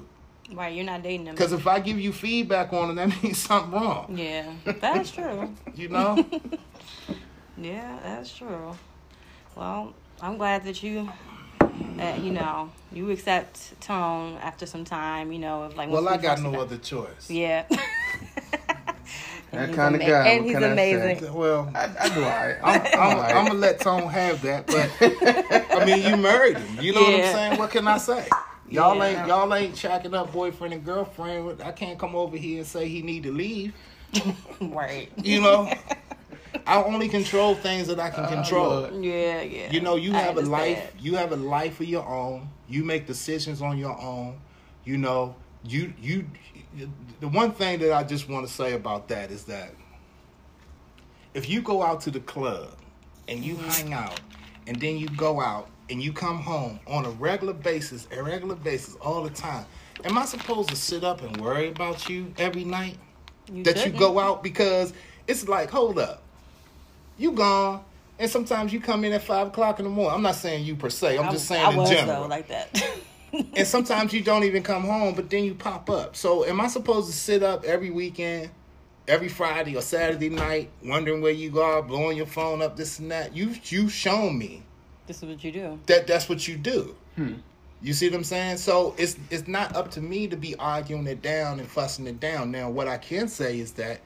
Right, 0.52 0.74
you're 0.74 0.84
not 0.84 1.02
dating 1.02 1.24
them. 1.24 1.34
Because 1.34 1.52
if 1.52 1.66
I 1.66 1.80
give 1.80 1.98
you 1.98 2.12
feedback 2.12 2.72
on 2.72 2.90
him, 2.90 2.96
that 2.96 3.08
means 3.22 3.38
something 3.38 3.72
wrong. 3.72 4.14
yeah, 4.16 4.52
that's 4.64 5.10
true. 5.10 5.52
You 5.74 5.88
know? 5.88 6.24
Yeah, 7.56 7.98
that's 8.02 8.34
true. 8.34 8.72
Well, 9.56 9.94
I'm 10.20 10.38
glad 10.38 10.64
that 10.64 10.82
you, 10.82 11.08
uh, 11.60 12.18
you 12.22 12.30
know, 12.30 12.70
you 12.92 13.10
accept 13.10 13.80
Tone 13.80 14.38
after 14.42 14.66
some 14.66 14.84
time. 14.84 15.32
You 15.32 15.38
know, 15.38 15.62
of 15.64 15.76
like. 15.76 15.90
well, 15.90 16.08
I 16.08 16.16
got 16.16 16.40
no 16.40 16.52
met. 16.52 16.60
other 16.60 16.78
choice. 16.78 17.30
Yeah. 17.30 17.64
That 19.52 19.58
And 19.60 19.68
he's 19.70 19.76
kinda 19.76 19.98
guy, 19.98 20.28
And 20.28 20.38
what 20.38 20.44
he's 20.46 20.54
can 20.54 20.64
I 20.64 20.72
amazing. 20.72 21.34
Well, 21.34 21.70
I, 21.74 21.90
I 22.00 22.08
do 22.14 22.24
all 22.24 22.30
right. 22.30 22.56
I'm, 22.62 22.80
I'm, 22.80 22.86
I'm, 22.94 23.16
all 23.16 23.22
right. 23.22 23.36
I'm 23.36 23.46
gonna 23.48 23.58
let 23.58 23.80
Tone 23.80 24.08
have 24.08 24.40
that, 24.42 24.66
but 24.66 24.90
I 25.78 25.84
mean, 25.84 26.02
you 26.08 26.16
married 26.16 26.56
him. 26.56 26.78
You 26.80 26.94
know 26.94 27.02
what 27.04 27.14
I'm 27.16 27.22
saying? 27.34 27.58
What 27.58 27.70
can 27.70 27.86
I 27.86 27.98
say? 27.98 28.26
Y'all 28.70 28.96
Yeah. 28.96 29.04
ain't 29.04 29.28
y'all 29.28 29.54
ain't 29.54 29.74
checking 29.74 30.14
up 30.14 30.32
boyfriend 30.32 30.72
and 30.72 30.82
girlfriend. 30.84 31.60
I 31.62 31.72
can't 31.72 31.98
come 31.98 32.14
over 32.16 32.38
here 32.38 32.58
and 32.60 32.66
say 32.66 32.88
he 32.88 33.02
need 33.02 33.24
to 33.24 33.32
leave. 33.32 33.74
right. 34.62 35.10
You 35.22 35.42
know, 35.42 35.70
I 36.66 36.82
only 36.82 37.08
control 37.08 37.54
things 37.54 37.86
that 37.88 37.98
I 37.98 38.10
can 38.10 38.24
Oh, 38.24 38.28
control. 38.28 38.68
Lord. 38.68 39.04
Yeah, 39.04 39.42
yeah. 39.42 39.70
You 39.70 39.80
know, 39.80 39.96
you 39.96 40.14
I 40.14 40.18
have 40.18 40.36
a 40.36 40.42
life. 40.42 40.92
You 40.98 41.16
have 41.16 41.32
a 41.32 41.36
life 41.36 41.80
of 41.80 41.86
your 41.86 42.06
own. 42.06 42.48
You 42.68 42.84
make 42.84 43.06
decisions 43.06 43.62
on 43.62 43.78
your 43.78 43.98
own. 44.00 44.38
You 44.84 44.98
know, 44.98 45.34
you 45.64 45.92
you. 46.00 46.26
The 47.20 47.28
one 47.28 47.52
thing 47.52 47.80
that 47.80 47.92
I 47.92 48.02
just 48.02 48.28
want 48.28 48.46
to 48.46 48.52
say 48.52 48.72
about 48.72 49.08
that 49.08 49.30
is 49.30 49.44
that 49.44 49.74
if 51.34 51.48
you 51.48 51.62
go 51.62 51.82
out 51.82 52.00
to 52.02 52.10
the 52.10 52.20
club 52.20 52.76
and 53.28 53.44
you 53.44 53.54
mm-hmm. 53.54 53.68
hang 53.68 53.92
out, 53.92 54.20
and 54.66 54.80
then 54.80 54.96
you 54.96 55.08
go 55.08 55.40
out 55.40 55.68
and 55.90 56.02
you 56.02 56.12
come 56.12 56.38
home 56.38 56.80
on 56.86 57.04
a 57.04 57.10
regular 57.10 57.52
basis, 57.52 58.08
a 58.10 58.22
regular 58.22 58.54
basis, 58.54 58.94
all 58.96 59.22
the 59.22 59.30
time, 59.30 59.66
am 60.04 60.16
I 60.16 60.24
supposed 60.24 60.68
to 60.70 60.76
sit 60.76 61.04
up 61.04 61.22
and 61.22 61.36
worry 61.38 61.68
about 61.68 62.08
you 62.08 62.32
every 62.38 62.64
night? 62.64 62.98
You 63.52 63.64
that 63.64 63.76
you 63.76 63.82
shouldn't. 63.82 63.98
go 63.98 64.18
out 64.18 64.42
because 64.42 64.92
it's 65.26 65.48
like, 65.48 65.70
hold 65.70 65.98
up, 65.98 66.22
you 67.18 67.32
gone, 67.32 67.84
and 68.18 68.30
sometimes 68.30 68.72
you 68.72 68.80
come 68.80 69.04
in 69.04 69.12
at 69.12 69.22
five 69.22 69.48
o'clock 69.48 69.78
in 69.78 69.84
the 69.84 69.90
morning. 69.90 70.14
I'm 70.14 70.22
not 70.22 70.34
saying 70.36 70.64
you 70.64 70.76
per 70.76 70.90
se. 70.90 71.18
I'm 71.18 71.28
I- 71.28 71.32
just 71.32 71.46
saying 71.46 71.64
I 71.64 71.70
in 71.70 71.76
was, 71.76 71.90
general. 71.90 72.22
Though, 72.22 72.28
like 72.28 72.48
that. 72.48 72.82
and 73.56 73.66
sometimes 73.66 74.12
you 74.12 74.22
don't 74.22 74.44
even 74.44 74.62
come 74.62 74.82
home, 74.84 75.14
but 75.14 75.30
then 75.30 75.44
you 75.44 75.54
pop 75.54 75.88
up. 75.88 76.16
So 76.16 76.44
am 76.44 76.60
I 76.60 76.66
supposed 76.68 77.08
to 77.10 77.16
sit 77.16 77.42
up 77.42 77.64
every 77.64 77.90
weekend, 77.90 78.50
every 79.08 79.28
Friday 79.28 79.76
or 79.76 79.80
Saturday 79.82 80.28
night, 80.28 80.70
wondering 80.84 81.22
where 81.22 81.32
you 81.32 81.60
are, 81.60 81.82
blowing 81.82 82.16
your 82.16 82.26
phone 82.26 82.60
up, 82.62 82.76
this 82.76 82.98
and 82.98 83.10
that? 83.10 83.34
You 83.34 83.54
you've 83.64 83.92
shown 83.92 84.36
me 84.38 84.62
this 85.06 85.22
is 85.22 85.28
what 85.28 85.42
you 85.42 85.52
do. 85.52 85.80
that 85.86 86.06
that's 86.06 86.28
what 86.28 86.46
you 86.46 86.56
do. 86.56 86.94
Hmm. 87.16 87.34
You 87.84 87.92
see 87.94 88.08
what 88.08 88.16
I'm 88.16 88.24
saying? 88.24 88.58
So 88.58 88.94
it's 88.96 89.16
it's 89.30 89.48
not 89.48 89.74
up 89.74 89.90
to 89.92 90.00
me 90.00 90.28
to 90.28 90.36
be 90.36 90.54
arguing 90.56 91.06
it 91.08 91.20
down 91.22 91.58
and 91.58 91.68
fussing 91.68 92.06
it 92.06 92.20
down. 92.20 92.50
Now, 92.52 92.70
what 92.70 92.86
I 92.86 92.96
can 92.96 93.26
say 93.28 93.58
is 93.58 93.72
that, 93.72 94.00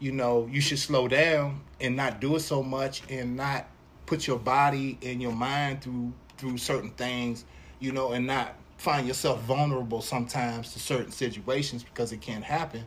you 0.00 0.12
know, 0.12 0.48
you 0.50 0.60
should 0.60 0.78
slow 0.78 1.08
down 1.08 1.60
and 1.80 1.96
not 1.96 2.20
do 2.20 2.36
it 2.36 2.40
so 2.40 2.62
much 2.62 3.02
and 3.10 3.36
not 3.36 3.66
put 4.06 4.26
your 4.26 4.38
body 4.38 4.98
and 5.02 5.20
your 5.20 5.32
mind 5.32 5.82
through 5.82 6.12
through 6.38 6.58
certain 6.58 6.90
things, 6.90 7.44
you 7.80 7.92
know, 7.92 8.12
and 8.12 8.26
not 8.26 8.54
find 8.76 9.06
yourself 9.06 9.40
vulnerable 9.42 10.02
sometimes 10.02 10.72
to 10.74 10.78
certain 10.78 11.10
situations 11.10 11.82
because 11.82 12.12
it 12.12 12.20
can't 12.20 12.44
happen. 12.44 12.84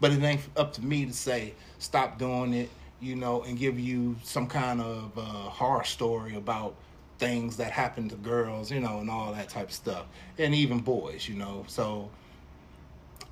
But 0.00 0.12
it 0.12 0.22
ain't 0.22 0.40
up 0.56 0.72
to 0.74 0.84
me 0.84 1.06
to 1.06 1.12
say 1.12 1.54
stop 1.78 2.18
doing 2.18 2.54
it, 2.54 2.70
you 3.00 3.16
know, 3.16 3.42
and 3.42 3.58
give 3.58 3.78
you 3.78 4.16
some 4.22 4.46
kind 4.46 4.80
of 4.80 5.16
uh, 5.16 5.22
horror 5.22 5.84
story 5.84 6.36
about 6.36 6.74
things 7.18 7.56
that 7.56 7.70
happen 7.70 8.08
to 8.08 8.16
girls, 8.16 8.70
you 8.70 8.80
know, 8.80 8.98
and 8.98 9.10
all 9.10 9.32
that 9.32 9.48
type 9.48 9.68
of 9.68 9.72
stuff, 9.72 10.06
and 10.38 10.54
even 10.54 10.80
boys, 10.80 11.28
you 11.28 11.34
know. 11.34 11.64
So, 11.68 12.10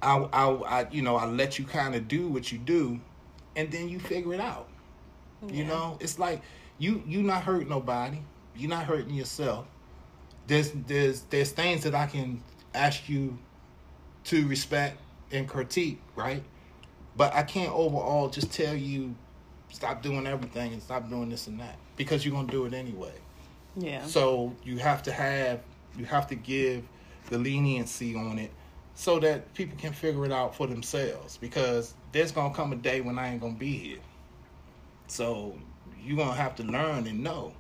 I, 0.03 0.17
I, 0.33 0.51
I 0.53 0.87
you 0.91 1.03
know, 1.03 1.17
I 1.17 1.27
let 1.27 1.59
you 1.59 1.65
kind 1.65 1.95
of 1.95 2.07
do 2.07 2.29
what 2.29 2.53
you 2.53 2.59
do, 2.59 3.01
and 3.57 3.71
then 3.71 3.89
you 3.89 3.99
figure 3.99 4.35
it 4.35 4.41
out. 4.41 4.69
You 5.49 5.65
know, 5.65 5.97
it's 6.01 6.19
like 6.19 6.43
you 6.79 7.03
you 7.07 7.23
not 7.23 7.43
hurting 7.43 7.69
nobody, 7.69 8.19
you're 8.55 8.69
not 8.69 8.85
hurting 8.85 9.15
yourself. 9.15 9.67
There's 10.47 10.71
there's 10.87 11.23
there's 11.23 11.51
things 11.51 11.83
that 11.85 11.95
I 11.95 12.07
can 12.07 12.43
ask 12.75 13.09
you 13.09 13.39
to 14.25 14.47
respect 14.47 15.01
and 15.33 15.49
critique, 15.49 16.01
right? 16.15 16.43
But 17.17 17.35
I 17.35 17.43
can't 17.43 17.73
overall 17.73 18.29
just 18.29 18.53
tell 18.53 18.75
you 18.75 19.15
stop 19.71 20.03
doing 20.03 20.27
everything 20.27 20.73
and 20.73 20.83
stop 20.83 21.09
doing 21.09 21.31
this 21.31 21.47
and 21.47 21.59
that 21.61 21.77
because 21.97 22.25
you're 22.25 22.35
gonna 22.35 22.51
do 22.51 22.67
it 22.67 22.75
anyway. 22.75 23.15
Yeah. 23.77 24.05
So 24.05 24.55
you 24.63 24.79
have 24.79 25.03
to 25.05 25.13
have 25.13 25.61
you 25.97 26.05
have 26.05 26.27
to 26.29 26.35
give 26.35 26.85
the 27.31 27.39
leniency 27.39 28.15
on 28.15 28.39
it 28.39 28.51
so 29.01 29.19
that 29.19 29.55
people 29.55 29.79
can 29.79 29.95
figure 29.95 30.27
it 30.27 30.31
out 30.31 30.55
for 30.55 30.67
themselves 30.67 31.39
because 31.39 31.95
there's 32.13 32.33
gonna 32.33 32.53
come 32.53 32.71
a 32.71 32.77
day 32.77 33.01
when 33.01 33.19
I 33.19 33.33
ain't 33.33 33.41
gonna 33.41 33.55
be 33.55 33.73
here. 33.73 33.99
So 35.07 35.57
you're 36.05 36.19
gonna 36.19 36.35
have 36.35 36.55
to 36.57 36.65
learn 36.65 37.07
and 37.07 37.25
know. 37.25 37.55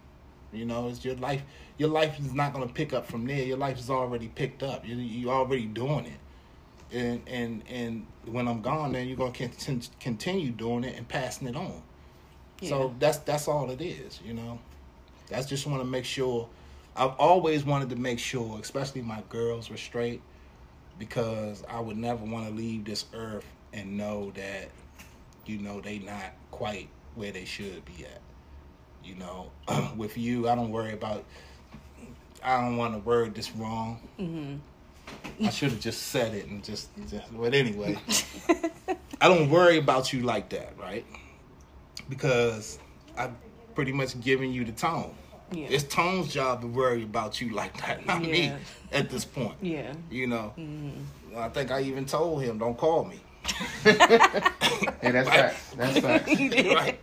You 0.52 0.66
know, 0.66 0.88
it's 0.88 1.02
your 1.02 1.14
life. 1.14 1.40
Your 1.78 1.88
life 1.88 2.20
is 2.20 2.34
not 2.34 2.52
gonna 2.52 2.68
pick 2.68 2.92
up 2.92 3.06
from 3.06 3.26
there. 3.26 3.42
Your 3.42 3.56
life 3.56 3.78
is 3.78 3.88
already 3.88 4.28
picked 4.28 4.62
up. 4.62 4.86
You 4.86 4.96
you 4.96 5.30
already 5.30 5.64
doing 5.64 6.04
it, 6.04 6.94
and 6.94 7.22
and 7.26 7.62
and 7.70 8.06
when 8.26 8.46
I'm 8.46 8.60
gone, 8.60 8.92
then 8.92 9.08
you're 9.08 9.16
gonna 9.16 9.32
contin- 9.32 9.88
continue 9.98 10.50
doing 10.50 10.84
it 10.84 10.94
and 10.98 11.08
passing 11.08 11.48
it 11.48 11.56
on. 11.56 11.82
So 12.62 12.94
that's 12.98 13.16
that's 13.16 13.48
all 13.48 13.70
it 13.70 13.80
is. 13.80 14.20
You 14.22 14.34
know. 14.34 14.58
That's 15.28 15.46
just 15.46 15.66
want 15.66 15.80
to 15.80 15.88
make 15.88 16.04
sure. 16.04 16.50
I've 16.94 17.14
always 17.18 17.64
wanted 17.64 17.88
to 17.90 17.96
make 17.96 18.18
sure, 18.18 18.58
especially 18.60 19.00
my 19.00 19.22
girls 19.30 19.70
were 19.70 19.78
straight, 19.78 20.20
because 21.00 21.64
I 21.68 21.80
would 21.80 21.96
never 21.96 22.24
want 22.24 22.46
to 22.46 22.54
leave 22.54 22.84
this 22.84 23.06
earth 23.14 23.46
and 23.72 23.96
know 23.96 24.30
that, 24.36 24.68
you 25.46 25.58
know, 25.58 25.80
they 25.80 25.98
not 25.98 26.34
quite 26.52 26.88
where 27.16 27.32
they 27.32 27.46
should 27.46 27.84
be 27.86 28.04
at. 28.04 28.20
You 29.02 29.14
know, 29.16 29.50
with 29.96 30.16
you, 30.16 30.48
I 30.48 30.54
don't 30.54 30.70
worry 30.70 30.92
about. 30.92 31.24
I 32.44 32.60
don't 32.60 32.76
want 32.76 32.94
to 32.94 33.00
word 33.00 33.34
this 33.34 33.50
wrong. 33.56 34.00
Mm-hmm. 34.18 35.46
I 35.46 35.50
should 35.50 35.70
have 35.70 35.80
just 35.80 36.08
said 36.08 36.34
it 36.34 36.46
and 36.46 36.62
just, 36.62 36.90
just. 37.08 37.36
But 37.36 37.54
anyway, 37.54 37.98
I 39.20 39.28
don't 39.28 39.50
worry 39.50 39.78
about 39.78 40.12
you 40.12 40.20
like 40.20 40.50
that, 40.50 40.74
right? 40.78 41.04
Because 42.08 42.78
I've 43.16 43.32
pretty 43.74 43.92
much 43.92 44.20
given 44.20 44.52
you 44.52 44.64
the 44.64 44.72
tone. 44.72 45.14
Yeah. 45.52 45.66
It's 45.70 45.84
Tone's 45.84 46.32
job 46.32 46.60
to 46.62 46.66
worry 46.66 47.02
about 47.02 47.40
you 47.40 47.50
like 47.50 47.76
that, 47.86 48.06
not 48.06 48.22
me 48.22 48.52
at 48.92 49.10
this 49.10 49.24
point. 49.24 49.54
yeah. 49.62 49.92
You 50.10 50.26
know, 50.26 50.52
Mm-hmm. 50.58 51.38
I 51.38 51.48
think 51.48 51.70
I 51.70 51.80
even 51.82 52.06
told 52.06 52.42
him, 52.42 52.58
"Don't 52.58 52.76
call 52.76 53.04
me." 53.04 53.20
Hey, 55.02 55.12
that's 55.12 55.28
facts. 55.28 55.70
That's 55.76 55.98
facts. 56.00 56.28
Right? 56.40 57.00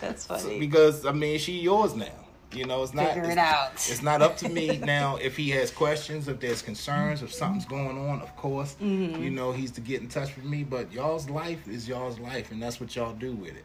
That's 0.00 0.26
So- 0.26 0.36
funny. 0.36 0.58
because 0.58 1.04
I 1.06 1.12
mean, 1.12 1.38
she 1.38 1.58
yours 1.60 1.94
now. 1.94 2.06
You 2.52 2.64
know, 2.64 2.82
it's 2.82 2.94
not. 2.94 3.08
Figure 3.08 3.24
it 3.24 3.28
it's, 3.30 3.36
out. 3.38 3.72
It's 3.74 4.02
not 4.02 4.22
up 4.22 4.36
to 4.38 4.48
me 4.48 4.78
now. 4.78 5.16
If 5.16 5.36
he 5.36 5.50
has 5.50 5.70
questions, 5.70 6.28
if 6.28 6.40
there's 6.40 6.62
concerns, 6.62 7.22
if 7.22 7.32
something's 7.34 7.66
going 7.66 7.98
on, 7.98 8.20
of 8.22 8.34
course, 8.36 8.76
Mm-hmm. 8.80 9.22
you 9.22 9.30
know, 9.30 9.52
he's 9.52 9.72
to 9.72 9.80
get 9.80 10.00
in 10.00 10.08
touch 10.08 10.34
with 10.36 10.44
me. 10.44 10.62
But 10.64 10.92
y'all's 10.92 11.28
life 11.28 11.66
is 11.68 11.86
y'all's 11.88 12.18
life, 12.18 12.50
and 12.52 12.62
that's 12.62 12.80
what 12.80 12.94
y'all 12.96 13.12
do 13.12 13.32
with 13.32 13.56
it. 13.56 13.64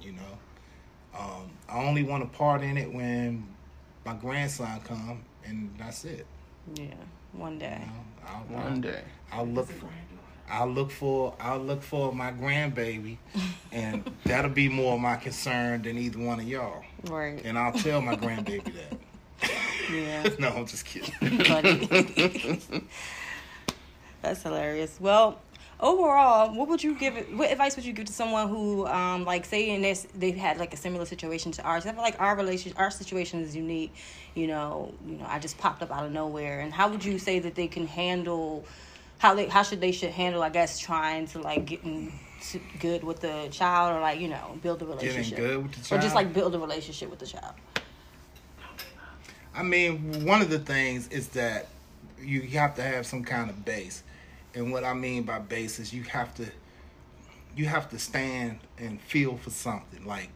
You 0.00 0.12
know, 0.12 1.18
Um, 1.18 1.50
I 1.68 1.84
only 1.84 2.02
want 2.02 2.24
to 2.30 2.36
part 2.38 2.62
in 2.62 2.76
it 2.76 2.92
when 2.92 3.46
my 4.04 4.14
grandson 4.14 4.80
come, 4.80 5.22
and 5.44 5.74
that's 5.78 6.04
it. 6.04 6.26
Yeah, 6.74 6.94
one 7.32 7.58
day. 7.58 7.80
You 7.80 7.86
know, 7.86 8.04
I'll, 8.26 8.64
One 8.64 8.80
day. 8.80 9.02
I'll 9.32 9.46
look 9.46 9.68
for. 9.68 9.88
I'll 10.48 10.68
look 10.68 10.90
for 10.90 11.34
I'll 11.40 11.58
look 11.58 11.82
for 11.82 12.12
my 12.12 12.30
grandbaby, 12.30 13.16
and 13.72 14.04
that'll 14.24 14.50
be 14.50 14.68
more 14.68 14.94
of 14.94 15.00
my 15.00 15.16
concern 15.16 15.82
than 15.82 15.96
either 15.98 16.18
one 16.18 16.40
of 16.40 16.46
y'all. 16.48 16.84
Right. 17.04 17.40
And 17.44 17.58
I'll 17.58 17.72
tell 17.72 18.00
my 18.00 18.16
grandbaby 18.16 18.72
that. 18.74 18.98
Yeah. 19.92 20.28
no, 20.38 20.48
I'm 20.48 20.66
just 20.66 20.84
kidding. 20.84 21.12
That's 24.22 24.42
hilarious. 24.42 24.96
Well, 25.00 25.38
overall, 25.80 26.54
what 26.54 26.68
would 26.68 26.82
you 26.82 26.94
give? 26.94 27.14
What 27.36 27.50
advice 27.50 27.76
would 27.76 27.84
you 27.84 27.92
give 27.92 28.06
to 28.06 28.12
someone 28.12 28.48
who, 28.48 28.86
um, 28.86 29.24
like, 29.24 29.44
say 29.44 29.70
in 29.70 29.82
this, 29.82 30.06
they've 30.14 30.36
had 30.36 30.58
like 30.58 30.72
a 30.72 30.76
similar 30.76 31.04
situation 31.04 31.52
to 31.52 31.62
ours? 31.62 31.86
I 31.86 31.92
feel 31.92 32.02
like 32.02 32.20
our 32.20 32.36
relation, 32.36 32.72
our 32.76 32.90
situation 32.90 33.40
is 33.40 33.54
unique. 33.54 33.94
You 34.34 34.46
know, 34.46 34.94
you 35.06 35.16
know, 35.16 35.26
I 35.28 35.38
just 35.38 35.58
popped 35.58 35.82
up 35.82 35.90
out 35.90 36.04
of 36.04 36.12
nowhere. 36.12 36.60
And 36.60 36.72
how 36.72 36.88
would 36.88 37.04
you 37.04 37.18
say 37.18 37.38
that 37.40 37.54
they 37.54 37.66
can 37.68 37.86
handle? 37.86 38.64
How 39.18 39.34
they, 39.34 39.46
how 39.46 39.62
should 39.62 39.80
they 39.80 39.92
should 39.92 40.10
handle? 40.10 40.42
I 40.42 40.50
guess 40.50 40.78
trying 40.78 41.26
to 41.28 41.40
like 41.40 41.64
getting 41.64 42.12
good 42.80 43.02
with 43.04 43.20
the 43.20 43.48
child, 43.50 43.96
or 43.96 44.00
like 44.00 44.20
you 44.20 44.28
know, 44.28 44.58
build 44.62 44.82
a 44.82 44.86
relationship, 44.86 45.38
getting 45.38 45.52
good 45.52 45.62
with 45.62 45.72
the 45.72 45.88
child, 45.88 46.00
or 46.00 46.02
just 46.02 46.14
like 46.14 46.32
build 46.32 46.54
a 46.54 46.58
relationship 46.58 47.10
with 47.10 47.18
the 47.18 47.26
child. 47.26 47.54
I 49.54 49.62
mean, 49.62 50.24
one 50.26 50.42
of 50.42 50.50
the 50.50 50.58
things 50.58 51.08
is 51.08 51.28
that 51.28 51.68
you 52.20 52.42
have 52.42 52.74
to 52.76 52.82
have 52.82 53.06
some 53.06 53.22
kind 53.22 53.48
of 53.50 53.64
base, 53.64 54.02
and 54.54 54.72
what 54.72 54.84
I 54.84 54.94
mean 54.94 55.24
by 55.24 55.38
base 55.38 55.78
is 55.78 55.92
you 55.92 56.02
have 56.04 56.34
to 56.36 56.46
you 57.56 57.66
have 57.66 57.88
to 57.90 57.98
stand 57.98 58.58
and 58.78 59.00
feel 59.00 59.36
for 59.36 59.50
something. 59.50 60.04
Like 60.04 60.30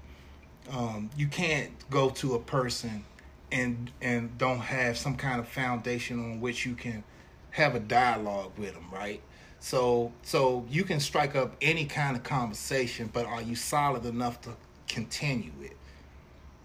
um, 0.70 1.10
you 1.16 1.26
can't 1.26 1.72
go 1.90 2.10
to 2.10 2.34
a 2.34 2.40
person 2.40 3.04
and 3.50 3.90
and 4.00 4.36
don't 4.38 4.60
have 4.60 4.96
some 4.96 5.16
kind 5.16 5.40
of 5.40 5.48
foundation 5.48 6.18
on 6.18 6.40
which 6.40 6.66
you 6.66 6.74
can 6.74 7.02
have 7.50 7.74
a 7.74 7.80
dialogue 7.80 8.52
with 8.58 8.74
them, 8.74 8.86
right? 8.92 9.20
So 9.60 10.12
so 10.22 10.66
you 10.68 10.84
can 10.84 11.00
strike 11.00 11.34
up 11.34 11.56
any 11.62 11.84
kind 11.84 12.16
of 12.16 12.22
conversation, 12.22 13.10
but 13.12 13.26
are 13.26 13.42
you 13.42 13.56
solid 13.56 14.04
enough 14.04 14.40
to 14.42 14.50
continue 14.88 15.52
it? 15.62 15.76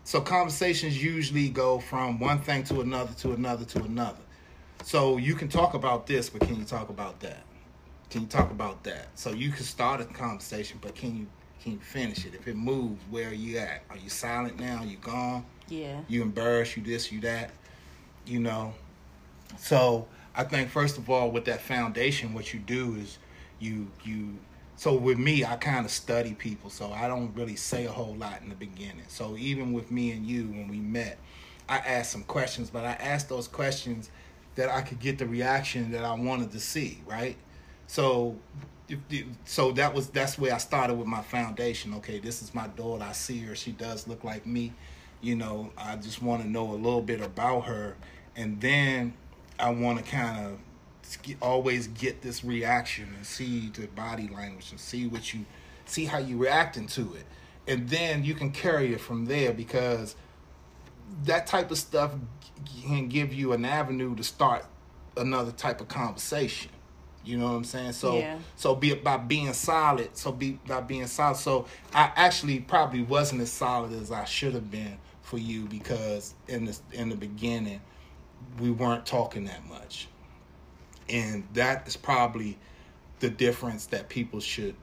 So 0.03 0.19
conversations 0.19 1.01
usually 1.01 1.49
go 1.49 1.79
from 1.79 2.19
one 2.19 2.39
thing 2.39 2.63
to 2.65 2.81
another 2.81 3.13
to 3.19 3.31
another 3.31 3.65
to 3.65 3.83
another. 3.83 4.19
So 4.83 5.17
you 5.17 5.35
can 5.35 5.47
talk 5.47 5.73
about 5.73 6.07
this, 6.07 6.29
but 6.29 6.41
can 6.41 6.55
you 6.55 6.65
talk 6.65 6.89
about 6.89 7.19
that? 7.21 7.43
Can 8.09 8.21
you 8.21 8.27
talk 8.27 8.51
about 8.51 8.83
that? 8.83 9.07
So 9.15 9.31
you 9.31 9.51
can 9.51 9.63
start 9.63 10.01
a 10.01 10.05
conversation, 10.05 10.79
but 10.81 10.95
can 10.95 11.15
you 11.15 11.27
can 11.61 11.73
you 11.73 11.79
finish 11.79 12.25
it? 12.25 12.35
If 12.35 12.47
it 12.47 12.57
moves, 12.57 13.01
where 13.09 13.29
are 13.29 13.33
you 13.33 13.57
at? 13.57 13.83
Are 13.89 13.97
you 13.97 14.09
silent 14.09 14.59
now? 14.59 14.79
Are 14.79 14.85
you 14.85 14.97
gone? 14.97 15.45
Yeah. 15.69 16.01
You 16.09 16.21
embarrassed? 16.21 16.75
You 16.75 16.83
this? 16.83 17.11
You 17.11 17.21
that? 17.21 17.51
You 18.25 18.39
know. 18.39 18.73
So 19.57 20.07
I 20.35 20.43
think 20.43 20.69
first 20.69 20.97
of 20.97 21.09
all, 21.09 21.31
with 21.31 21.45
that 21.45 21.61
foundation, 21.61 22.33
what 22.33 22.53
you 22.53 22.59
do 22.59 22.95
is 22.95 23.17
you 23.59 23.87
you. 24.03 24.37
So 24.75 24.93
with 24.95 25.17
me, 25.17 25.45
I 25.45 25.55
kind 25.55 25.85
of 25.85 25.91
study 25.91 26.33
people, 26.33 26.69
so 26.69 26.91
I 26.91 27.07
don't 27.07 27.33
really 27.35 27.55
say 27.55 27.85
a 27.85 27.91
whole 27.91 28.15
lot 28.15 28.41
in 28.41 28.49
the 28.49 28.55
beginning. 28.55 29.05
So 29.07 29.37
even 29.37 29.71
with 29.71 29.91
me 29.91 30.11
and 30.11 30.25
you, 30.25 30.47
when 30.47 30.67
we 30.67 30.79
met, 30.79 31.17
I 31.69 31.77
asked 31.77 32.11
some 32.11 32.23
questions, 32.23 32.69
but 32.69 32.83
I 32.83 32.93
asked 32.93 33.29
those 33.29 33.47
questions 33.47 34.09
that 34.55 34.69
I 34.69 34.81
could 34.81 34.99
get 34.99 35.17
the 35.17 35.25
reaction 35.25 35.91
that 35.91 36.03
I 36.03 36.13
wanted 36.13 36.51
to 36.51 36.59
see, 36.59 37.01
right? 37.05 37.35
So, 37.87 38.37
so 39.45 39.71
that 39.73 39.93
was 39.93 40.09
that's 40.09 40.37
where 40.37 40.53
I 40.53 40.57
started 40.57 40.95
with 40.95 41.07
my 41.07 41.21
foundation. 41.21 41.93
Okay, 41.95 42.19
this 42.19 42.41
is 42.41 42.53
my 42.53 42.67
daughter. 42.67 43.03
I 43.03 43.13
see 43.13 43.39
her. 43.39 43.55
She 43.55 43.71
does 43.71 44.07
look 44.07 44.23
like 44.23 44.45
me. 44.45 44.73
You 45.21 45.35
know, 45.35 45.71
I 45.77 45.95
just 45.95 46.21
want 46.21 46.43
to 46.43 46.49
know 46.49 46.71
a 46.71 46.75
little 46.75 47.01
bit 47.01 47.21
about 47.21 47.61
her, 47.61 47.95
and 48.35 48.59
then 48.59 49.13
I 49.57 49.71
want 49.71 50.03
to 50.03 50.11
kind 50.11 50.45
of 50.45 50.59
always 51.41 51.87
get 51.87 52.21
this 52.21 52.43
reaction 52.43 53.13
and 53.15 53.25
see 53.25 53.69
the 53.69 53.87
body 53.87 54.29
language 54.33 54.71
and 54.71 54.79
see 54.79 55.07
what 55.07 55.33
you 55.33 55.45
see 55.85 56.05
how 56.05 56.17
you 56.17 56.37
reacting 56.37 56.87
to 56.87 57.13
it, 57.13 57.25
and 57.67 57.89
then 57.89 58.23
you 58.23 58.33
can 58.33 58.51
carry 58.51 58.93
it 58.93 59.01
from 59.01 59.25
there 59.25 59.53
because 59.53 60.15
that 61.25 61.47
type 61.47 61.71
of 61.71 61.77
stuff 61.77 62.11
can 62.83 63.07
give 63.07 63.33
you 63.33 63.53
an 63.53 63.65
avenue 63.65 64.15
to 64.15 64.23
start 64.23 64.65
another 65.17 65.51
type 65.51 65.81
of 65.81 65.87
conversation. 65.87 66.71
You 67.25 67.37
know 67.37 67.45
what 67.45 67.55
I'm 67.55 67.63
saying? 67.63 67.93
So 67.93 68.17
Yeah. 68.17 68.37
so 68.55 68.75
be 68.75 68.93
by 68.95 69.17
being 69.17 69.53
solid, 69.53 70.15
so 70.17 70.31
be 70.31 70.59
by 70.67 70.81
being 70.81 71.07
solid. 71.07 71.37
So 71.37 71.65
I 71.93 72.11
actually 72.15 72.59
probably 72.59 73.01
wasn't 73.01 73.41
as 73.41 73.51
solid 73.51 73.93
as 73.93 74.11
I 74.11 74.25
should 74.25 74.53
have 74.53 74.69
been 74.69 74.97
for 75.21 75.37
you 75.37 75.65
because 75.65 76.33
in 76.47 76.65
the 76.65 76.77
in 76.91 77.09
the 77.09 77.15
beginning 77.15 77.81
we 78.59 78.71
weren't 78.71 79.05
talking 79.05 79.45
that 79.45 79.65
much. 79.67 80.09
And 81.09 81.47
that 81.53 81.87
is 81.87 81.95
probably 81.95 82.57
the 83.19 83.29
difference 83.29 83.85
that 83.87 84.09
people 84.09 84.39
should 84.39 84.75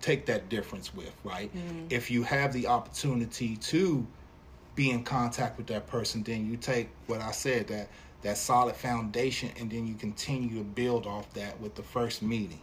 take 0.00 0.26
that 0.26 0.48
difference 0.48 0.94
with, 0.94 1.12
right? 1.24 1.54
Mm-hmm. 1.54 1.86
If 1.90 2.10
you 2.10 2.22
have 2.22 2.52
the 2.52 2.68
opportunity 2.68 3.56
to 3.56 4.06
be 4.80 4.90
in 4.90 5.04
contact 5.04 5.58
with 5.58 5.66
that 5.66 5.86
person, 5.86 6.22
then 6.22 6.50
you 6.50 6.56
take 6.56 6.88
what 7.06 7.20
I 7.20 7.32
said 7.32 7.66
that 7.66 7.90
that 8.22 8.38
solid 8.38 8.74
foundation, 8.74 9.50
and 9.60 9.70
then 9.70 9.86
you 9.86 9.94
continue 9.94 10.56
to 10.56 10.64
build 10.64 11.06
off 11.06 11.30
that 11.34 11.60
with 11.60 11.74
the 11.74 11.82
first 11.82 12.22
meeting. 12.22 12.62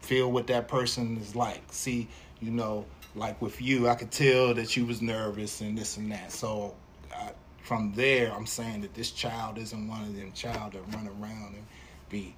Feel 0.00 0.32
what 0.32 0.46
that 0.46 0.68
person 0.68 1.18
is 1.18 1.36
like. 1.36 1.60
See, 1.70 2.08
you 2.40 2.50
know, 2.50 2.86
like 3.14 3.42
with 3.42 3.60
you, 3.60 3.90
I 3.90 3.94
could 3.94 4.10
tell 4.10 4.54
that 4.54 4.74
you 4.74 4.86
was 4.86 5.02
nervous 5.02 5.60
and 5.60 5.76
this 5.76 5.98
and 5.98 6.10
that. 6.12 6.32
So 6.32 6.74
I, 7.14 7.32
from 7.62 7.92
there, 7.92 8.32
I'm 8.32 8.46
saying 8.46 8.80
that 8.80 8.94
this 8.94 9.10
child 9.10 9.58
isn't 9.58 9.86
one 9.86 10.04
of 10.04 10.16
them 10.16 10.32
child 10.32 10.72
that 10.72 10.94
run 10.94 11.08
around 11.08 11.56
and 11.56 11.66
be 12.08 12.34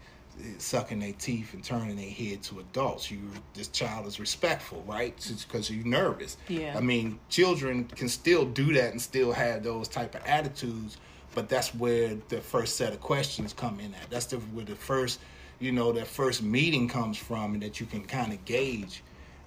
sucking 0.59 1.01
their 1.01 1.13
teeth 1.13 1.55
and 1.55 1.63
turning 1.65 1.97
their 1.97 2.11
head 2.11 2.43
to 2.45 2.61
adults. 2.61 3.11
You, 3.11 3.19
this 3.55 3.69
child 3.69 4.07
is 4.07 4.19
respectful, 4.21 4.83
right? 4.87 5.15
Because 5.47 5.71
you're 5.71 5.87
nervous. 5.87 6.37
Yeah. 6.49 6.77
I 6.77 6.81
mean, 6.81 7.19
children 7.29 7.85
can 7.85 8.09
still 8.09 8.45
do 8.45 8.73
that 8.75 8.93
and 8.93 9.01
still 9.01 9.33
have 9.33 9.63
those 9.63 9.89
type 9.89 10.15
of 10.15 10.25
attitudes, 10.27 10.97
but 11.35 11.49
that's 11.49 11.75
where 11.75 12.17
the 12.29 12.41
first 12.41 12.77
set 12.77 12.93
of 12.93 13.01
questions 13.01 13.53
come 13.53 13.81
in 13.81 13.95
at. 13.95 14.11
That's 14.11 14.27
the 14.27 14.37
where 14.39 14.65
the 14.65 14.77
first, 14.77 15.21
you 15.59 15.73
know, 15.73 15.93
that 15.93 16.07
first 16.07 16.43
meeting 16.43 16.89
comes 16.89 17.17
from, 17.19 17.55
and 17.55 17.63
that 17.63 17.81
you 17.81 17.87
can 17.87 18.05
kind 18.05 18.33
of 18.33 18.45
gauge, 18.45 19.03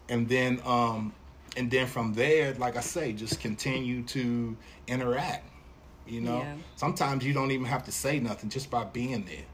and 0.10 0.28
then, 0.30 0.62
um, 0.66 1.14
and 1.58 1.70
then 1.70 1.88
from 1.88 2.14
there, 2.14 2.54
like 2.56 2.78
I 2.78 2.82
say, 2.82 3.14
just 3.14 3.40
continue 3.40 4.04
to 4.04 4.56
interact. 4.88 5.50
You 6.06 6.20
know, 6.22 6.40
Yeah. 6.40 6.56
sometimes 6.76 7.24
you 7.26 7.32
don't 7.34 7.52
even 7.52 7.66
have 7.66 7.84
to 7.86 7.92
say 7.92 8.20
nothing 8.20 8.50
just 8.50 8.70
by 8.70 8.84
being 8.84 9.24
there 9.24 9.46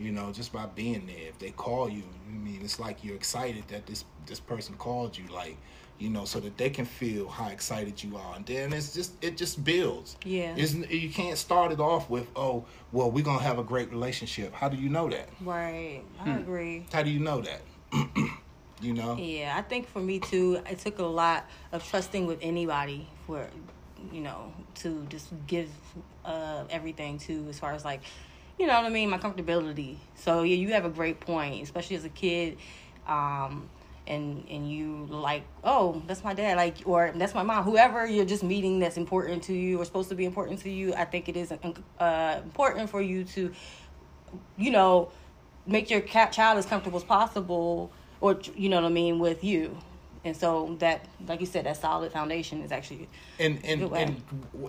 you 0.00 0.12
know 0.12 0.32
just 0.32 0.52
by 0.52 0.66
being 0.66 1.06
there. 1.06 1.28
If 1.28 1.38
they 1.38 1.50
call 1.50 1.88
you 1.88 2.02
i 2.28 2.32
mean 2.32 2.60
it's 2.62 2.78
like 2.78 3.02
you're 3.04 3.16
excited 3.16 3.64
that 3.68 3.86
this 3.86 4.04
this 4.26 4.40
person 4.40 4.74
called 4.76 5.18
you 5.18 5.26
like 5.28 5.56
you 5.98 6.08
know 6.08 6.24
so 6.24 6.38
that 6.40 6.56
they 6.56 6.70
can 6.70 6.84
feel 6.84 7.28
how 7.28 7.48
excited 7.48 8.02
you 8.02 8.16
are. 8.16 8.36
And 8.36 8.46
then 8.46 8.72
it's 8.72 8.94
just 8.94 9.12
it 9.22 9.36
just 9.36 9.62
builds. 9.62 10.16
Yeah. 10.24 10.56
Isn't 10.56 10.90
you 10.90 11.10
can't 11.10 11.38
start 11.38 11.72
it 11.72 11.80
off 11.80 12.08
with 12.08 12.26
oh 12.36 12.64
well 12.92 13.10
we're 13.10 13.24
gonna 13.24 13.42
have 13.42 13.58
a 13.58 13.64
great 13.64 13.90
relationship. 13.90 14.54
How 14.54 14.68
do 14.68 14.76
you 14.76 14.88
know 14.88 15.08
that? 15.10 15.28
Right. 15.40 16.02
I 16.20 16.38
agree. 16.38 16.86
how 16.92 17.02
do 17.02 17.10
you 17.10 17.20
know 17.20 17.42
that? 17.42 17.62
You 18.80 18.94
know? 18.94 19.16
Yeah, 19.16 19.54
I 19.56 19.62
think 19.62 19.88
for 19.88 20.00
me 20.00 20.20
too, 20.20 20.60
it 20.68 20.78
took 20.78 20.98
a 20.98 21.04
lot 21.04 21.46
of 21.72 21.86
trusting 21.86 22.26
with 22.26 22.38
anybody 22.40 23.06
for, 23.26 23.46
you 24.10 24.22
know, 24.22 24.52
to 24.76 25.06
just 25.10 25.28
give 25.46 25.68
uh, 26.24 26.64
everything 26.70 27.18
to 27.18 27.46
as 27.50 27.58
far 27.58 27.72
as 27.72 27.84
like, 27.84 28.00
you 28.60 28.66
know 28.66 28.74
what 28.74 28.84
I 28.84 28.90
mean, 28.90 29.08
my 29.08 29.18
comfortability. 29.18 29.96
So 30.14 30.42
yeah, 30.42 30.56
you 30.56 30.72
have 30.74 30.84
a 30.84 30.90
great 30.90 31.18
point, 31.18 31.62
especially 31.62 31.96
as 31.96 32.04
a 32.04 32.10
kid, 32.10 32.58
um, 33.08 33.68
and 34.06 34.44
and 34.50 34.70
you 34.70 35.06
like, 35.08 35.44
oh, 35.64 36.02
that's 36.06 36.22
my 36.22 36.34
dad, 36.34 36.58
like, 36.58 36.76
or 36.84 37.10
that's 37.16 37.34
my 37.34 37.42
mom, 37.42 37.64
whoever 37.64 38.06
you're 38.06 38.26
just 38.26 38.42
meeting 38.42 38.78
that's 38.78 38.98
important 38.98 39.42
to 39.44 39.54
you 39.54 39.80
or 39.80 39.84
supposed 39.86 40.10
to 40.10 40.14
be 40.14 40.26
important 40.26 40.60
to 40.60 40.70
you. 40.70 40.94
I 40.94 41.06
think 41.06 41.28
it 41.30 41.36
is 41.36 41.52
uh, 41.98 42.40
important 42.44 42.90
for 42.90 43.00
you 43.00 43.24
to 43.24 43.50
you 44.56 44.70
know, 44.70 45.10
make 45.66 45.90
your 45.90 46.00
child 46.00 46.58
as 46.58 46.66
comfortable 46.66 46.98
as 46.98 47.04
possible, 47.04 47.90
or 48.20 48.38
you 48.54 48.68
know 48.68 48.76
what 48.76 48.84
I 48.84 48.90
mean, 48.90 49.18
with 49.18 49.42
you. 49.42 49.76
And 50.22 50.36
so 50.36 50.76
that, 50.80 51.06
like 51.26 51.40
you 51.40 51.46
said, 51.46 51.64
that 51.64 51.78
solid 51.78 52.12
foundation 52.12 52.62
is 52.62 52.72
actually 52.72 53.08
and 53.38 53.58
and, 53.64 53.82
and 53.94 54.22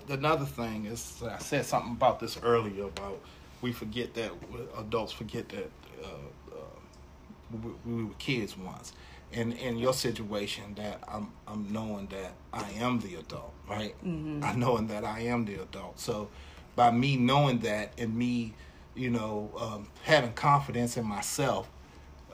another 0.09 0.45
thing 0.45 0.85
is 0.85 1.21
I 1.21 1.39
said 1.39 1.65
something 1.65 1.91
about 1.91 2.21
this 2.21 2.39
earlier 2.41 2.85
about 2.85 3.19
we 3.61 3.71
forget 3.71 4.13
that 4.15 4.31
adults 4.77 5.13
forget 5.13 5.49
that 5.49 5.69
uh, 6.03 6.07
uh, 6.51 7.59
we, 7.85 7.93
we 7.93 8.03
were 8.05 8.13
kids 8.15 8.57
once. 8.57 8.93
And 9.33 9.53
in 9.53 9.77
your 9.77 9.93
situation, 9.93 10.73
that 10.75 11.01
I'm 11.07 11.31
I'm 11.47 11.71
knowing 11.71 12.07
that 12.07 12.33
I 12.51 12.69
am 12.79 12.99
the 12.99 13.15
adult, 13.15 13.53
right? 13.69 13.95
I'm 14.43 14.59
knowing 14.59 14.87
that 14.87 15.05
I 15.05 15.21
am 15.21 15.45
the 15.45 15.55
adult. 15.61 15.99
So 15.99 16.27
by 16.75 16.91
me 16.91 17.15
knowing 17.15 17.59
that 17.59 17.93
and 17.97 18.13
me, 18.15 18.53
you 18.95 19.09
know, 19.09 19.49
um, 19.57 19.87
having 20.03 20.33
confidence 20.33 20.97
in 20.97 21.05
myself, 21.05 21.69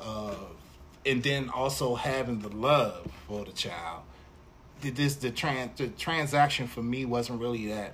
uh, 0.02 0.34
and 1.06 1.22
then 1.22 1.50
also 1.50 1.94
having 1.96 2.40
the 2.40 2.50
love 2.50 3.12
for 3.28 3.46
the 3.46 3.52
child, 3.52 4.02
this 4.82 5.16
the 5.18 5.30
trans 5.30 5.78
the 5.78 5.90
transaction 5.90 6.66
for 6.68 6.82
me 6.82 7.06
wasn't 7.06 7.40
really 7.40 7.68
that, 7.68 7.94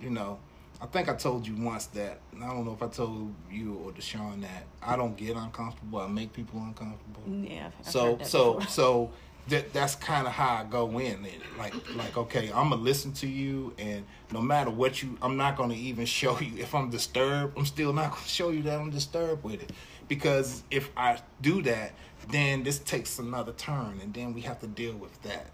you 0.00 0.10
know. 0.10 0.38
I 0.80 0.86
think 0.86 1.08
I 1.08 1.14
told 1.14 1.46
you 1.46 1.56
once 1.56 1.86
that 1.86 2.20
I 2.36 2.46
don't 2.46 2.64
know 2.64 2.72
if 2.72 2.82
I 2.82 2.88
told 2.88 3.34
you 3.50 3.74
or 3.84 3.90
Deshaun 3.92 4.42
that 4.42 4.64
I 4.82 4.96
don't 4.96 5.16
get 5.16 5.36
uncomfortable. 5.36 5.98
I 5.98 6.06
make 6.06 6.32
people 6.32 6.60
uncomfortable. 6.60 7.22
Yeah. 7.26 7.70
I've 7.80 7.86
so 7.88 8.18
so 8.22 8.54
before. 8.54 8.70
so 8.70 9.10
that 9.48 9.72
that's 9.72 9.94
kind 9.96 10.26
of 10.26 10.32
how 10.32 10.56
I 10.56 10.64
go 10.64 10.98
in. 10.98 11.24
It. 11.24 11.40
Like 11.58 11.74
like 11.96 12.16
okay, 12.16 12.50
I'm 12.54 12.70
gonna 12.70 12.76
listen 12.76 13.12
to 13.14 13.26
you, 13.26 13.74
and 13.78 14.04
no 14.32 14.40
matter 14.40 14.70
what 14.70 15.02
you, 15.02 15.16
I'm 15.20 15.36
not 15.36 15.56
gonna 15.56 15.74
even 15.74 16.06
show 16.06 16.38
you 16.38 16.52
if 16.58 16.74
I'm 16.74 16.90
disturbed. 16.90 17.58
I'm 17.58 17.66
still 17.66 17.92
not 17.92 18.10
gonna 18.10 18.26
show 18.26 18.50
you 18.50 18.62
that 18.62 18.78
I'm 18.78 18.90
disturbed 18.90 19.42
with 19.44 19.62
it, 19.62 19.72
because 20.06 20.62
if 20.70 20.90
I 20.96 21.18
do 21.40 21.62
that, 21.62 21.92
then 22.30 22.62
this 22.62 22.78
takes 22.78 23.18
another 23.18 23.52
turn, 23.52 24.00
and 24.02 24.12
then 24.12 24.34
we 24.34 24.42
have 24.42 24.60
to 24.60 24.66
deal 24.66 24.94
with 24.94 25.20
that. 25.22 25.46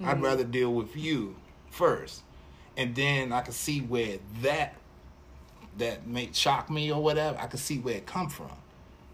I'd 0.00 0.16
mm-hmm. 0.16 0.24
rather 0.24 0.44
deal 0.44 0.72
with 0.72 0.96
you 0.96 1.36
first, 1.70 2.22
and 2.78 2.94
then 2.94 3.32
I 3.32 3.42
can 3.42 3.52
see 3.52 3.80
where 3.80 4.18
that 4.40 4.74
that 5.76 6.06
may 6.06 6.30
shock 6.32 6.70
me 6.70 6.90
or 6.90 7.02
whatever. 7.02 7.38
I 7.38 7.46
can 7.46 7.58
see 7.58 7.78
where 7.78 7.96
it 7.96 8.06
come 8.06 8.30
from 8.30 8.50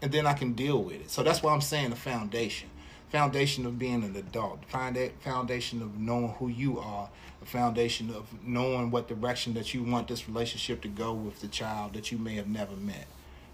and 0.01 0.13
then 0.13 0.27
I 0.27 0.35
can 0.35 0.53
deal 0.53 0.83
with 0.83 0.97
it. 0.97 1.11
So 1.11 1.23
that's 1.23 1.43
why 1.43 1.53
I'm 1.53 1.61
saying 1.61 1.91
the 1.91 1.97
foundation. 1.97 2.69
Foundation 3.11 3.65
of 3.65 3.79
being 3.79 4.03
an 4.05 4.15
adult. 4.17 4.65
Find 4.67 4.97
that 4.97 5.21
foundation 5.23 5.81
of 5.83 5.99
knowing 5.99 6.35
who 6.39 6.49
you 6.49 6.79
are. 6.79 7.09
A 7.43 7.47
foundation 7.47 8.11
of 8.11 8.27
knowing 8.45 8.91
what 8.91 9.09
direction 9.09 9.55
that 9.55 9.73
you 9.73 9.83
want 9.83 10.09
this 10.09 10.29
relationship 10.29 10.83
to 10.83 10.89
go 10.89 11.13
with 11.13 11.41
the 11.41 11.49
child 11.49 11.95
that 11.95 12.13
you 12.13 12.19
may 12.19 12.35
have 12.35 12.49
never 12.49 12.77
met. 12.77 13.07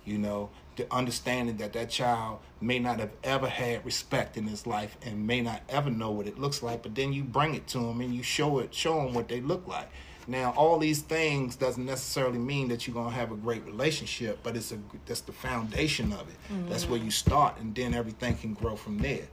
You 0.05 0.19
know, 0.19 0.51
the 0.77 0.93
understanding 0.93 1.57
that 1.59 1.73
that 1.73 1.91
child 1.91 2.39
may 2.61 2.79
not 2.79 3.01
have 3.01 3.11
ever 3.25 3.49
had 3.49 3.85
respect 3.85 4.37
in 4.37 4.47
his 4.47 4.67
life 4.67 4.97
and 5.03 5.27
may 5.27 5.41
not 5.41 5.63
ever 5.69 5.91
know 5.91 6.11
what 6.11 6.27
it 6.27 6.39
looks 6.39 6.63
like, 6.63 6.83
but 6.83 6.95
then 6.95 7.13
you 7.13 7.23
bring 7.23 7.55
it 7.55 7.67
to 7.69 7.79
them 7.79 8.01
and 8.01 8.15
you 8.15 8.23
show 8.23 8.59
it, 8.59 8.75
show 8.75 8.97
them 8.97 9.13
what 9.15 9.29
they 9.29 9.41
look 9.41 9.67
like. 9.67 9.89
Now, 10.27 10.53
all 10.57 10.79
these 10.79 11.01
things 11.01 11.57
doesn't 11.57 11.85
necessarily 11.85 12.39
mean 12.39 12.69
that 12.69 12.87
you're 12.87 12.95
gonna 12.95 13.11
have 13.11 13.33
a 13.33 13.37
great 13.37 13.65
relationship, 13.65 14.39
but 14.43 14.57
it's 14.57 14.71
a 14.71 14.79
that's 15.07 15.23
the 15.23 15.33
foundation 15.33 16.13
of 16.13 16.29
it. 16.29 16.37
That's 16.69 16.89
where 16.89 17.01
you 17.01 17.11
start, 17.11 17.59
and 17.59 17.75
then 17.75 17.95
everything 17.95 18.37
can 18.37 18.55
grow 18.55 18.77
from 18.77 18.99
there. 18.99 19.27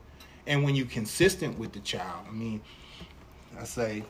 And 0.46 0.64
when 0.64 0.74
you're 0.74 0.86
consistent 0.86 1.58
with 1.58 1.72
the 1.72 1.80
child, 1.80 2.26
I 2.28 2.32
mean, 2.32 2.60
I 3.60 3.64
say, 3.64 4.02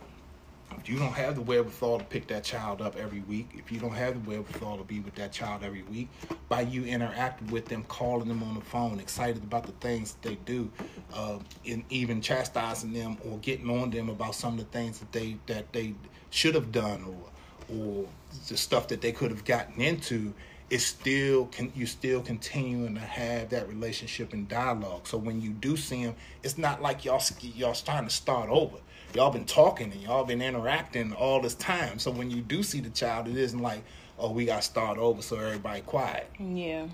you 0.87 0.99
don't 0.99 1.15
have 1.15 1.35
the 1.35 1.41
wherewithal 1.41 1.99
to 1.99 2.05
pick 2.05 2.27
that 2.27 2.45
child 2.45 2.83
up 2.83 2.97
every 2.97 3.21
week, 3.21 3.49
if 3.55 3.73
you 3.73 3.81
don't 3.81 3.95
have 3.95 4.23
the 4.23 4.31
wherewithal 4.31 4.77
to 4.77 4.85
be 4.85 5.01
with 5.01 5.15
that 5.15 5.33
child 5.33 5.65
every 5.65 5.83
week, 5.85 6.09
by 6.51 6.61
you 6.61 6.85
interacting 6.85 7.49
with 7.49 7.65
them, 7.65 7.85
calling 7.85 8.29
them 8.29 8.43
on 8.43 8.55
the 8.55 8.61
phone, 8.61 9.01
excited 9.01 9.43
about 9.43 9.65
the 9.65 9.73
things 9.81 10.13
that 10.13 10.29
they 10.29 10.35
do, 10.45 10.71
uh, 11.15 11.39
and 11.67 11.85
even 11.89 12.21
chastising 12.21 12.93
them 12.93 13.17
or 13.25 13.39
getting 13.39 13.71
on 13.71 13.91
them 13.91 14.11
about 14.11 14.35
some 14.35 14.53
of 14.53 14.59
the 14.59 14.65
things 14.67 14.99
that 14.99 15.11
they 15.13 15.39
that 15.47 15.73
they 15.73 15.95
should 16.31 16.55
have 16.55 16.71
done 16.71 17.03
or 17.05 17.77
or 17.77 18.07
the 18.49 18.57
stuff 18.57 18.89
that 18.89 19.01
they 19.01 19.13
could 19.13 19.31
have 19.31 19.45
gotten 19.45 19.81
into, 19.81 20.33
it's 20.71 20.85
still 20.85 21.47
can 21.47 21.73
you 21.75 21.87
still 21.87 22.21
continuing 22.21 22.95
to 22.95 23.01
have 23.01 23.49
that 23.51 23.69
relationship 23.69 24.33
and 24.33 24.49
dialogue. 24.49 25.07
So 25.07 25.17
when 25.17 25.41
you 25.41 25.51
do 25.51 25.77
see 25.77 26.05
them, 26.05 26.15
it's 26.43 26.59
not 26.59 26.83
like 26.83 27.05
y'all 27.05 27.23
y'all 27.41 27.75
starting 27.75 28.09
to 28.09 28.15
start 28.15 28.51
over. 28.51 28.77
Y'all 29.15 29.31
been 29.31 29.47
talking 29.47 29.91
and 29.93 30.01
y'all 30.03 30.25
been 30.25 30.43
interacting 30.43 31.13
all 31.15 31.41
this 31.41 31.55
time. 31.55 31.99
So 31.99 32.11
when 32.11 32.31
you 32.31 32.41
do 32.41 32.63
see 32.63 32.81
the 32.81 32.91
child, 32.91 33.29
it 33.29 33.37
isn't 33.37 33.61
like, 33.61 33.83
oh, 34.19 34.31
we 34.33 34.45
got 34.45 34.57
to 34.57 34.63
start 34.63 34.99
over, 34.99 35.23
so 35.23 35.37
everybody 35.37 35.81
quiet. 35.81 36.31
Yeah. 36.39 36.89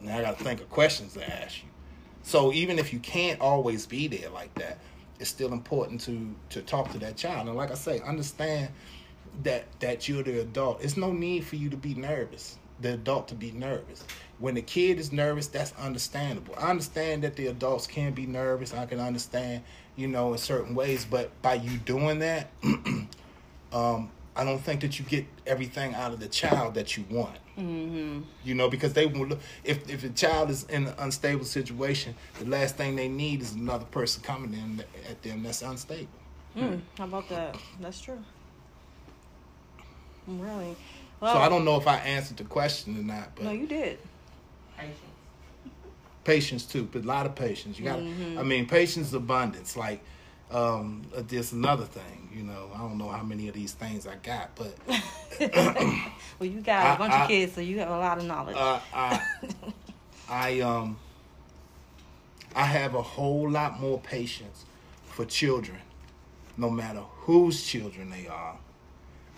Now 0.00 0.18
I 0.18 0.22
got 0.22 0.38
to 0.38 0.44
think 0.44 0.60
of 0.60 0.68
questions 0.70 1.14
to 1.14 1.42
ask 1.42 1.62
you. 1.62 1.68
So 2.22 2.52
even 2.52 2.78
if 2.78 2.92
you 2.92 2.98
can't 2.98 3.40
always 3.40 3.86
be 3.86 4.08
there 4.08 4.30
like 4.30 4.54
that, 4.54 4.78
it's 5.20 5.30
still 5.30 5.52
important 5.52 6.00
to 6.02 6.34
to 6.50 6.62
talk 6.62 6.90
to 6.92 6.98
that 6.98 7.16
child. 7.16 7.48
And 7.48 7.56
like 7.56 7.70
I 7.70 7.74
say, 7.74 8.00
understand 8.00 8.70
that 9.42 9.66
that 9.80 10.08
you're 10.08 10.22
the 10.22 10.40
adult. 10.40 10.82
It's 10.82 10.96
no 10.96 11.12
need 11.12 11.46
for 11.46 11.56
you 11.56 11.70
to 11.70 11.76
be 11.76 11.94
nervous. 11.94 12.58
The 12.80 12.94
adult 12.94 13.28
to 13.28 13.34
be 13.34 13.52
nervous. 13.52 14.04
When 14.38 14.54
the 14.54 14.62
kid 14.62 14.98
is 14.98 15.12
nervous, 15.12 15.46
that's 15.46 15.72
understandable. 15.74 16.54
I 16.58 16.70
understand 16.70 17.22
that 17.22 17.36
the 17.36 17.46
adults 17.46 17.86
can 17.86 18.12
be 18.12 18.26
nervous. 18.26 18.74
I 18.74 18.86
can 18.86 18.98
understand, 18.98 19.62
you 19.96 20.08
know, 20.08 20.32
in 20.32 20.38
certain 20.38 20.74
ways. 20.74 21.04
But 21.04 21.30
by 21.42 21.54
you 21.54 21.78
doing 21.78 22.20
that, 22.20 22.50
um, 23.72 24.10
I 24.36 24.44
don't 24.44 24.58
think 24.58 24.80
that 24.80 24.98
you 24.98 25.04
get 25.04 25.26
everything 25.46 25.94
out 25.94 26.12
of 26.12 26.20
the 26.20 26.28
child 26.28 26.74
that 26.74 26.96
you 26.96 27.04
want. 27.10 27.38
Mm-hmm. 27.58 28.22
You 28.42 28.54
know, 28.54 28.68
because 28.68 28.92
they 28.94 29.06
will. 29.06 29.38
If 29.62 29.88
if 29.88 30.02
a 30.04 30.10
child 30.10 30.50
is 30.50 30.64
in 30.64 30.88
an 30.88 30.94
unstable 30.98 31.44
situation, 31.44 32.14
the 32.38 32.46
last 32.46 32.76
thing 32.76 32.96
they 32.96 33.08
need 33.08 33.42
is 33.42 33.52
another 33.52 33.84
person 33.86 34.22
coming 34.22 34.52
in 34.54 34.84
at 35.08 35.22
them 35.22 35.44
that's 35.44 35.62
unstable. 35.62 36.08
Mm, 36.56 36.80
how 36.98 37.04
about 37.04 37.28
that? 37.28 37.56
That's 37.80 38.00
true. 38.00 38.18
Really? 40.26 40.76
so 41.20 41.38
I 41.38 41.48
don't 41.48 41.64
know 41.64 41.76
if 41.76 41.86
I 41.86 41.96
answered 41.96 42.36
the 42.36 42.44
question 42.44 42.98
or 42.98 43.02
not, 43.02 43.34
but 43.34 43.44
No, 43.44 43.50
you 43.50 43.66
did. 43.66 43.98
patience 44.76 44.98
too, 46.24 46.88
but 46.90 47.04
a 47.04 47.06
lot 47.06 47.26
of 47.26 47.34
patience. 47.34 47.78
You 47.78 47.84
got. 47.84 47.96
to 47.96 48.38
I 48.38 48.42
mean, 48.42 48.66
patience, 48.66 49.12
abundance. 49.12 49.76
Like, 49.76 50.00
um, 50.50 51.02
uh, 51.16 51.22
there's 51.26 51.52
another 51.52 51.84
thing. 51.84 52.28
You 52.34 52.42
know, 52.42 52.70
I 52.74 52.78
don't 52.78 52.98
know 52.98 53.08
how 53.08 53.22
many 53.22 53.48
of 53.48 53.54
these 53.54 53.72
things 53.72 54.06
I 54.06 54.16
got, 54.16 54.50
but 54.56 54.74
Well, 56.38 56.48
you 56.50 56.60
got 56.60 56.86
I- 56.86 56.94
a 56.94 56.98
bunch 56.98 57.12
I- 57.12 57.22
of 57.22 57.28
kids, 57.28 57.52
so 57.54 57.60
you 57.60 57.78
have 57.78 57.88
a 57.90 57.98
lot 57.98 58.18
of 58.18 58.24
knowledge. 58.24 58.56
uh, 58.56 58.80
I, 58.92 59.20
I 60.28 60.60
um, 60.60 60.96
I 62.56 62.64
have 62.64 62.94
a 62.94 63.02
whole 63.02 63.48
lot 63.50 63.78
more 63.80 63.98
patience 64.00 64.64
for 65.06 65.24
children, 65.24 65.78
no 66.56 66.70
matter 66.70 67.00
whose 67.00 67.64
children 67.64 68.10
they 68.10 68.26
are, 68.26 68.56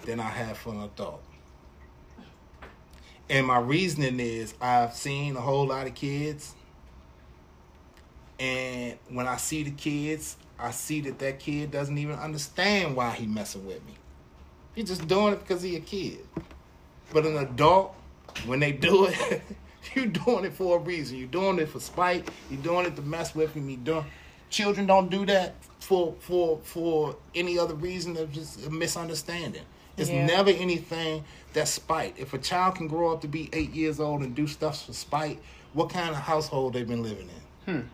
than 0.05 0.21
I 0.21 0.29
have 0.31 0.57
for 0.59 0.71
an 0.75 0.83
adult. 0.83 1.23
And 3.29 3.47
my 3.47 3.59
reasoning 3.59 4.21
is 4.21 4.55
I've 4.61 4.95
seen 4.95 5.37
a 5.37 5.41
whole 5.41 5.67
lot 5.67 5.87
of 5.87 5.95
kids, 5.95 6.55
and 8.39 8.99
when 9.09 9.27
I 9.27 9.37
see 9.37 9.63
the 9.63 9.71
kids, 9.71 10.37
I 10.59 10.71
see 10.71 11.01
that 11.03 11.19
that 11.19 11.39
kid 11.39 11.71
doesn't 11.71 11.97
even 11.97 12.17
understand 12.17 12.97
why 12.97 13.11
he 13.13 13.27
messing 13.27 13.67
with 13.67 13.85
me. 13.87 13.95
He's 14.75 14.89
just 14.89 15.07
doing 15.09 15.33
it 15.35 15.41
because 15.41 15.63
he 15.63 15.77
a 15.77 15.81
kid. 15.81 16.19
But 17.13 17.25
an 17.25 17.37
adult, 17.39 17.95
when 18.47 18.61
they 18.61 18.73
do 18.73 19.07
it, 19.07 19.43
you 19.95 20.07
doing 20.07 20.45
it 20.45 20.53
for 20.53 20.77
a 20.77 20.81
reason. 20.81 21.19
You're 21.19 21.29
doing 21.29 21.59
it 21.59 21.69
for 21.69 21.81
spite. 21.81 22.29
You're 22.51 22.61
doing 22.63 22.87
it 22.87 22.97
to 22.97 23.03
mess 23.03 23.35
with 23.35 23.55
me. 23.57 23.73
You 23.73 23.79
doing. 23.79 24.05
Children 24.51 24.87
don't 24.87 25.11
do 25.11 25.25
that 25.27 25.55
for 25.81 26.15
for 26.21 26.59
for 26.63 27.17
any 27.35 27.59
other 27.59 27.75
reason 27.75 28.15
than 28.15 28.31
just 28.33 28.65
a 28.67 28.71
misunderstanding. 28.71 29.63
It's 29.97 30.11
Yeah. 30.11 30.27
never 30.27 30.51
anything 30.51 31.25
that's 31.53 31.71
spite. 31.71 32.15
If 32.19 32.35
a 32.35 32.39
child 32.39 32.75
can 32.77 32.87
grow 32.87 33.13
up 33.13 33.23
to 33.23 33.29
be 33.29 33.49
eight 33.53 33.73
years 33.73 33.99
old 33.99 34.21
and 34.23 34.35
do 34.35 34.47
stuff 34.47 34.85
for 34.85 34.93
spite, 34.93 35.41
what 35.73 35.89
kind 35.91 36.11
of 36.11 36.17
household 36.17 36.75
they've 36.75 36.87
been 36.87 37.03
living 37.03 37.29
in? 37.67 37.75
Hmm. 37.81 37.87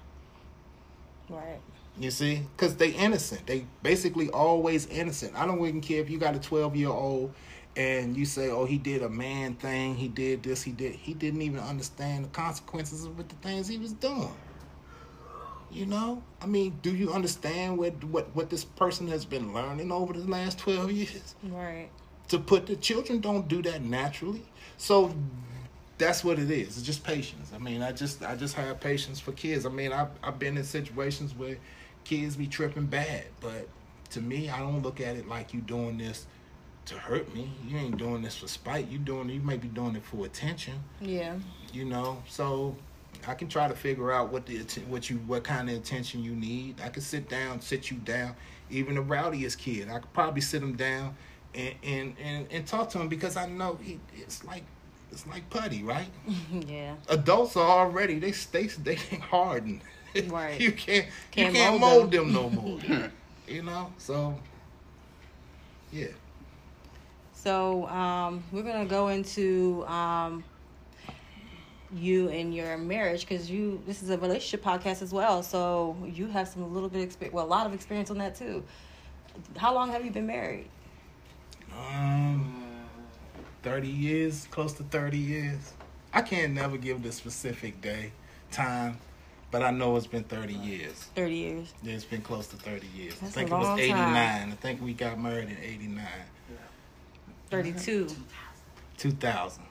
Right. 1.32 1.60
You 1.98 2.10
see, 2.10 2.42
because 2.56 2.76
they 2.76 2.90
innocent. 2.90 3.46
They 3.46 3.66
basically 3.82 4.30
always 4.30 4.86
innocent. 4.86 5.34
I 5.36 5.46
don't 5.46 5.64
even 5.66 5.80
care 5.80 6.00
if 6.00 6.08
you 6.08 6.18
got 6.18 6.34
a 6.34 6.38
twelve 6.38 6.74
year 6.74 6.88
old 6.88 7.34
and 7.76 8.16
you 8.16 8.24
say, 8.24 8.50
"Oh, 8.50 8.64
he 8.64 8.78
did 8.78 9.02
a 9.02 9.08
man 9.08 9.54
thing. 9.54 9.94
He 9.96 10.08
did 10.08 10.42
this. 10.42 10.62
He 10.62 10.72
did." 10.72 10.94
He 10.94 11.14
didn't 11.14 11.42
even 11.42 11.60
understand 11.60 12.24
the 12.24 12.28
consequences 12.28 13.04
of 13.04 13.16
what 13.16 13.28
the 13.28 13.34
things 13.36 13.68
he 13.68 13.78
was 13.78 13.92
doing. 13.92 14.32
You 15.70 15.86
know, 15.86 16.22
I 16.42 16.46
mean, 16.46 16.78
do 16.82 16.94
you 16.94 17.12
understand 17.12 17.78
what 17.78 18.02
what 18.04 18.34
what 18.34 18.50
this 18.50 18.64
person 18.64 19.08
has 19.08 19.24
been 19.24 19.54
learning 19.54 19.90
over 19.90 20.12
the 20.12 20.30
last 20.30 20.58
twelve 20.58 20.92
years? 20.92 21.34
Right. 21.42 21.88
To 22.28 22.38
put 22.38 22.66
the 22.66 22.76
children 22.76 23.20
don't 23.20 23.48
do 23.48 23.62
that 23.62 23.82
naturally. 23.82 24.44
So 24.76 25.14
that's 26.02 26.24
what 26.24 26.38
it 26.38 26.50
is. 26.50 26.76
It's 26.76 26.82
just 26.82 27.04
patience. 27.04 27.52
I 27.54 27.58
mean, 27.58 27.80
I 27.80 27.92
just 27.92 28.24
I 28.24 28.34
just 28.34 28.54
have 28.56 28.80
patience 28.80 29.20
for 29.20 29.32
kids. 29.32 29.64
I 29.64 29.68
mean, 29.68 29.92
I've 29.92 30.10
I've 30.22 30.38
been 30.38 30.56
in 30.56 30.64
situations 30.64 31.32
where 31.34 31.56
kids 32.04 32.36
be 32.36 32.48
tripping 32.48 32.86
bad, 32.86 33.24
but 33.40 33.68
to 34.10 34.20
me, 34.20 34.50
I 34.50 34.58
don't 34.58 34.82
look 34.82 35.00
at 35.00 35.16
it 35.16 35.28
like 35.28 35.54
you 35.54 35.60
doing 35.60 35.98
this 35.98 36.26
to 36.86 36.96
hurt 36.96 37.32
me. 37.32 37.52
You 37.66 37.78
ain't 37.78 37.96
doing 37.98 38.20
this 38.20 38.36
for 38.36 38.48
spite. 38.48 38.88
You 38.88 38.98
doing 38.98 39.28
you 39.28 39.40
may 39.40 39.56
be 39.56 39.68
doing 39.68 39.94
it 39.94 40.02
for 40.02 40.26
attention. 40.26 40.74
Yeah. 41.00 41.36
You 41.72 41.84
know, 41.84 42.20
so 42.28 42.74
I 43.28 43.34
can 43.34 43.48
try 43.48 43.68
to 43.68 43.74
figure 43.74 44.10
out 44.10 44.32
what 44.32 44.46
the 44.46 44.58
what 44.88 45.08
you 45.08 45.18
what 45.18 45.44
kind 45.44 45.70
of 45.70 45.76
attention 45.76 46.24
you 46.24 46.34
need. 46.34 46.80
I 46.82 46.88
can 46.88 47.02
sit 47.02 47.28
down, 47.28 47.60
sit 47.60 47.92
you 47.92 47.98
down. 47.98 48.34
Even 48.70 48.96
the 48.96 49.02
rowdiest 49.02 49.58
kid, 49.58 49.88
I 49.88 50.00
could 50.00 50.12
probably 50.12 50.40
sit 50.40 50.62
him 50.62 50.74
down 50.74 51.14
and 51.54 51.74
and 51.84 52.14
and, 52.20 52.46
and 52.50 52.66
talk 52.66 52.90
to 52.90 52.98
him 52.98 53.08
because 53.08 53.36
I 53.36 53.46
know 53.46 53.78
he 53.80 54.00
it's 54.16 54.44
like 54.44 54.64
it's 55.12 55.26
like 55.26 55.48
putty, 55.50 55.82
right? 55.82 56.08
yeah. 56.66 56.94
Adults 57.08 57.56
are 57.56 57.68
already 57.68 58.18
they 58.18 58.32
they 58.32 58.66
they 58.66 58.94
hardened. 58.96 59.82
Right. 60.26 60.60
you 60.60 60.72
can't, 60.72 61.06
Can't 61.30 61.54
you 61.54 61.60
can't 61.60 61.80
mold 61.80 62.10
mold 62.12 62.12
them 62.12 62.32
no 62.32 62.50
more. 62.50 62.80
you 63.48 63.62
know, 63.62 63.92
so 63.98 64.34
yeah. 65.92 66.08
So 67.34 67.86
um, 67.88 68.42
we're 68.52 68.62
gonna 68.62 68.86
go 68.86 69.08
into 69.08 69.84
um, 69.86 70.44
you 71.94 72.28
and 72.28 72.54
your 72.54 72.78
marriage 72.78 73.22
because 73.22 73.50
you 73.50 73.82
this 73.86 74.02
is 74.02 74.10
a 74.10 74.18
relationship 74.18 74.64
podcast 74.64 75.02
as 75.02 75.12
well. 75.12 75.42
So 75.42 75.96
you 76.06 76.26
have 76.28 76.48
some 76.48 76.72
little 76.72 76.88
bit 76.88 77.02
experience, 77.02 77.34
well, 77.34 77.44
a 77.44 77.48
lot 77.48 77.66
of 77.66 77.74
experience 77.74 78.10
on 78.10 78.18
that 78.18 78.34
too. 78.34 78.62
How 79.56 79.74
long 79.74 79.90
have 79.90 80.04
you 80.04 80.10
been 80.10 80.26
married? 80.26 80.68
Um, 81.72 82.61
thirty 83.62 83.88
years, 83.88 84.46
close 84.50 84.72
to 84.74 84.82
thirty 84.84 85.18
years. 85.18 85.72
I 86.12 86.22
can't 86.22 86.52
never 86.52 86.76
give 86.76 87.02
the 87.02 87.12
specific 87.12 87.80
day, 87.80 88.12
time, 88.50 88.98
but 89.50 89.62
I 89.62 89.70
know 89.70 89.96
it's 89.96 90.06
been 90.06 90.24
thirty 90.24 90.54
years. 90.54 91.08
Thirty 91.14 91.34
years. 91.36 91.72
Yeah, 91.82 91.94
it's 91.94 92.04
been 92.04 92.22
close 92.22 92.46
to 92.48 92.56
thirty 92.56 92.88
years. 92.88 93.14
That's 93.20 93.36
I 93.36 93.40
think 93.40 93.50
a 93.50 93.54
it 93.54 93.58
was 93.58 93.78
89. 93.80 93.96
time. 93.96 94.52
I 94.52 94.54
think 94.56 94.82
we 94.82 94.92
got 94.92 95.18
married 95.20 95.48
in 95.48 95.56
eighty 95.62 95.86
nine. 95.86 96.06
Thirty-two. 97.50 98.08
Two 98.96 99.10
thousand. 99.12 99.64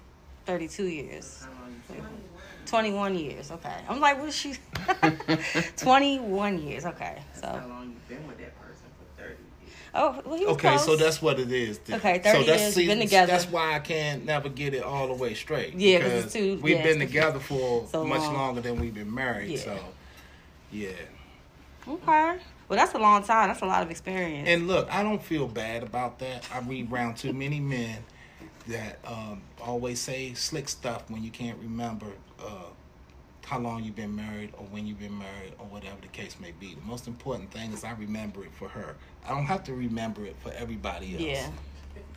Thirty-two 0.46 0.86
years. 0.88 1.46
Twenty-one 2.66 3.18
years. 3.18 3.52
Okay. 3.52 3.76
I'm 3.90 4.00
like, 4.00 4.20
what 4.20 4.30
is 4.30 4.36
she? 4.36 4.54
Twenty-one 5.78 6.60
years. 6.60 6.86
Okay. 6.86 7.18
That's 7.34 7.42
So. 7.42 7.48
how 7.48 7.68
long 7.68 7.90
you've 7.90 8.08
been 8.08 8.28
with 8.28 8.38
that 8.38 8.58
person 8.62 8.86
for 9.18 9.22
30 9.24 9.34
years. 9.66 9.74
Oh, 9.94 10.22
well, 10.26 10.38
he 10.38 10.46
was 10.46 10.54
Okay, 10.56 10.78
so 10.78 10.96
that's 10.96 11.22
what 11.22 11.38
it 11.40 11.52
is. 11.52 11.78
then. 11.80 11.98
Okay, 12.00 12.20
30 12.20 12.38
so 12.40 12.44
that's, 12.46 12.62
years, 12.62 12.74
see, 12.76 12.88
been 12.88 13.00
together. 13.00 13.32
That's 13.32 13.46
why 13.46 13.74
I 13.76 13.80
can't 13.80 14.24
never 14.26 14.48
get 14.48 14.74
it 14.74 14.84
all 14.84 15.08
the 15.08 15.14
way 15.14 15.34
straight. 15.34 15.74
Yeah, 15.74 16.00
'cause 16.00 16.08
because 16.10 16.24
it's 16.26 16.34
too- 16.34 16.60
We've 16.62 16.78
yeah, 16.78 16.84
been 16.84 17.00
together 17.00 17.40
for 17.40 17.86
so 17.92 18.06
much 18.06 18.20
long. 18.22 18.34
longer 18.34 18.62
than 18.62 18.80
we've 18.80 18.94
been 18.94 19.14
married. 19.14 19.50
Yeah. 19.52 19.58
So, 19.58 19.80
yeah. 20.72 20.90
Okay. 21.88 22.38
Well, 22.70 22.80
that's 22.80 22.94
a 22.94 23.00
long 23.00 23.24
time. 23.24 23.50
That's 23.50 23.62
a 23.62 23.66
lot 23.66 23.84
of 23.84 23.92
experience. 23.92 24.48
And 24.48 24.68
look, 24.68 24.88
I 24.94 25.04
don't 25.04 25.22
feel 25.22 25.48
bad 25.48 25.84
about 25.84 26.20
that. 26.20 26.48
I 26.54 26.60
read 26.60 26.90
around 26.92 27.18
too 27.18 27.34
many 27.34 27.60
men 27.60 27.98
that 28.68 29.00
um, 29.06 29.42
always 29.62 30.00
say 30.00 30.34
slick 30.36 30.70
stuff 30.70 31.10
when 31.10 31.22
you 31.24 31.32
can't 31.32 31.58
remember 31.60 32.06
uh, 32.40 32.46
how 33.46 33.60
long 33.60 33.84
you've 33.84 33.96
been 33.96 34.16
married 34.16 34.54
or 34.58 34.66
when 34.66 34.88
you've 34.88 35.00
been 35.00 35.18
married 35.18 35.54
or 35.60 35.66
whatever 35.66 35.98
the 36.02 36.08
case 36.08 36.36
may 36.40 36.52
be. 36.60 36.76
The 36.76 36.86
most 36.86 37.08
important 37.08 37.52
thing 37.52 37.72
is 37.74 37.84
I 37.84 37.92
remember 37.92 38.44
it 38.44 38.54
for 38.54 38.68
her. 38.70 38.96
I 39.26 39.30
don't 39.30 39.46
have 39.46 39.64
to 39.66 39.74
remember 39.74 40.26
it 40.26 40.36
for 40.42 40.52
everybody 40.54 41.14
else. 41.14 41.22
yeah. 41.22 41.50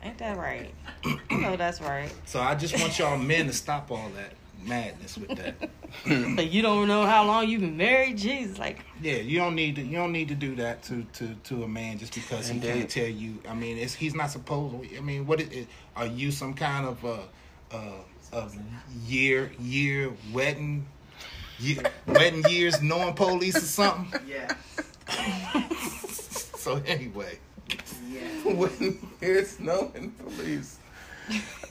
Ain't 0.03 0.17
that 0.19 0.37
right? 0.37 0.73
I 1.29 1.35
know 1.35 1.55
that's 1.55 1.81
right. 1.81 2.13
So 2.25 2.39
I 2.39 2.55
just 2.55 2.79
want 2.79 2.97
y'all 2.99 3.17
men 3.17 3.47
to 3.47 3.53
stop 3.53 3.91
all 3.91 4.09
that 4.15 4.33
madness 4.63 5.17
with 5.17 5.35
that. 5.37 5.69
But 6.35 6.51
you 6.51 6.61
don't 6.61 6.87
know 6.87 7.05
how 7.05 7.25
long 7.25 7.47
you've 7.47 7.61
been 7.61 7.77
married. 7.77 8.17
Jesus, 8.17 8.59
like 8.59 8.85
Yeah, 9.01 9.15
you 9.15 9.39
don't 9.39 9.55
need 9.55 9.75
to. 9.77 9.81
You 9.81 9.97
don't 9.97 10.11
need 10.11 10.27
to 10.27 10.35
do 10.35 10.55
that 10.55 10.83
to 10.83 11.03
to 11.13 11.35
to 11.45 11.63
a 11.63 11.67
man 11.67 11.97
just 11.97 12.13
because 12.13 12.49
he 12.49 12.59
can't 12.59 12.89
tell 12.89 13.07
you. 13.07 13.39
I 13.47 13.53
mean, 13.53 13.77
it's 13.77 13.93
he's 13.93 14.13
not 14.13 14.29
supposed. 14.29 14.75
I 14.95 14.99
mean, 14.99 15.25
what 15.25 15.39
it, 15.39 15.53
it, 15.53 15.67
are 15.95 16.05
you 16.05 16.31
some 16.31 16.53
kind 16.53 16.85
of 16.85 17.03
a, 17.03 17.19
uh 17.71 18.01
of 18.33 18.55
year 19.05 19.51
year 19.59 20.11
wedding 20.33 20.85
year, 21.59 21.81
wedding 22.05 22.43
years 22.49 22.81
knowing 22.81 23.13
police 23.13 23.55
or 23.57 23.59
something? 23.61 24.21
Yeah. 24.27 24.53
So 26.57 26.81
anyway, 26.87 27.37
Yeah. 28.09 28.21
when 28.43 28.97
there's 29.19 29.59
no 29.59 29.91
in 29.93 30.09
police. 30.11 30.79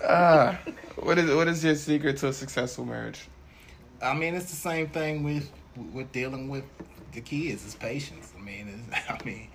Ah, 0.05 0.57
what 0.97 1.19
is 1.19 1.35
what 1.35 1.49
is 1.49 1.65
your 1.65 1.75
secret 1.75 2.17
to 2.19 2.29
a 2.29 2.33
successful 2.33 2.85
marriage? 2.85 3.27
I 4.01 4.15
mean, 4.15 4.35
it's 4.35 4.51
the 4.51 4.57
same 4.57 4.87
thing 4.89 5.25
with 5.25 5.51
with 5.93 6.13
dealing 6.13 6.49
with 6.49 6.63
the 7.13 7.21
kids. 7.21 7.65
It's 7.65 7.75
patience. 7.75 8.33
I 8.39 8.41
mean, 8.41 8.69
it's, 8.89 9.11
I 9.11 9.19
mean, 9.25 9.49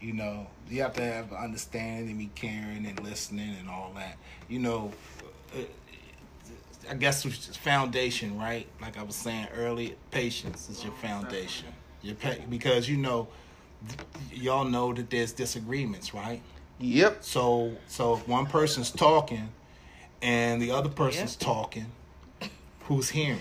you 0.00 0.12
know, 0.14 0.48
you 0.68 0.82
have 0.82 0.94
to 0.94 1.02
have 1.04 1.32
understanding 1.32 2.10
and 2.10 2.18
be 2.18 2.30
caring 2.34 2.86
and 2.86 2.98
listening 3.04 3.54
and 3.60 3.68
all 3.68 3.92
that. 3.94 4.16
You 4.48 4.58
know, 4.58 4.92
uh, 5.54 5.60
I 6.88 6.94
guess 6.94 7.24
it's 7.24 7.46
just 7.46 7.58
foundation, 7.58 8.38
right? 8.38 8.66
Like 8.80 8.98
I 8.98 9.02
was 9.02 9.16
saying 9.16 9.48
earlier, 9.56 9.94
patience 10.10 10.68
is 10.68 10.82
your 10.84 10.92
foundation. 10.94 11.68
Your 12.02 12.14
pa- 12.14 12.36
because 12.48 12.88
you 12.88 12.96
know, 12.96 13.28
y'all 14.32 14.64
know 14.64 14.92
that 14.92 15.10
there's 15.10 15.32
disagreements, 15.32 16.14
right? 16.14 16.42
Yep. 16.78 17.18
So 17.22 17.76
so 17.88 18.14
if 18.14 18.28
one 18.28 18.46
person's 18.46 18.90
talking 18.90 19.48
and 20.22 20.60
the 20.60 20.70
other 20.70 20.88
person's 20.88 21.36
talking, 21.36 21.86
who's 22.80 23.10
hearing? 23.10 23.40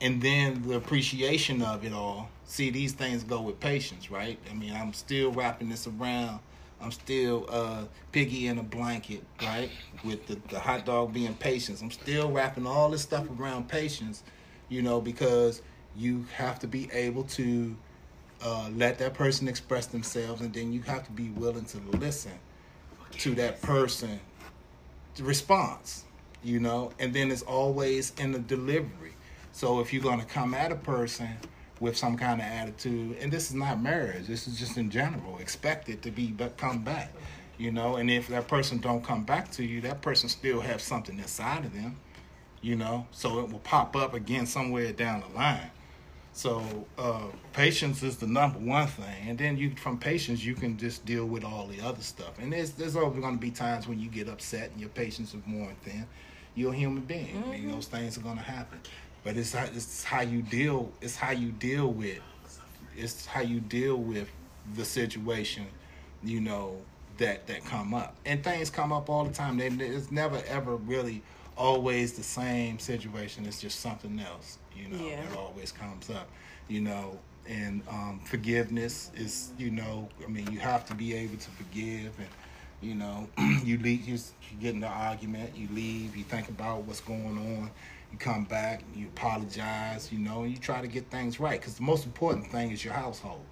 And 0.00 0.22
then 0.22 0.62
the 0.66 0.76
appreciation 0.76 1.62
of 1.62 1.84
it 1.84 1.92
all. 1.92 2.28
See, 2.44 2.70
these 2.70 2.92
things 2.92 3.24
go 3.24 3.42
with 3.42 3.60
patience, 3.60 4.10
right? 4.10 4.38
I 4.50 4.54
mean, 4.54 4.72
I'm 4.72 4.92
still 4.92 5.32
wrapping 5.32 5.68
this 5.68 5.86
around. 5.86 6.40
I'm 6.80 6.92
still 6.92 7.46
uh, 7.48 7.84
piggy 8.12 8.46
in 8.46 8.58
a 8.58 8.62
blanket, 8.62 9.24
right? 9.42 9.70
With 10.04 10.26
the, 10.26 10.38
the 10.48 10.60
hot 10.60 10.86
dog 10.86 11.12
being 11.12 11.34
patience. 11.34 11.82
I'm 11.82 11.90
still 11.90 12.30
wrapping 12.30 12.66
all 12.66 12.90
this 12.90 13.02
stuff 13.02 13.26
around 13.38 13.68
patience, 13.68 14.22
you 14.68 14.82
know, 14.82 15.00
because 15.00 15.62
you 15.96 16.26
have 16.36 16.58
to 16.60 16.68
be 16.68 16.88
able 16.92 17.24
to 17.24 17.76
uh, 18.42 18.70
let 18.74 18.98
that 18.98 19.14
person 19.14 19.48
express 19.48 19.86
themselves, 19.86 20.40
and 20.40 20.52
then 20.52 20.72
you 20.72 20.82
have 20.82 21.04
to 21.04 21.12
be 21.12 21.30
willing 21.30 21.64
to 21.64 21.78
listen 21.98 22.32
to 23.12 23.34
that 23.34 23.60
person 23.62 24.20
response, 25.18 26.04
you 26.44 26.60
know, 26.60 26.92
and 27.00 27.12
then 27.12 27.32
it's 27.32 27.42
always 27.42 28.12
in 28.18 28.30
the 28.30 28.38
delivery. 28.38 29.14
So 29.50 29.80
if 29.80 29.92
you're 29.92 30.02
going 30.02 30.20
to 30.20 30.26
come 30.26 30.54
at 30.54 30.70
a 30.70 30.76
person 30.76 31.28
with 31.80 31.96
some 31.96 32.16
kind 32.16 32.40
of 32.40 32.46
attitude, 32.46 33.16
and 33.20 33.32
this 33.32 33.50
is 33.50 33.54
not 33.54 33.80
marriage, 33.80 34.26
this 34.26 34.48
is 34.48 34.58
just 34.58 34.76
in 34.76 34.90
general, 34.90 35.38
expect 35.38 35.88
it 35.88 36.02
to 36.02 36.10
be 36.10 36.28
but 36.28 36.56
come 36.56 36.82
back, 36.82 37.12
you 37.56 37.70
know, 37.70 37.96
and 37.96 38.10
if 38.10 38.28
that 38.28 38.48
person 38.48 38.78
don't 38.78 39.04
come 39.04 39.24
back 39.24 39.50
to 39.52 39.64
you, 39.64 39.80
that 39.82 40.02
person 40.02 40.28
still 40.28 40.60
have 40.60 40.80
something 40.80 41.18
inside 41.18 41.64
of 41.64 41.72
them, 41.72 41.96
you 42.60 42.76
know, 42.76 43.06
so 43.12 43.40
it 43.40 43.50
will 43.50 43.60
pop 43.60 43.94
up 43.96 44.14
again 44.14 44.46
somewhere 44.46 44.92
down 44.92 45.22
the 45.28 45.36
line. 45.36 45.70
So 46.32 46.86
uh, 46.96 47.24
patience 47.52 48.04
is 48.04 48.16
the 48.18 48.28
number 48.28 48.60
one 48.60 48.86
thing, 48.86 49.28
and 49.28 49.36
then 49.36 49.56
you 49.56 49.72
from 49.74 49.98
patience 49.98 50.44
you 50.44 50.54
can 50.54 50.78
just 50.78 51.04
deal 51.04 51.26
with 51.26 51.42
all 51.42 51.66
the 51.66 51.80
other 51.80 52.00
stuff. 52.00 52.38
And 52.38 52.52
there's 52.52 52.70
there's 52.70 52.94
always 52.94 53.20
going 53.20 53.34
to 53.34 53.40
be 53.40 53.50
times 53.50 53.88
when 53.88 53.98
you 53.98 54.08
get 54.08 54.28
upset 54.28 54.70
and 54.70 54.80
your 54.80 54.90
patience 54.90 55.34
is 55.34 55.40
worn 55.48 55.74
thin. 55.82 56.06
You're 56.54 56.72
a 56.72 56.76
human 56.76 57.02
being. 57.02 57.42
I 57.44 57.50
mean, 57.50 57.70
those 57.70 57.88
things 57.88 58.16
are 58.18 58.20
going 58.20 58.36
to 58.36 58.42
happen. 58.42 58.78
But 59.28 59.36
it's 59.36 59.52
how, 59.52 59.64
it's 59.64 60.04
how 60.04 60.22
you 60.22 60.40
deal. 60.40 60.90
It's 61.02 61.14
how 61.14 61.32
you 61.32 61.50
deal 61.50 61.88
with. 61.88 62.20
It's 62.96 63.26
how 63.26 63.42
you 63.42 63.60
deal 63.60 63.96
with 63.98 64.26
the 64.74 64.86
situation. 64.86 65.66
You 66.24 66.40
know 66.40 66.78
that 67.18 67.46
that 67.46 67.62
come 67.66 67.92
up, 67.92 68.16
and 68.24 68.42
things 68.42 68.70
come 68.70 68.90
up 68.90 69.10
all 69.10 69.24
the 69.26 69.32
time. 69.34 69.58
They, 69.58 69.66
it's 69.66 70.10
never 70.10 70.40
ever 70.48 70.76
really 70.76 71.20
always 71.58 72.14
the 72.14 72.22
same 72.22 72.78
situation. 72.78 73.44
It's 73.44 73.60
just 73.60 73.80
something 73.80 74.18
else. 74.18 74.56
You 74.74 74.88
know, 74.88 75.04
Yeah. 75.06 75.20
that 75.20 75.36
always 75.36 75.72
comes 75.72 76.08
up. 76.08 76.30
You 76.68 76.80
know, 76.80 77.18
and 77.46 77.82
um, 77.90 78.20
forgiveness 78.24 79.10
is. 79.14 79.52
You 79.58 79.72
know, 79.72 80.08
I 80.24 80.28
mean, 80.30 80.50
you 80.50 80.58
have 80.60 80.86
to 80.86 80.94
be 80.94 81.12
able 81.12 81.36
to 81.36 81.50
forgive 81.50 82.18
and. 82.18 82.28
You 82.80 82.94
know, 82.94 83.28
you 83.64 83.76
leave, 83.78 84.06
you 84.06 84.14
you 84.14 84.56
get 84.60 84.72
in 84.72 84.78
the 84.78 84.86
argument, 84.86 85.50
you 85.56 85.66
leave, 85.72 86.14
you 86.16 86.22
think 86.22 86.48
about 86.48 86.84
what's 86.84 87.00
going 87.00 87.36
on, 87.36 87.72
you 88.12 88.18
come 88.18 88.44
back, 88.44 88.82
you 88.94 89.06
apologize, 89.08 90.10
you 90.12 90.18
know, 90.18 90.42
and 90.42 90.50
you 90.50 90.58
try 90.58 90.80
to 90.80 90.88
get 90.88 91.10
things 91.10 91.38
right. 91.40 91.60
Because 91.60 91.74
the 91.74 91.82
most 91.82 92.06
important 92.06 92.50
thing 92.50 92.70
is 92.70 92.84
your 92.84 92.94
household. 92.94 93.42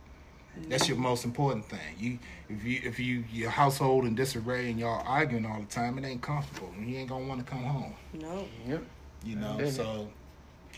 That's 0.69 0.89
your 0.89 0.97
most 0.97 1.27
important 1.27 1.67
thing. 1.67 1.81
You, 1.99 2.19
if 2.49 2.65
you, 2.65 2.81
if 2.83 2.99
you, 2.99 3.25
your 3.31 3.51
household 3.51 4.07
in 4.07 4.15
disarray 4.15 4.71
and 4.71 4.81
y'all 4.81 5.03
arguing 5.07 5.45
all 5.45 5.61
the 5.61 5.67
time, 5.67 5.99
it 5.99 6.05
ain't 6.07 6.23
comfortable, 6.23 6.71
and 6.79 6.89
you 6.89 6.97
ain't 6.97 7.11
gonna 7.11 7.27
want 7.27 7.45
to 7.45 7.51
come 7.51 7.63
home. 7.63 7.95
no. 8.15 8.47
Yep. 8.67 8.83
You 9.25 9.37
know, 9.37 9.59
Yeah. 9.61 9.71
so, 9.71 10.09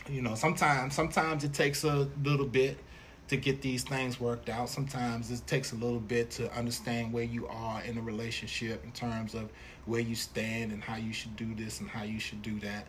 you 0.09 0.21
know, 0.21 0.35
sometimes, 0.35 0.95
sometimes 0.95 1.43
it 1.45 1.53
takes 1.53 1.83
a 1.85 2.09
little 2.23 2.45
bit 2.45 2.77
to 3.29 3.37
get 3.37 3.61
these 3.61 3.83
things 3.83 4.19
worked 4.19 4.49
out. 4.49 4.69
Sometimes 4.69 5.29
it 5.31 5.45
takes 5.47 5.71
a 5.71 5.75
little 5.75 5.99
bit 5.99 6.31
to 6.31 6.51
understand 6.57 7.13
where 7.13 7.23
you 7.23 7.47
are 7.47 7.81
in 7.83 7.97
a 7.97 8.01
relationship 8.01 8.83
in 8.83 8.91
terms 8.91 9.33
of 9.35 9.49
where 9.85 10.01
you 10.01 10.15
stand 10.15 10.71
and 10.71 10.83
how 10.83 10.95
you 10.97 11.13
should 11.13 11.35
do 11.35 11.53
this 11.55 11.79
and 11.79 11.89
how 11.89 12.03
you 12.03 12.19
should 12.19 12.41
do 12.41 12.59
that. 12.61 12.85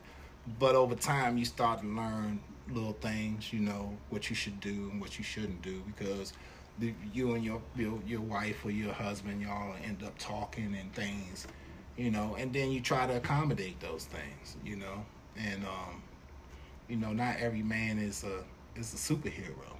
But 0.59 0.74
over 0.74 0.95
time, 0.95 1.38
you 1.38 1.45
start 1.45 1.80
to 1.80 1.86
learn 1.86 2.41
little 2.72 2.93
things, 2.95 3.53
you 3.53 3.61
know, 3.61 3.97
what 4.11 4.30
you 4.30 4.36
should 4.36 4.61
do 4.61 4.91
and 4.91 5.01
what 5.01 5.18
you 5.18 5.24
shouldn't 5.24 5.62
do 5.62 5.82
because 5.86 6.32
the, 6.78 6.95
you 7.12 7.34
and 7.34 7.45
your, 7.45 7.61
your 7.76 7.99
your 8.07 8.20
wife 8.20 8.64
or 8.64 8.70
your 8.70 8.93
husband, 8.93 9.43
y'all 9.43 9.74
end 9.84 10.03
up 10.03 10.16
talking 10.18 10.74
and 10.78 10.93
things, 10.95 11.47
you 11.97 12.11
know, 12.11 12.36
and 12.38 12.53
then 12.53 12.70
you 12.70 12.80
try 12.80 13.07
to 13.07 13.16
accommodate 13.16 13.78
those 13.80 14.05
things, 14.05 14.57
you 14.64 14.76
know, 14.76 15.05
and 15.36 15.64
um, 15.64 16.03
you 16.88 16.97
know, 16.97 17.12
not 17.12 17.36
every 17.36 17.62
man 17.62 17.99
is 17.99 18.24
a 18.24 18.45
is 18.78 18.95
a 18.95 18.97
superhero. 18.97 19.76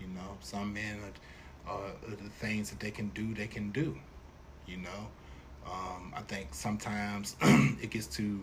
You 0.00 0.08
know, 0.08 0.36
some 0.40 0.74
men 0.74 0.98
are, 1.66 1.74
are, 1.74 1.90
the 2.08 2.28
things 2.38 2.70
that 2.70 2.80
they 2.80 2.90
can 2.90 3.08
do, 3.10 3.32
they 3.34 3.46
can 3.46 3.70
do. 3.70 3.96
You 4.66 4.78
know, 4.78 5.08
um, 5.66 6.12
I 6.14 6.20
think 6.22 6.48
sometimes 6.52 7.36
it 7.40 7.90
gets 7.90 8.06
to 8.18 8.42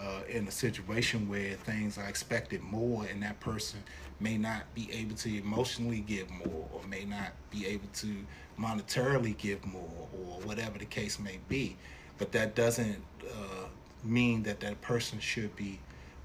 uh, 0.00 0.20
in 0.28 0.46
a 0.46 0.50
situation 0.50 1.28
where 1.28 1.54
things 1.54 1.98
are 1.98 2.08
expected 2.08 2.62
more, 2.62 3.04
and 3.10 3.22
that 3.22 3.38
person 3.40 3.80
may 4.20 4.36
not 4.36 4.62
be 4.74 4.90
able 4.92 5.14
to 5.16 5.38
emotionally 5.38 6.00
give 6.00 6.30
more, 6.30 6.68
or 6.72 6.80
may 6.88 7.04
not 7.04 7.32
be 7.50 7.66
able 7.66 7.88
to 7.94 8.24
monetarily 8.58 9.36
give 9.36 9.64
more, 9.66 10.08
or 10.12 10.40
whatever 10.42 10.78
the 10.78 10.84
case 10.84 11.18
may 11.18 11.38
be. 11.48 11.76
But 12.18 12.32
that 12.32 12.54
doesn't 12.54 13.02
uh, 13.24 13.66
mean 14.02 14.42
that 14.44 14.60
that 14.60 14.80
person 14.82 15.20
should 15.20 15.54
be 15.56 15.78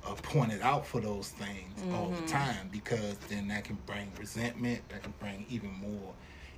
uh, 0.05 0.13
pointed 0.15 0.61
out 0.61 0.85
for 0.85 0.99
those 0.99 1.29
things 1.29 1.81
all 1.93 2.09
the 2.09 2.27
time 2.27 2.69
because 2.71 3.15
then 3.29 3.47
that 3.47 3.63
can 3.63 3.77
bring 3.85 4.11
resentment 4.19 4.81
that 4.89 5.01
can 5.01 5.13
bring 5.19 5.45
even 5.49 5.71
more 5.71 6.13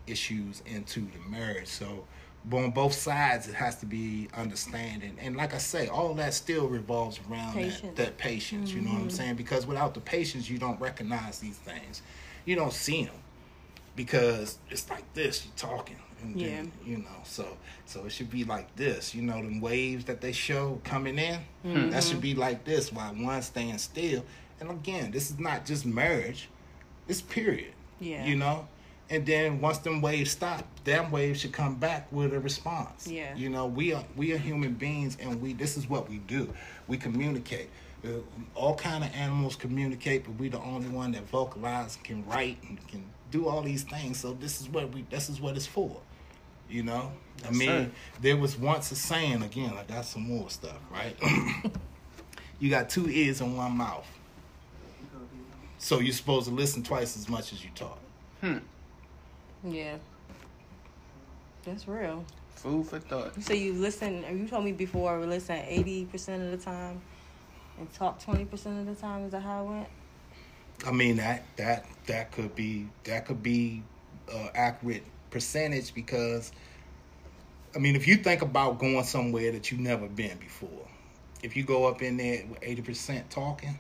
issues 0.08 0.62
into 0.66 1.02
the 1.02 1.20
marriage. 1.30 1.68
So, 1.68 2.06
but 2.50 2.58
on 2.58 2.72
both 2.72 2.94
sides, 2.94 3.48
it 3.48 3.56
has 3.56 3.76
to 3.78 3.86
be 3.86 4.28
understanding. 4.36 5.18
And 5.20 5.36
like 5.36 5.54
I 5.54 5.58
say, 5.58 5.88
all 5.88 6.14
that 6.16 6.34
still 6.34 6.68
revolves 6.68 7.20
around 7.30 7.56
that, 7.56 7.64
Patience. 7.64 7.98
that 7.98 8.18
patience. 8.18 8.72
You 8.72 8.82
know 8.82 8.92
what 8.92 8.96
I'm 8.96 9.02
mm-hmm. 9.08 9.10
saying? 9.10 9.36
Because 9.36 9.66
without 9.66 9.94
the 9.94 10.00
patience, 10.02 10.50
you 10.50 10.58
don't 10.60 10.80
recognize 10.80 11.40
these 11.40 11.58
things. 11.58 12.02
You 12.46 12.56
don't 12.56 12.74
see 12.74 13.06
them 13.06 13.16
because 13.96 14.60
it's 14.70 14.90
like 14.90 15.12
this. 15.14 15.46
You're 15.46 15.70
talking, 15.70 15.98
and 16.22 16.40
Yeah. 16.40 16.48
then, 16.48 16.72
you 16.86 16.98
know. 16.98 17.22
So, 17.24 17.58
so 17.86 18.06
it 18.06 18.12
should 18.12 18.30
be 18.30 18.44
like 18.44 18.76
this. 18.76 19.16
You 19.16 19.24
know, 19.24 19.42
the 19.42 19.60
waves 19.60 20.06
that 20.06 20.22
they 20.22 20.32
show 20.32 20.80
coming 20.84 21.18
in. 21.18 21.40
Mm-hmm. 21.66 21.90
That 21.90 22.04
should 22.04 22.22
be 22.22 22.36
like 22.36 22.64
this 22.64 22.92
while 22.92 23.14
one 23.16 23.42
stands 23.42 23.84
still. 23.84 24.24
And 24.60 24.70
again, 24.70 25.12
this 25.12 25.32
is 25.32 25.40
not 25.40 25.66
just 25.66 25.86
marriage. 25.86 26.50
It's 27.08 27.22
period. 27.22 27.74
Yeah. 28.00 28.26
You 28.26 28.36
know? 28.36 28.68
And 29.10 29.26
then 29.26 29.62
once 29.62 29.78
them 29.80 30.02
waves 30.02 30.32
stop, 30.32 30.64
them 30.84 31.12
waves 31.12 31.42
should 31.42 31.54
come 31.54 31.76
back 31.76 32.12
with 32.12 32.34
a 32.34 32.40
response. 32.40 33.08
Yeah. 33.08 33.36
You 33.36 33.50
know, 33.50 33.68
we 33.68 33.94
are 33.94 34.04
we 34.16 34.34
are 34.34 34.38
human 34.38 34.74
beings 34.74 35.18
and 35.22 35.42
we 35.42 35.54
this 35.54 35.78
is 35.78 35.88
what 35.88 36.10
we 36.10 36.18
do. 36.20 36.52
We 36.88 36.98
communicate. 36.98 37.70
Uh, 38.04 38.20
all 38.54 38.76
kind 38.76 39.04
of 39.04 39.12
animals 39.16 39.56
communicate, 39.56 40.26
but 40.26 40.36
we 40.36 40.50
the 40.50 40.60
only 40.60 40.90
one 40.90 41.12
that 41.14 41.28
vocalize, 41.30 41.98
can 42.04 42.26
write, 42.28 42.58
and 42.68 42.88
can 42.88 43.04
do 43.32 43.48
all 43.48 43.62
these 43.62 43.84
things. 43.84 44.20
So 44.20 44.34
this 44.34 44.62
is 44.62 44.70
what 44.70 44.92
we 44.94 45.04
this 45.10 45.30
is 45.30 45.40
what 45.40 45.56
it's 45.56 45.68
for. 45.68 46.02
You 46.70 46.84
know? 46.84 47.12
I 47.48 47.52
mean, 47.52 47.68
sir. 47.68 47.92
there 48.22 48.38
was 48.38 48.58
once 48.58 48.92
a 48.92 48.96
saying 48.96 49.44
again, 49.44 49.74
I 49.78 49.84
got 49.84 50.06
some 50.06 50.24
more 50.24 50.50
stuff, 50.50 50.80
right? 50.92 51.16
you 52.60 52.70
got 52.70 52.90
two 52.90 53.08
ears 53.10 53.42
and 53.42 53.56
one 53.56 53.78
mouth. 53.78 54.08
So 55.78 56.00
you're 56.00 56.14
supposed 56.14 56.48
to 56.48 56.54
listen 56.54 56.82
twice 56.82 57.16
as 57.16 57.30
much 57.30 57.54
as 57.54 57.64
you 57.64 57.70
talk. 57.76 58.00
Yeah. 59.66 59.98
That's 61.64 61.88
real. 61.88 62.24
Food 62.56 62.88
for 62.88 63.00
thought. 63.00 63.42
So 63.44 63.54
you 63.54 63.74
listen, 63.74 64.24
you 64.32 64.48
told 64.48 64.64
me 64.64 64.72
before, 64.72 65.20
we 65.20 65.26
listen 65.26 65.56
80% 65.58 66.46
of 66.46 66.52
the 66.52 66.64
time 66.64 67.02
and 67.78 67.92
talk 67.94 68.22
20% 68.24 68.80
of 68.80 68.86
the 68.86 68.96
time. 68.96 69.26
Is 69.26 69.32
that 69.32 69.42
how 69.42 69.66
it 69.66 69.70
went? 69.70 69.88
I 70.86 70.92
mean 70.92 71.18
that 71.18 71.46
that 71.56 71.86
that 72.08 72.32
could 72.32 72.54
be 72.56 72.88
that 73.06 73.26
could 73.26 73.42
be 73.42 73.82
uh, 74.32 74.50
accurate 74.54 75.04
percentage 75.32 75.94
because 75.94 76.52
I 77.76 77.80
mean 77.80 77.96
if 77.96 78.08
you 78.08 78.18
think 78.18 78.42
about 78.42 78.80
going 78.80 79.04
somewhere 79.06 79.52
that 79.52 79.72
you've 79.72 79.80
never 79.80 80.08
been 80.08 80.38
before, 80.38 80.88
if 81.44 81.56
you 81.56 81.64
go 81.64 81.86
up 81.86 82.02
in 82.02 82.18
there 82.18 82.44
with 82.50 82.60
eighty 82.62 82.82
percent 82.82 83.30
talking, 83.30 83.80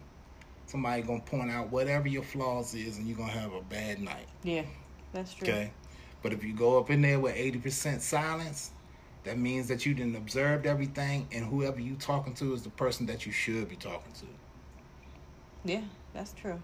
somebody 0.68 1.02
gonna 1.02 1.20
point 1.20 1.52
out 1.52 1.70
whatever 1.70 2.08
your 2.08 2.24
flaws 2.24 2.74
is 2.74 2.98
and 2.98 3.08
you're 3.08 3.18
gonna 3.18 3.32
have 3.32 3.54
a 3.54 3.62
bad 3.62 4.00
night. 4.00 4.28
Yeah, 4.44 4.64
that's 5.16 5.34
true. 5.34 5.48
Okay, 5.48 5.72
but 6.22 6.34
if 6.34 6.44
you 6.44 6.54
go 6.54 6.78
up 6.78 6.90
in 6.92 7.02
there 7.02 7.20
with 7.20 7.36
eighty 7.36 7.58
percent 7.58 8.02
silence, 8.02 8.72
that 9.24 9.38
means 9.38 9.68
that 9.70 9.86
you 9.86 9.94
didn't 9.94 10.16
observe 10.16 10.66
everything 10.66 11.28
and 11.32 11.46
whoever 11.46 11.80
you 11.80 11.96
talking 11.96 12.34
to 12.36 12.54
is 12.54 12.62
the 12.62 12.70
person 12.70 13.06
that 13.08 13.26
you 13.26 13.32
should 13.32 13.68
be 13.68 13.76
talking 13.76 14.14
to. 14.14 14.26
Yeah, 15.64 15.82
that's 16.14 16.34
true. 16.34 16.62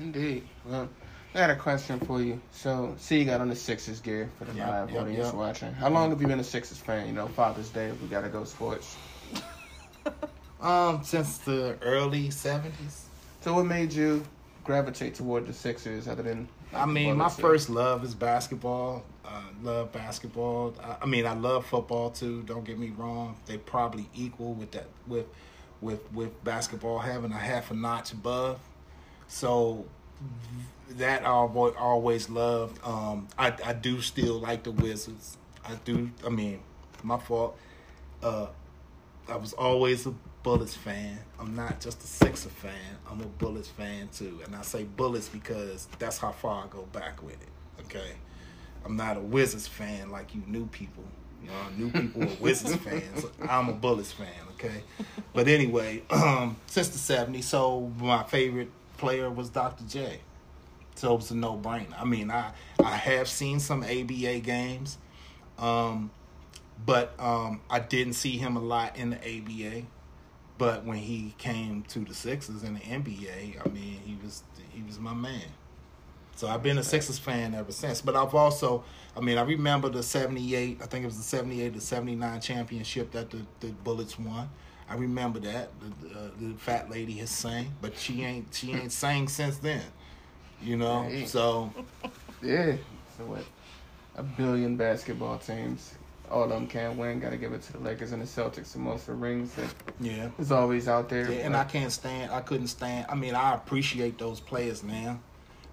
Indeed. 0.00 0.44
Well, 0.64 0.88
I 1.34 1.38
got 1.38 1.50
a 1.50 1.56
question 1.56 2.00
for 2.00 2.22
you. 2.22 2.40
So, 2.52 2.94
see, 2.98 3.18
you 3.18 3.24
got 3.24 3.40
on 3.40 3.48
the 3.48 3.56
Sixers 3.56 4.00
gear 4.00 4.30
for 4.38 4.44
the 4.46 4.54
Yep, 4.54 4.68
live 4.68 4.90
yep, 4.90 5.02
audience 5.02 5.26
yep. 5.26 5.34
watching. 5.34 5.72
How 5.74 5.90
long 5.90 6.10
have 6.10 6.20
you 6.20 6.26
been 6.26 6.40
a 6.40 6.44
Sixers 6.44 6.78
fan? 6.78 7.06
You 7.06 7.12
know, 7.12 7.28
Father's 7.28 7.68
Day, 7.70 7.92
we 8.00 8.08
gotta 8.08 8.28
go 8.28 8.44
sports. 8.44 8.96
Um, 10.60 11.02
since 11.02 11.38
the 11.38 11.78
early 11.80 12.28
seventies. 12.30 13.06
So, 13.40 13.54
what 13.54 13.64
made 13.64 13.94
you 13.94 14.22
gravitate 14.62 15.14
toward 15.14 15.46
the 15.46 15.54
Sixers 15.54 16.06
other 16.06 16.22
than? 16.22 16.48
I 16.72 16.86
mean, 16.86 17.16
my 17.16 17.26
uh, 17.26 17.28
first 17.28 17.70
love 17.70 18.04
is 18.04 18.14
basketball. 18.14 19.04
I 19.24 19.42
love 19.62 19.92
basketball. 19.92 20.74
I, 20.82 20.96
I 21.02 21.06
mean, 21.06 21.26
I 21.26 21.34
love 21.34 21.66
football 21.66 22.10
too. 22.10 22.42
Don't 22.42 22.64
get 22.64 22.78
me 22.78 22.90
wrong; 22.96 23.36
they 23.46 23.58
probably 23.58 24.08
equal 24.14 24.54
with 24.54 24.72
that 24.72 24.86
with 25.06 25.26
with 25.80 26.00
with 26.12 26.42
basketball 26.44 26.98
having 26.98 27.32
a 27.32 27.38
half 27.38 27.70
a 27.70 27.74
notch 27.74 28.12
above. 28.12 28.60
So 29.28 29.86
that 30.90 31.22
I 31.22 31.26
always 31.26 31.74
always 31.78 32.30
loved. 32.30 32.80
Um, 32.84 33.28
I 33.38 33.54
I 33.64 33.72
do 33.72 34.00
still 34.00 34.38
like 34.38 34.62
the 34.62 34.72
Wizards. 34.72 35.36
I 35.64 35.74
do. 35.84 36.10
I 36.24 36.28
mean, 36.28 36.60
my 37.02 37.18
fault. 37.18 37.56
Uh, 38.22 38.46
I 39.28 39.36
was 39.36 39.52
always 39.52 40.06
a 40.06 40.14
Bullets 40.42 40.74
fan. 40.74 41.18
I'm 41.38 41.54
not 41.54 41.80
just 41.80 42.02
a 42.02 42.06
Sixer 42.06 42.48
fan. 42.48 42.72
I'm 43.10 43.20
a 43.20 43.26
Bullets 43.26 43.68
fan 43.68 44.08
too. 44.08 44.40
And 44.44 44.56
I 44.56 44.62
say 44.62 44.84
Bullets 44.84 45.28
because 45.28 45.88
that's 45.98 46.18
how 46.18 46.32
far 46.32 46.64
I 46.64 46.66
go 46.68 46.82
back 46.92 47.22
with 47.22 47.40
it. 47.40 47.48
Okay. 47.82 48.12
I'm 48.84 48.96
not 48.96 49.16
a 49.16 49.20
Wizards 49.20 49.66
fan 49.66 50.10
like 50.10 50.34
you 50.34 50.42
new 50.46 50.66
people. 50.66 51.04
You 51.42 51.48
know, 51.48 51.54
new 51.76 51.90
people 51.90 52.22
are 52.24 52.36
Wizards 52.40 52.76
fans. 52.84 53.26
I'm 53.48 53.68
a 53.68 53.72
Bullets 53.72 54.12
fan, 54.12 54.28
okay? 54.54 54.82
But 55.32 55.48
anyway, 55.48 56.02
um, 56.10 56.56
since 56.66 56.88
the 56.88 57.14
70s, 57.14 57.44
so 57.44 57.92
my 57.98 58.22
favorite 58.24 58.70
player 58.98 59.30
was 59.30 59.48
Dr. 59.50 59.84
J. 59.84 60.20
So 60.96 61.14
it 61.14 61.16
was 61.16 61.30
a 61.30 61.36
no 61.36 61.56
brainer. 61.56 61.98
I 61.98 62.04
mean, 62.04 62.30
I, 62.30 62.52
I 62.82 62.96
have 62.96 63.28
seen 63.28 63.58
some 63.58 63.82
ABA 63.82 64.40
games, 64.40 64.98
um, 65.58 66.10
but 66.84 67.14
um, 67.18 67.60
I 67.70 67.80
didn't 67.80 68.14
see 68.14 68.36
him 68.36 68.56
a 68.56 68.60
lot 68.60 68.96
in 68.96 69.10
the 69.10 69.16
ABA. 69.16 69.86
But 70.60 70.84
when 70.84 70.98
he 70.98 71.34
came 71.38 71.84
to 71.88 72.00
the 72.00 72.12
Sixers 72.12 72.62
in 72.64 72.74
the 72.74 72.80
NBA, 72.80 73.64
I 73.64 73.68
mean, 73.70 73.98
he 74.04 74.16
was 74.22 74.42
he 74.74 74.82
was 74.82 74.98
my 74.98 75.14
man. 75.14 75.40
So 76.36 76.48
I've 76.48 76.62
been 76.62 76.76
a 76.76 76.82
Sixers 76.82 77.18
fan 77.18 77.54
ever 77.54 77.72
since. 77.72 78.02
But 78.02 78.14
I've 78.14 78.34
also, 78.34 78.84
I 79.16 79.20
mean, 79.20 79.38
I 79.38 79.42
remember 79.42 79.88
the 79.88 80.02
'78. 80.02 80.80
I 80.82 80.86
think 80.86 81.04
it 81.04 81.06
was 81.06 81.16
the 81.16 81.22
'78 81.22 81.72
to 81.72 81.80
'79 81.80 82.40
championship 82.42 83.10
that 83.12 83.30
the, 83.30 83.40
the 83.60 83.68
Bullets 83.68 84.18
won. 84.18 84.50
I 84.86 84.96
remember 84.96 85.40
that 85.40 85.70
the, 85.80 86.08
uh, 86.08 86.28
the 86.38 86.52
fat 86.58 86.90
lady 86.90 87.14
has 87.14 87.30
sang, 87.30 87.72
but 87.80 87.96
she 87.96 88.22
ain't 88.22 88.52
she 88.54 88.72
ain't 88.74 88.92
sang 88.92 89.28
since 89.28 89.56
then. 89.56 89.82
You 90.62 90.76
know, 90.76 91.04
Hey. 91.04 91.24
so 91.24 91.72
Yeah. 92.42 92.76
So 93.16 93.24
what? 93.24 93.44
A 94.16 94.22
billion 94.22 94.76
basketball 94.76 95.38
teams. 95.38 95.94
All 96.30 96.44
of 96.44 96.50
them 96.50 96.66
can't 96.66 96.96
win. 96.96 97.18
Got 97.18 97.30
to 97.30 97.36
give 97.36 97.52
it 97.52 97.62
to 97.62 97.72
the 97.72 97.80
Lakers 97.80 98.12
and 98.12 98.22
the 98.22 98.26
Celtics. 98.26 98.72
The 98.72 98.78
most 98.78 99.08
of 99.08 99.20
rings 99.20 99.52
that 99.54 99.74
yeah. 99.98 100.30
is 100.38 100.52
always 100.52 100.86
out 100.86 101.08
there. 101.08 101.30
Yeah, 101.30 101.38
and 101.40 101.56
I 101.56 101.64
can't 101.64 101.90
stand. 101.90 102.30
I 102.30 102.40
couldn't 102.40 102.68
stand. 102.68 103.06
I 103.08 103.14
mean, 103.14 103.34
I 103.34 103.54
appreciate 103.54 104.18
those 104.18 104.38
players 104.38 104.84
now, 104.84 105.18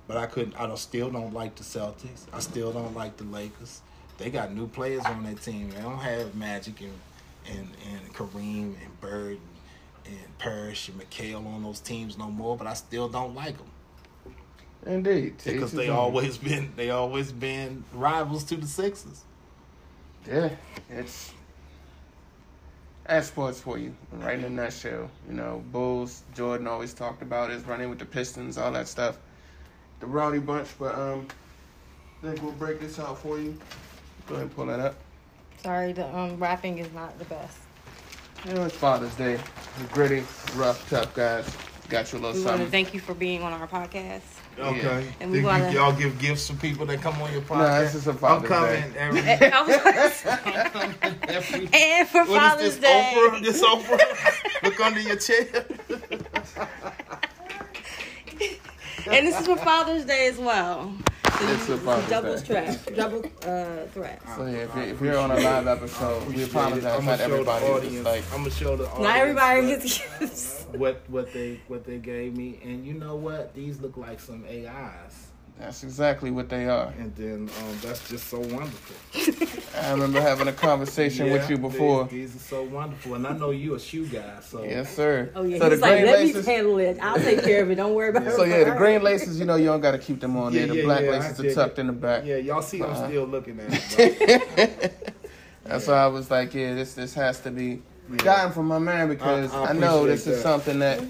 but 0.08 0.18
I 0.18 0.26
couldn't. 0.26 0.56
I 0.60 0.66
don't, 0.66 0.80
still 0.80 1.12
don't 1.12 1.34
like 1.34 1.56
the 1.56 1.64
Celtics. 1.64 2.26
I 2.34 2.40
still 2.40 2.72
don't 2.72 2.96
like 2.96 3.18
the 3.18 3.26
Lakers. 3.26 3.82
They 4.18 4.32
got 4.32 4.52
new 4.52 4.68
players 4.68 5.06
on 5.06 5.24
their 5.24 5.36
team. 5.36 5.70
They 5.70 5.82
don't 5.82 6.00
have 6.00 6.34
Magic 6.34 6.82
and 6.82 6.94
and, 7.50 7.70
and 7.92 8.14
Kareem 8.14 8.76
and 8.84 9.02
Bird 9.02 9.38
and, 10.06 10.16
and 10.18 10.38
Parish 10.38 10.90
and 10.90 11.00
McHale 11.00 11.46
on 11.46 11.64
those 11.64 11.80
teams 11.80 12.18
no 12.18 12.30
more. 12.30 12.58
But 12.58 12.68
I 12.68 12.74
still 12.74 13.08
don't 13.08 13.36
like 13.36 13.58
them 13.58 13.70
Indeed. 14.86 15.36
because 15.44 15.72
they 15.72 15.90
always 15.90 16.38
been 16.38 16.74
they 16.76 16.90
always 16.90 17.32
been 17.32 17.84
rivals 17.94 18.44
to 18.46 18.56
the 18.56 18.68
Sixers. 18.68 19.24
Yeah, 20.28 20.50
it's 20.90 21.34
that's 23.06 23.28
sports 23.28 23.62
for 23.62 23.78
you, 23.78 23.96
right 24.12 24.38
in 24.38 24.44
a 24.44 24.50
nutshell. 24.50 25.10
You 25.28 25.34
know, 25.36 25.64
Bulls. 25.72 26.24
Jordan 26.36 26.68
always 26.68 26.94
talked 26.94 27.22
about 27.22 27.52
is 27.52 27.64
running 27.66 27.90
with 27.90 28.00
the 28.00 28.06
Pistons, 28.06 28.58
all 28.58 28.72
that 28.74 28.88
stuff. 28.88 29.18
The 30.02 30.06
rowdy 30.06 30.40
bunch, 30.40 30.68
but 30.78 30.94
um, 30.96 31.28
I 32.22 32.28
think 32.28 32.44
we'll 32.44 32.52
break 32.54 32.80
this 32.82 33.00
out 33.00 33.18
for 33.18 33.40
you. 33.40 33.58
Go 34.28 34.36
ahead 34.36 34.48
and 34.48 34.56
pull 34.56 34.66
that 34.66 34.80
up. 34.80 34.96
Sorry, 35.64 35.94
the 35.94 36.14
um, 36.16 36.38
rapping 36.38 36.80
is 36.80 36.92
not 36.94 37.18
the 37.18 37.26
best. 37.26 37.58
You 38.46 38.54
know, 38.54 38.66
it's 38.66 38.76
Father's 38.76 39.16
Day. 39.16 39.34
It's 39.80 39.92
gritty, 39.94 40.24
rough, 40.56 40.88
tough 40.90 41.16
guys. 41.16 41.50
Got 41.90 42.12
you 42.12 42.20
a 42.20 42.22
little 42.22 42.34
We 42.34 42.46
want 42.46 42.58
to 42.62 42.66
something. 42.66 42.72
thank 42.72 42.94
you 42.94 43.00
for 43.00 43.14
being 43.14 43.42
on 43.42 43.54
our 43.54 43.68
podcast. 43.68 44.37
Okay. 44.60 45.08
And 45.20 45.32
we 45.32 45.42
wanna- 45.42 45.70
you, 45.70 45.78
y'all 45.78 45.92
give 45.92 46.18
gifts 46.20 46.48
to 46.48 46.54
people 46.54 46.86
that 46.88 47.02
come 47.02 47.22
on 47.22 47.32
your 47.32 47.42
podcast. 47.42 47.58
No, 47.58 47.82
this 47.82 47.96
is 47.96 48.08
a 48.08 48.12
I'm 48.12 48.42
coming 48.42 48.92
Day. 48.92 48.98
every. 48.98 49.20
and 49.22 49.44
every 51.30 51.68
for 52.06 52.26
What 52.26 52.42
Father's 52.42 52.68
is 52.68 52.80
this, 52.80 52.90
Day. 52.90 53.14
Oprah? 53.16 53.44
This 53.44 53.64
Oprah? 53.64 54.64
Look 54.64 54.80
under 54.80 55.00
your 55.00 55.18
chair. 55.18 55.66
And 59.10 59.26
this 59.28 59.40
is 59.40 59.46
for 59.46 59.58
Father's 59.58 60.06
Day 60.06 60.28
as 60.28 60.38
well. 60.38 60.92
So 61.32 61.48
It's 61.50 61.70
you- 61.70 61.78
for 61.78 61.84
Father's 61.86 62.10
double 62.10 62.36
Day. 62.36 62.42
threat. 62.42 62.96
Double 62.96 63.26
uh, 63.46 63.86
threat. 63.94 64.22
So 64.36 64.46
yeah, 64.46 64.58
if, 64.58 64.76
you, 64.76 64.82
if 64.84 65.02
you're 65.02 65.18
on 65.18 65.32
a 65.32 65.36
live 65.40 65.68
episode, 65.68 66.28
we 66.28 66.44
apologize. 66.44 66.86
I'm 66.86 67.06
Not 67.06 67.06
gonna 67.06 67.18
the 67.18 67.24
everybody 67.24 67.66
audience. 67.68 68.06
like 68.06 68.24
I'm 68.34 68.40
gonna 68.40 68.50
show 68.52 68.76
the 68.76 68.86
audience. 68.90 69.04
Not 69.08 69.18
everybody 69.18 69.68
gets 69.68 69.98
gifts. 70.20 70.66
what 70.74 71.02
what 71.10 71.32
they 71.34 71.60
what 71.68 71.84
they 71.86 71.98
gave 71.98 72.36
me, 72.36 72.60
and 72.64 72.86
you 72.86 72.94
know 72.94 73.16
what? 73.16 73.54
These 73.54 73.80
look 73.82 73.98
like 73.98 74.20
some 74.20 74.46
AIs. 74.50 75.28
That's 75.60 75.84
exactly 75.84 76.30
what 76.30 76.50
they 76.50 76.68
are. 76.68 76.94
and 77.00 77.16
then 77.16 77.50
um, 77.64 77.78
that's 77.82 78.08
just 78.10 78.28
so 78.28 78.40
wonderful. 78.40 78.96
I 79.82 79.92
remember 79.92 80.22
having 80.22 80.48
a 80.48 80.54
conversation 80.54 81.30
with 81.32 81.50
you 81.50 81.58
before. 81.58 82.04
These, 82.06 82.34
these 82.34 82.36
are 82.36 82.46
so 82.46 82.64
wonderful, 82.64 83.16
and 83.16 83.26
I 83.26 83.34
know 83.36 83.50
you 83.50 83.74
a 83.76 83.80
shoe 83.80 84.06
guy, 84.06 84.40
so 84.42 84.64
Yes, 84.64 84.96
sir. 84.96 85.32
Oh 85.36 85.44
yeah, 85.44 85.58
So 85.58 85.66
the 85.66 85.72
he's 85.76 85.82
like, 85.82 85.92
green 85.94 86.06
let 86.06 86.20
laces. 86.20 86.46
me 86.48 86.54
handle 86.54 86.78
it. 86.78 86.98
I'll 87.02 87.16
take 87.20 87.44
care 87.44 87.64
of 87.64 87.72
it. 87.72 87.76
Don't 87.76 87.94
worry 87.96 88.10
about 88.10 88.28
it. 88.28 88.36
So 88.36 88.44
yeah, 88.44 88.64
the 88.66 88.72
green 88.72 89.02
laces, 89.02 89.40
you 89.40 89.46
know, 89.46 89.56
you 89.56 89.66
don't 89.66 89.82
got 89.82 89.92
to 89.92 89.98
keep 90.00 90.20
them 90.20 90.38
on 90.38 90.54
Yeah, 90.54 90.60
there. 90.60 90.68
The 90.68 90.76
yeah, 90.76 90.84
black 90.84 91.04
yeah, 91.06 91.10
I 91.10 91.18
laces 91.20 91.40
are 91.40 91.54
tucked 91.54 91.80
it. 91.80 91.82
in 91.82 91.88
the 91.88 91.94
back. 91.94 92.24
yeah, 92.26 92.38
y'all 92.38 92.62
see 92.62 92.82
I'm 92.82 92.92
Uh-huh. 92.92 93.08
still 93.08 93.26
looking 93.26 93.60
at 93.60 93.68
it. 94.00 95.14
That's 95.64 95.88
why 95.88 95.96
I 95.96 96.08
was 96.08 96.30
like, 96.32 96.54
yeah, 96.54 96.76
this 96.76 96.94
this 96.94 97.14
has 97.16 97.40
to 97.42 97.52
be 97.52 97.82
gotten 98.18 98.52
from 98.54 98.68
my 98.68 98.80
man 98.80 99.10
because 99.10 99.52
I- 99.54 99.64
I 99.66 99.70
I, 99.70 99.74
know 99.74 100.04
appreciate 100.04 100.08
this 100.16 100.28
is 100.28 100.36
that. 100.38 100.42
something 100.44 100.80
that 100.80 101.02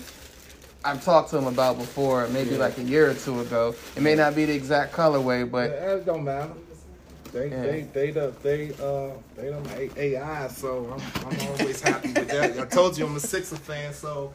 I've 0.86 1.04
talked 1.04 1.30
to 1.32 1.38
him 1.38 1.48
about 1.48 1.78
before, 1.78 2.28
maybe 2.30 2.52
Yeah. 2.52 2.58
like 2.60 2.78
a 2.78 2.84
year 2.84 3.10
or 3.10 3.14
two 3.14 3.40
ago. 3.42 3.76
It 3.96 4.02
may 4.04 4.16
not 4.16 4.36
be 4.36 4.46
the 4.46 4.54
exact 4.54 4.94
colorway, 4.94 5.50
but 5.50 5.72
Yeah, 5.72 5.96
it 5.96 6.06
don't 6.06 6.24
matter. 6.24 6.54
They 7.34 7.50
Yeah. 7.50 7.62
they 7.62 7.82
they 7.94 8.12
the 8.12 8.34
they 8.42 8.72
uh 8.82 9.12
they 9.36 9.50
don't 9.50 9.68
AI, 9.98 10.48
so 10.48 10.86
I'm 10.94 11.26
I'm 11.28 11.48
always 11.50 11.82
happy 11.82 12.14
with 12.14 12.30
that. 12.30 12.58
I 12.60 12.66
told 12.66 12.98
you 12.98 13.06
I'm 13.06 13.16
a 13.16 13.20
Sixer 13.20 13.58
fan, 13.58 13.94
so 13.94 14.34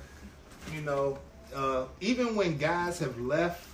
you 0.74 0.82
know, 0.82 1.18
uh, 1.54 1.86
even 2.00 2.36
when 2.36 2.56
guys 2.58 2.98
have 2.98 3.18
left, 3.20 3.66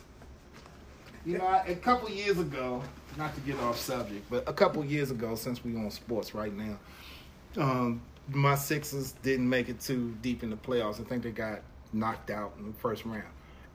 you 1.27 1.37
know, 1.39 1.45
I, 1.47 1.59
a 1.67 1.75
couple 1.77 2.09
years 2.11 2.39
ago, 2.39 2.83
not 3.17 3.35
to 3.35 3.41
get 3.43 3.59
off 3.61 3.79
subject, 3.79 4.29
but 4.31 4.49
a 4.49 4.53
couple 4.53 4.85
years 4.85 5.11
ago, 5.11 5.35
since 5.35 5.65
we 5.65 5.77
on 5.77 5.91
sports 5.91 6.35
right 6.35 6.53
now, 6.57 6.79
um, 7.57 8.01
my 8.31 8.55
Sixers 8.55 9.13
didn't 9.23 9.49
make 9.49 9.69
it 9.69 9.81
too 9.81 10.15
deep 10.23 10.43
in 10.43 10.51
the 10.51 10.57
playoffs. 10.57 11.01
I 11.01 11.05
think 11.05 11.23
they 11.23 11.31
got 11.31 11.61
knocked 11.93 12.31
out 12.31 12.55
in 12.59 12.67
the 12.67 12.79
first 12.79 13.05
round, 13.05 13.25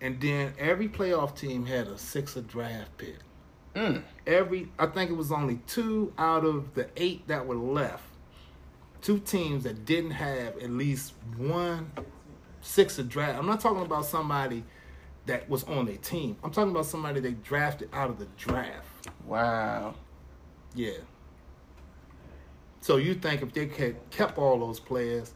and 0.01 0.19
then 0.21 0.53
every 0.57 0.87
playoff 0.87 1.37
team 1.37 1.65
had 1.65 1.87
a 1.87 1.97
Sixer 1.97 2.41
draft 2.41 2.97
pick 2.97 3.17
mm, 3.75 4.03
every 4.25 4.69
I 4.79 4.87
think 4.87 5.11
it 5.11 5.17
was 5.17 5.31
only 5.31 5.59
two 5.67 6.13
out 6.17 6.45
of 6.45 6.73
the 6.73 6.89
eight 6.97 7.27
that 7.27 7.45
were 7.45 7.55
left. 7.55 8.03
Two 9.01 9.19
teams 9.19 9.63
that 9.63 9.85
didn't 9.85 10.11
have 10.11 10.57
at 10.57 10.69
least 10.69 11.13
one 11.37 11.91
Sixer 12.61 13.03
draft. 13.03 13.37
I'm 13.37 13.45
not 13.45 13.59
talking 13.59 13.83
about 13.83 14.05
somebody 14.05 14.63
that 15.25 15.49
was 15.49 15.63
on 15.65 15.85
their 15.85 15.97
team. 15.97 16.37
I'm 16.43 16.51
talking 16.51 16.71
about 16.71 16.85
somebody 16.85 17.19
they 17.19 17.31
drafted 17.31 17.89
out 17.93 18.09
of 18.09 18.19
the 18.19 18.27
draft. 18.37 18.87
wow. 19.25 19.95
Yeah. 20.75 20.91
So 22.81 22.97
you 22.97 23.13
think 23.15 23.41
if 23.41 23.53
they 23.53 23.67
had 23.67 24.09
kept 24.09 24.37
all 24.37 24.59
those 24.59 24.79
players, 24.79 25.33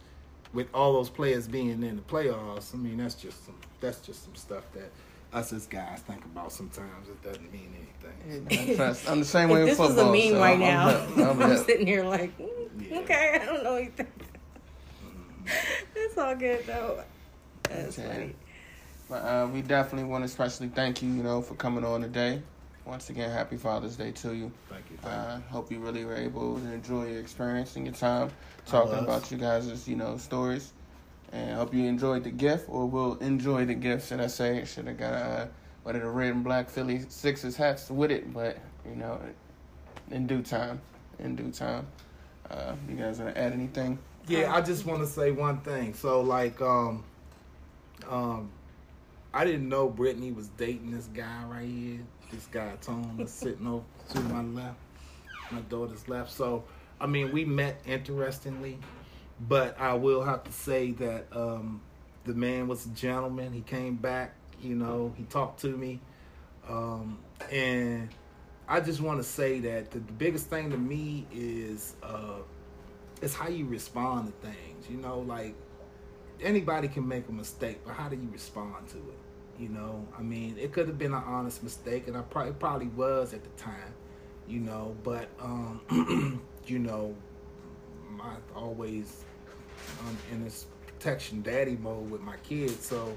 with 0.52 0.68
all 0.74 0.92
those 0.94 1.10
players 1.10 1.46
being 1.48 1.70
in 1.82 1.96
the 1.96 2.02
playoffs, 2.02 2.74
I 2.74 2.78
mean 2.78 2.96
that's 2.98 3.14
just 3.14 3.44
some 3.44 3.54
that's 3.80 4.00
just 4.00 4.24
some 4.24 4.34
stuff 4.34 4.64
that 4.74 4.90
us 5.32 5.52
as 5.52 5.66
guys 5.66 6.00
think 6.00 6.24
about 6.24 6.52
sometimes. 6.52 7.08
It 7.08 7.22
doesn't 7.22 7.52
mean 7.52 7.74
anything. 7.76 8.76
Trust- 8.76 9.08
I'm 9.08 9.18
the 9.20 9.24
same 9.36 9.50
way 9.50 9.60
If 9.62 9.68
with 9.68 9.70
this 9.72 9.78
was 9.78 9.88
football. 9.94 10.08
a 10.14 10.16
meme 10.16 10.30
so 10.34 10.40
right 10.40 10.52
I'm, 10.54 10.60
now, 10.60 10.88
I'm, 10.88 11.20
I'm, 11.22 11.42
I'm 11.42 11.50
hip. 11.50 11.66
sitting 11.66 11.86
here 11.86 12.04
like, 12.04 12.36
mm, 12.38 12.90
Yeah. 12.90 12.98
okay, 13.00 13.38
I 13.42 13.44
don't 13.44 13.62
know 13.62 13.74
anything. 13.74 14.06
it's 15.94 16.16
all 16.18 16.34
good 16.34 16.66
though. 16.66 17.02
That's 17.64 17.98
Yeah. 17.98 18.12
funny. 18.12 18.34
But 19.08 19.16
uh, 19.24 19.48
we 19.52 19.62
definitely 19.62 20.08
want 20.08 20.22
to 20.22 20.26
especially 20.26 20.68
thank 20.68 21.02
you, 21.02 21.08
you 21.10 21.22
know, 21.22 21.40
for 21.42 21.54
coming 21.54 21.84
on 21.84 22.02
today. 22.02 22.42
Once 22.88 23.10
again, 23.10 23.30
happy 23.30 23.58
Father's 23.58 23.96
Day 23.96 24.12
to 24.12 24.34
you. 24.34 24.50
Thank 24.70 24.84
you. 24.90 24.96
You. 25.02 25.08
Uh, 25.08 25.40
hope 25.50 25.70
you 25.70 25.78
really 25.78 26.06
were 26.06 26.16
able 26.16 26.58
to 26.58 26.72
enjoy 26.72 27.06
your 27.08 27.20
experience 27.20 27.76
and 27.76 27.84
your 27.84 27.94
time 27.94 28.30
talking 28.64 28.94
about 28.94 29.30
you 29.30 29.36
guys' 29.36 29.86
you 29.86 29.94
know 29.94 30.16
stories. 30.16 30.72
And 31.30 31.54
hope 31.54 31.74
you 31.74 31.84
enjoyed 31.84 32.24
the 32.24 32.30
gift, 32.30 32.64
or 32.66 32.86
will 32.86 33.16
enjoy 33.16 33.66
the 33.66 33.74
gift. 33.74 34.08
Should 34.08 34.22
I 34.22 34.26
say? 34.26 34.64
Should 34.64 34.86
have 34.86 34.96
got 34.96 35.12
uh, 35.12 35.46
one 35.82 35.96
of 35.96 36.00
the 36.02 36.08
red 36.08 36.32
and 36.32 36.42
black 36.42 36.70
Philly 36.70 37.04
Sixers 37.10 37.56
hats 37.56 37.90
with 37.90 38.10
it, 38.10 38.32
but 38.32 38.56
you 38.88 38.96
know, 38.96 39.20
in 40.10 40.26
due 40.26 40.40
time. 40.40 40.80
In 41.18 41.36
due 41.36 41.50
time. 41.50 41.86
Uh, 42.50 42.74
you 42.88 42.96
guys 42.96 43.18
want 43.18 43.34
to 43.34 43.38
add 43.38 43.52
anything? 43.52 43.98
Yeah, 44.26 44.54
I 44.54 44.62
just 44.62 44.86
want 44.86 45.00
to 45.00 45.06
say 45.06 45.30
one 45.30 45.60
thing. 45.60 45.92
So 45.92 46.22
like, 46.22 46.62
um, 46.62 47.04
um, 48.08 48.50
I 49.34 49.44
didn't 49.44 49.68
know 49.68 49.90
Brittany 49.90 50.32
was 50.32 50.48
dating 50.48 50.92
this 50.92 51.08
guy 51.08 51.44
right 51.46 51.68
here. 51.68 52.00
This 52.30 52.46
guy 52.46 52.72
Tone 52.80 53.16
was 53.16 53.30
sitting 53.30 53.66
over 53.66 53.84
to 54.10 54.20
my 54.20 54.42
left, 54.42 54.78
my 55.50 55.60
daughter's 55.62 56.08
left. 56.08 56.30
So 56.30 56.64
I 57.00 57.06
mean, 57.06 57.32
we 57.32 57.44
met 57.44 57.80
interestingly, 57.86 58.78
but 59.48 59.78
I 59.80 59.94
will 59.94 60.22
have 60.22 60.44
to 60.44 60.52
say 60.52 60.92
that 60.92 61.26
um, 61.32 61.80
the 62.24 62.34
man 62.34 62.68
was 62.68 62.86
a 62.86 62.90
gentleman. 62.90 63.52
He 63.52 63.62
came 63.62 63.96
back, 63.96 64.34
you 64.60 64.74
know, 64.74 65.14
he 65.16 65.24
talked 65.24 65.60
to 65.60 65.76
me, 65.76 66.00
um, 66.68 67.18
and 67.50 68.08
I 68.68 68.80
just 68.80 69.00
want 69.00 69.18
to 69.20 69.24
say 69.24 69.60
that 69.60 69.90
the, 69.90 70.00
the 70.00 70.12
biggest 70.12 70.48
thing 70.48 70.70
to 70.70 70.78
me 70.78 71.26
is. 71.32 71.94
Uh, 72.02 72.40
it's 73.22 73.34
how 73.34 73.48
you 73.48 73.66
respond 73.66 74.26
to 74.28 74.48
things. 74.48 74.88
You 74.88 74.98
know, 74.98 75.20
like 75.20 75.54
anybody 76.40 76.88
can 76.88 77.06
make 77.06 77.28
a 77.28 77.32
mistake, 77.32 77.80
but 77.84 77.94
how 77.94 78.08
do 78.08 78.16
you 78.16 78.28
respond 78.32 78.88
to 78.88 78.96
it? 78.96 79.18
You 79.58 79.68
know, 79.68 80.06
I 80.16 80.22
mean, 80.22 80.56
it 80.58 80.72
could 80.72 80.86
have 80.86 80.98
been 80.98 81.12
an 81.12 81.22
honest 81.26 81.62
mistake, 81.62 82.06
and 82.06 82.16
I 82.16 82.20
probably 82.22 82.52
probably 82.52 82.88
was 82.88 83.34
at 83.34 83.42
the 83.42 83.62
time. 83.62 83.92
You 84.46 84.60
know, 84.60 84.96
but 85.02 85.28
um, 85.40 86.40
you 86.66 86.78
know, 86.78 87.14
I 88.20 88.36
always 88.56 89.24
um, 90.00 90.16
in 90.32 90.44
this 90.44 90.66
protection 90.86 91.42
daddy 91.42 91.76
mode 91.76 92.10
with 92.10 92.20
my 92.20 92.36
kids, 92.38 92.86
so 92.86 93.16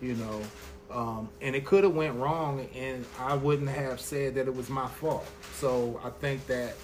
you 0.00 0.14
know. 0.14 0.42
Um, 0.90 1.28
and 1.40 1.54
it 1.54 1.64
could 1.64 1.84
have 1.84 1.94
went 1.94 2.16
wrong, 2.16 2.66
and 2.74 3.04
I 3.18 3.34
wouldn't 3.34 3.68
have 3.68 4.00
said 4.00 4.34
that 4.34 4.48
it 4.48 4.54
was 4.54 4.68
my 4.68 4.88
fault. 4.88 5.24
So 5.54 6.00
I 6.04 6.10
think 6.10 6.44
that 6.48 6.74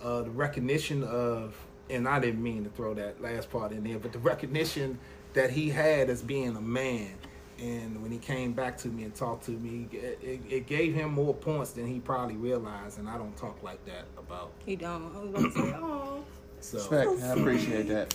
uh, 0.00 0.22
the 0.22 0.30
recognition 0.30 1.02
of, 1.02 1.56
and 1.90 2.08
I 2.08 2.20
didn't 2.20 2.42
mean 2.42 2.62
to 2.62 2.70
throw 2.70 2.94
that 2.94 3.20
last 3.20 3.50
part 3.50 3.72
in 3.72 3.82
there, 3.82 3.98
but 3.98 4.12
the 4.12 4.20
recognition 4.20 5.00
that 5.34 5.50
he 5.50 5.68
had 5.68 6.08
as 6.10 6.22
being 6.22 6.56
a 6.56 6.60
man, 6.60 7.12
and 7.58 8.02
when 8.02 8.10
he 8.12 8.18
came 8.18 8.52
back 8.52 8.76
to 8.78 8.88
me 8.88 9.04
and 9.04 9.14
talked 9.14 9.44
to 9.46 9.52
me, 9.52 9.88
it, 9.92 10.18
it, 10.22 10.40
it 10.48 10.66
gave 10.66 10.94
him 10.94 11.12
more 11.12 11.34
points 11.34 11.72
than 11.72 11.86
he 11.86 12.00
probably 12.00 12.36
realized. 12.36 12.98
And 12.98 13.08
I 13.08 13.16
don't 13.16 13.36
talk 13.36 13.62
like 13.62 13.84
that 13.86 14.04
about. 14.18 14.52
He 14.64 14.76
don't. 14.76 15.14
I 15.16 15.20
was 15.20 15.32
gonna 15.32 15.52
say, 15.52 15.74
oh, 15.80 16.24
So, 16.60 16.78
Respect. 16.78 17.22
I 17.22 17.26
appreciate 17.40 17.88
that. 17.88 18.14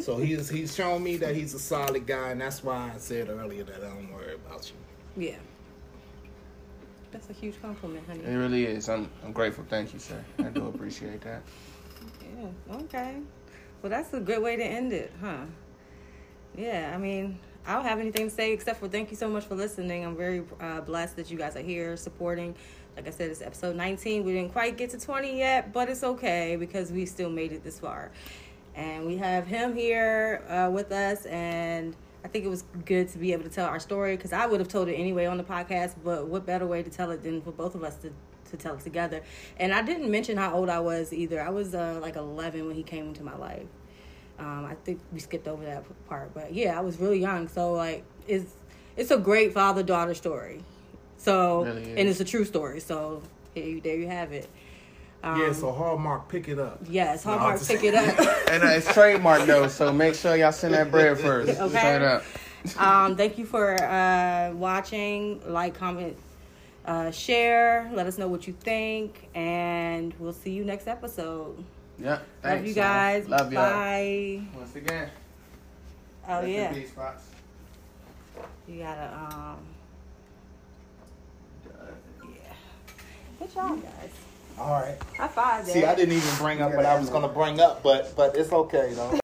so 0.02 0.18
he's 0.18 0.48
he's 0.48 0.74
shown 0.74 1.02
me 1.02 1.16
that 1.16 1.34
he's 1.34 1.54
a 1.54 1.58
solid 1.58 2.06
guy, 2.06 2.30
and 2.30 2.40
that's 2.40 2.62
why 2.62 2.92
I 2.94 2.98
said 2.98 3.28
earlier 3.28 3.64
that 3.64 3.76
I 3.82 3.88
don't 3.88 4.12
worry 4.12 4.34
about 4.34 4.70
you. 5.16 5.24
yeah. 5.28 5.36
That's 7.10 7.30
a 7.30 7.32
huge 7.32 7.60
compliment, 7.62 8.06
honey. 8.06 8.22
It 8.22 8.36
really 8.36 8.66
is. 8.66 8.88
I'm 8.90 9.08
I'm 9.24 9.32
grateful. 9.32 9.64
Thank 9.68 9.94
you, 9.94 9.98
sir. 9.98 10.22
I 10.38 10.50
do 10.50 10.66
appreciate 10.66 11.22
that. 11.22 11.42
Yeah. 12.38 12.76
Okay. 12.82 13.16
Well, 13.80 13.88
that's 13.88 14.12
a 14.12 14.20
good 14.20 14.42
way 14.42 14.56
to 14.56 14.62
end 14.62 14.92
it, 14.92 15.10
huh? 15.20 15.46
Yeah. 16.54 16.92
I 16.94 16.98
mean, 16.98 17.38
I 17.66 17.74
don't 17.74 17.84
have 17.84 17.98
anything 17.98 18.28
to 18.28 18.34
say 18.34 18.52
except 18.52 18.80
for 18.80 18.88
thank 18.88 19.10
you 19.10 19.16
so 19.16 19.28
much 19.28 19.44
for 19.44 19.54
listening. 19.54 20.04
I'm 20.04 20.16
very 20.16 20.42
uh, 20.60 20.80
blessed 20.80 21.16
that 21.16 21.30
you 21.30 21.36
guys 21.36 21.56
are 21.56 21.62
here 21.62 21.96
supporting. 21.96 22.54
Like 22.96 23.06
I 23.06 23.10
said, 23.10 23.30
it's 23.30 23.42
episode 23.42 23.76
19. 23.76 24.24
We 24.24 24.32
didn't 24.32 24.52
quite 24.52 24.76
get 24.76 24.90
to 24.90 24.98
20 24.98 25.38
yet, 25.38 25.72
but 25.72 25.88
it's 25.88 26.02
okay 26.02 26.56
because 26.56 26.90
we 26.90 27.06
still 27.06 27.30
made 27.30 27.52
it 27.52 27.62
this 27.62 27.78
far. 27.78 28.10
And 28.74 29.06
we 29.06 29.16
have 29.18 29.46
him 29.46 29.74
here 29.74 30.42
uh, 30.48 30.70
with 30.70 30.92
us, 30.92 31.26
and 31.26 31.94
I 32.24 32.28
think 32.28 32.44
it 32.44 32.48
was 32.48 32.64
good 32.84 33.08
to 33.08 33.18
be 33.18 33.32
able 33.32 33.44
to 33.44 33.48
tell 33.48 33.66
our 33.66 33.80
story 33.80 34.16
because 34.16 34.32
I 34.32 34.46
would 34.46 34.60
have 34.60 34.68
told 34.68 34.88
it 34.88 34.94
anyway 34.94 35.26
on 35.26 35.36
the 35.36 35.44
podcast. 35.44 35.94
But 36.02 36.26
what 36.26 36.46
better 36.46 36.66
way 36.66 36.82
to 36.82 36.90
tell 36.90 37.10
it 37.10 37.22
than 37.22 37.40
for 37.40 37.52
both 37.52 37.74
of 37.74 37.84
us 37.84 37.96
to 37.98 38.12
to 38.50 38.56
tell 38.56 38.74
it 38.74 38.80
together? 38.80 39.22
And 39.58 39.72
I 39.72 39.82
didn't 39.82 40.10
mention 40.10 40.36
how 40.36 40.54
old 40.54 40.68
I 40.68 40.80
was 40.80 41.12
either. 41.12 41.40
I 41.40 41.50
was 41.50 41.74
uh, 41.74 41.98
like 42.02 42.16
11 42.16 42.66
when 42.66 42.74
he 42.74 42.82
came 42.82 43.08
into 43.08 43.22
my 43.22 43.36
life. 43.36 43.66
Um, 44.38 44.64
I 44.66 44.74
think 44.84 45.00
we 45.12 45.18
skipped 45.18 45.48
over 45.48 45.64
that 45.64 45.84
part, 46.08 46.32
but 46.34 46.52
yeah, 46.54 46.78
I 46.78 46.80
was 46.80 46.98
really 46.98 47.18
young. 47.18 47.48
So 47.48 47.72
like, 47.72 48.04
it's 48.26 48.52
it's 48.96 49.10
a 49.10 49.18
great 49.18 49.52
father 49.52 49.82
daughter 49.82 50.14
story. 50.14 50.62
So 51.16 51.64
Really 51.64 51.90
and 51.98 52.08
it's 52.08 52.20
a 52.20 52.24
true 52.24 52.44
story. 52.44 52.80
So 52.80 53.22
here 53.54 53.66
you, 53.66 53.80
there 53.80 53.96
you 53.96 54.06
have 54.06 54.32
it. 54.32 54.48
Um, 55.24 55.40
yeah, 55.40 55.52
so 55.52 55.72
Hallmark, 55.72 56.28
pick 56.28 56.46
it 56.48 56.60
up. 56.60 56.78
yes, 56.88 57.26
No, 57.26 57.32
Hallmark, 57.32 57.58
just- 57.58 57.68
pick 57.70 57.82
it 57.82 57.94
up. 57.94 58.16
And 58.48 58.62
uh, 58.62 58.68
it's 58.68 58.92
trademark 58.94 59.42
though, 59.46 59.66
so 59.68 59.92
make 59.92 60.14
sure 60.14 60.36
y'all 60.36 60.52
send 60.52 60.74
that 60.74 60.90
bread 60.92 61.18
first. 61.28 61.58
Okay. 61.60 61.68
Straight 61.78 62.02
up. 62.02 62.22
um, 62.80 63.16
thank 63.16 63.36
you 63.36 63.44
for 63.44 63.74
uh, 63.82 64.52
watching. 64.54 65.40
Like, 65.46 65.74
comment, 65.74 66.16
uh, 66.86 67.10
share. 67.10 67.90
Let 67.92 68.06
us 68.06 68.16
know 68.16 68.28
what 68.28 68.46
you 68.46 68.52
think, 68.54 69.28
and 69.34 70.14
we'll 70.20 70.32
see 70.32 70.52
you 70.52 70.64
next 70.64 70.86
episode. 70.86 71.62
Yeah. 72.00 72.20
Love 72.44 72.66
you 72.66 72.74
guys. 72.74 73.28
Love 73.28 73.52
y'all. 73.52 73.62
Bye. 73.62 74.40
Once 74.54 74.76
again. 74.76 75.10
Oh 76.28 76.34
rest 76.34 76.44
in 76.44 76.50
yeah, 76.52 76.72
peace, 76.72 76.90
Pops. 76.90 77.24
you 78.68 78.80
gotta 78.80 79.14
um. 79.14 79.56
Yeah. 82.22 82.52
Good 83.38 83.54
job, 83.54 83.82
guys. 83.82 84.10
All 84.58 84.80
right. 84.82 84.96
High 85.16 85.28
five. 85.28 85.66
See, 85.66 85.84
I 85.84 85.94
didn't 85.94 86.14
even 86.14 86.36
bring 86.36 86.60
up 86.60 86.74
what 86.74 86.84
I 86.84 86.98
was 86.98 87.08
gonna 87.08 87.28
bring 87.28 87.60
up, 87.60 87.82
but 87.82 88.14
but 88.14 88.36
it's 88.36 88.52
okay 88.52 88.92
though. 88.94 89.18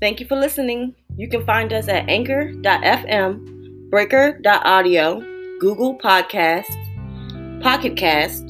Thank 0.00 0.18
you 0.18 0.26
for 0.26 0.34
listening. 0.34 0.96
You 1.16 1.28
can 1.28 1.44
find 1.44 1.72
us 1.72 1.88
at 1.88 2.08
anchor.fm, 2.08 3.90
breaker.audio, 3.90 5.20
Google 5.60 5.98
Podcasts, 5.98 7.62
Pocket 7.62 7.96
Cast, 7.96 8.46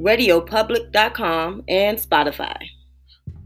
radiopublic.com, 0.00 1.64
and 1.68 1.98
Spotify. 1.98 2.56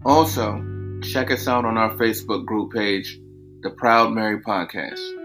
Also, 0.04 0.62
check 1.02 1.30
us 1.30 1.48
out 1.48 1.64
on 1.64 1.76
our 1.78 1.96
Facebook 1.96 2.44
group 2.44 2.72
page, 2.72 3.18
The 3.62 3.70
Proud 3.70 4.10
Merrie 4.10 4.42
Podcast. 4.42 5.17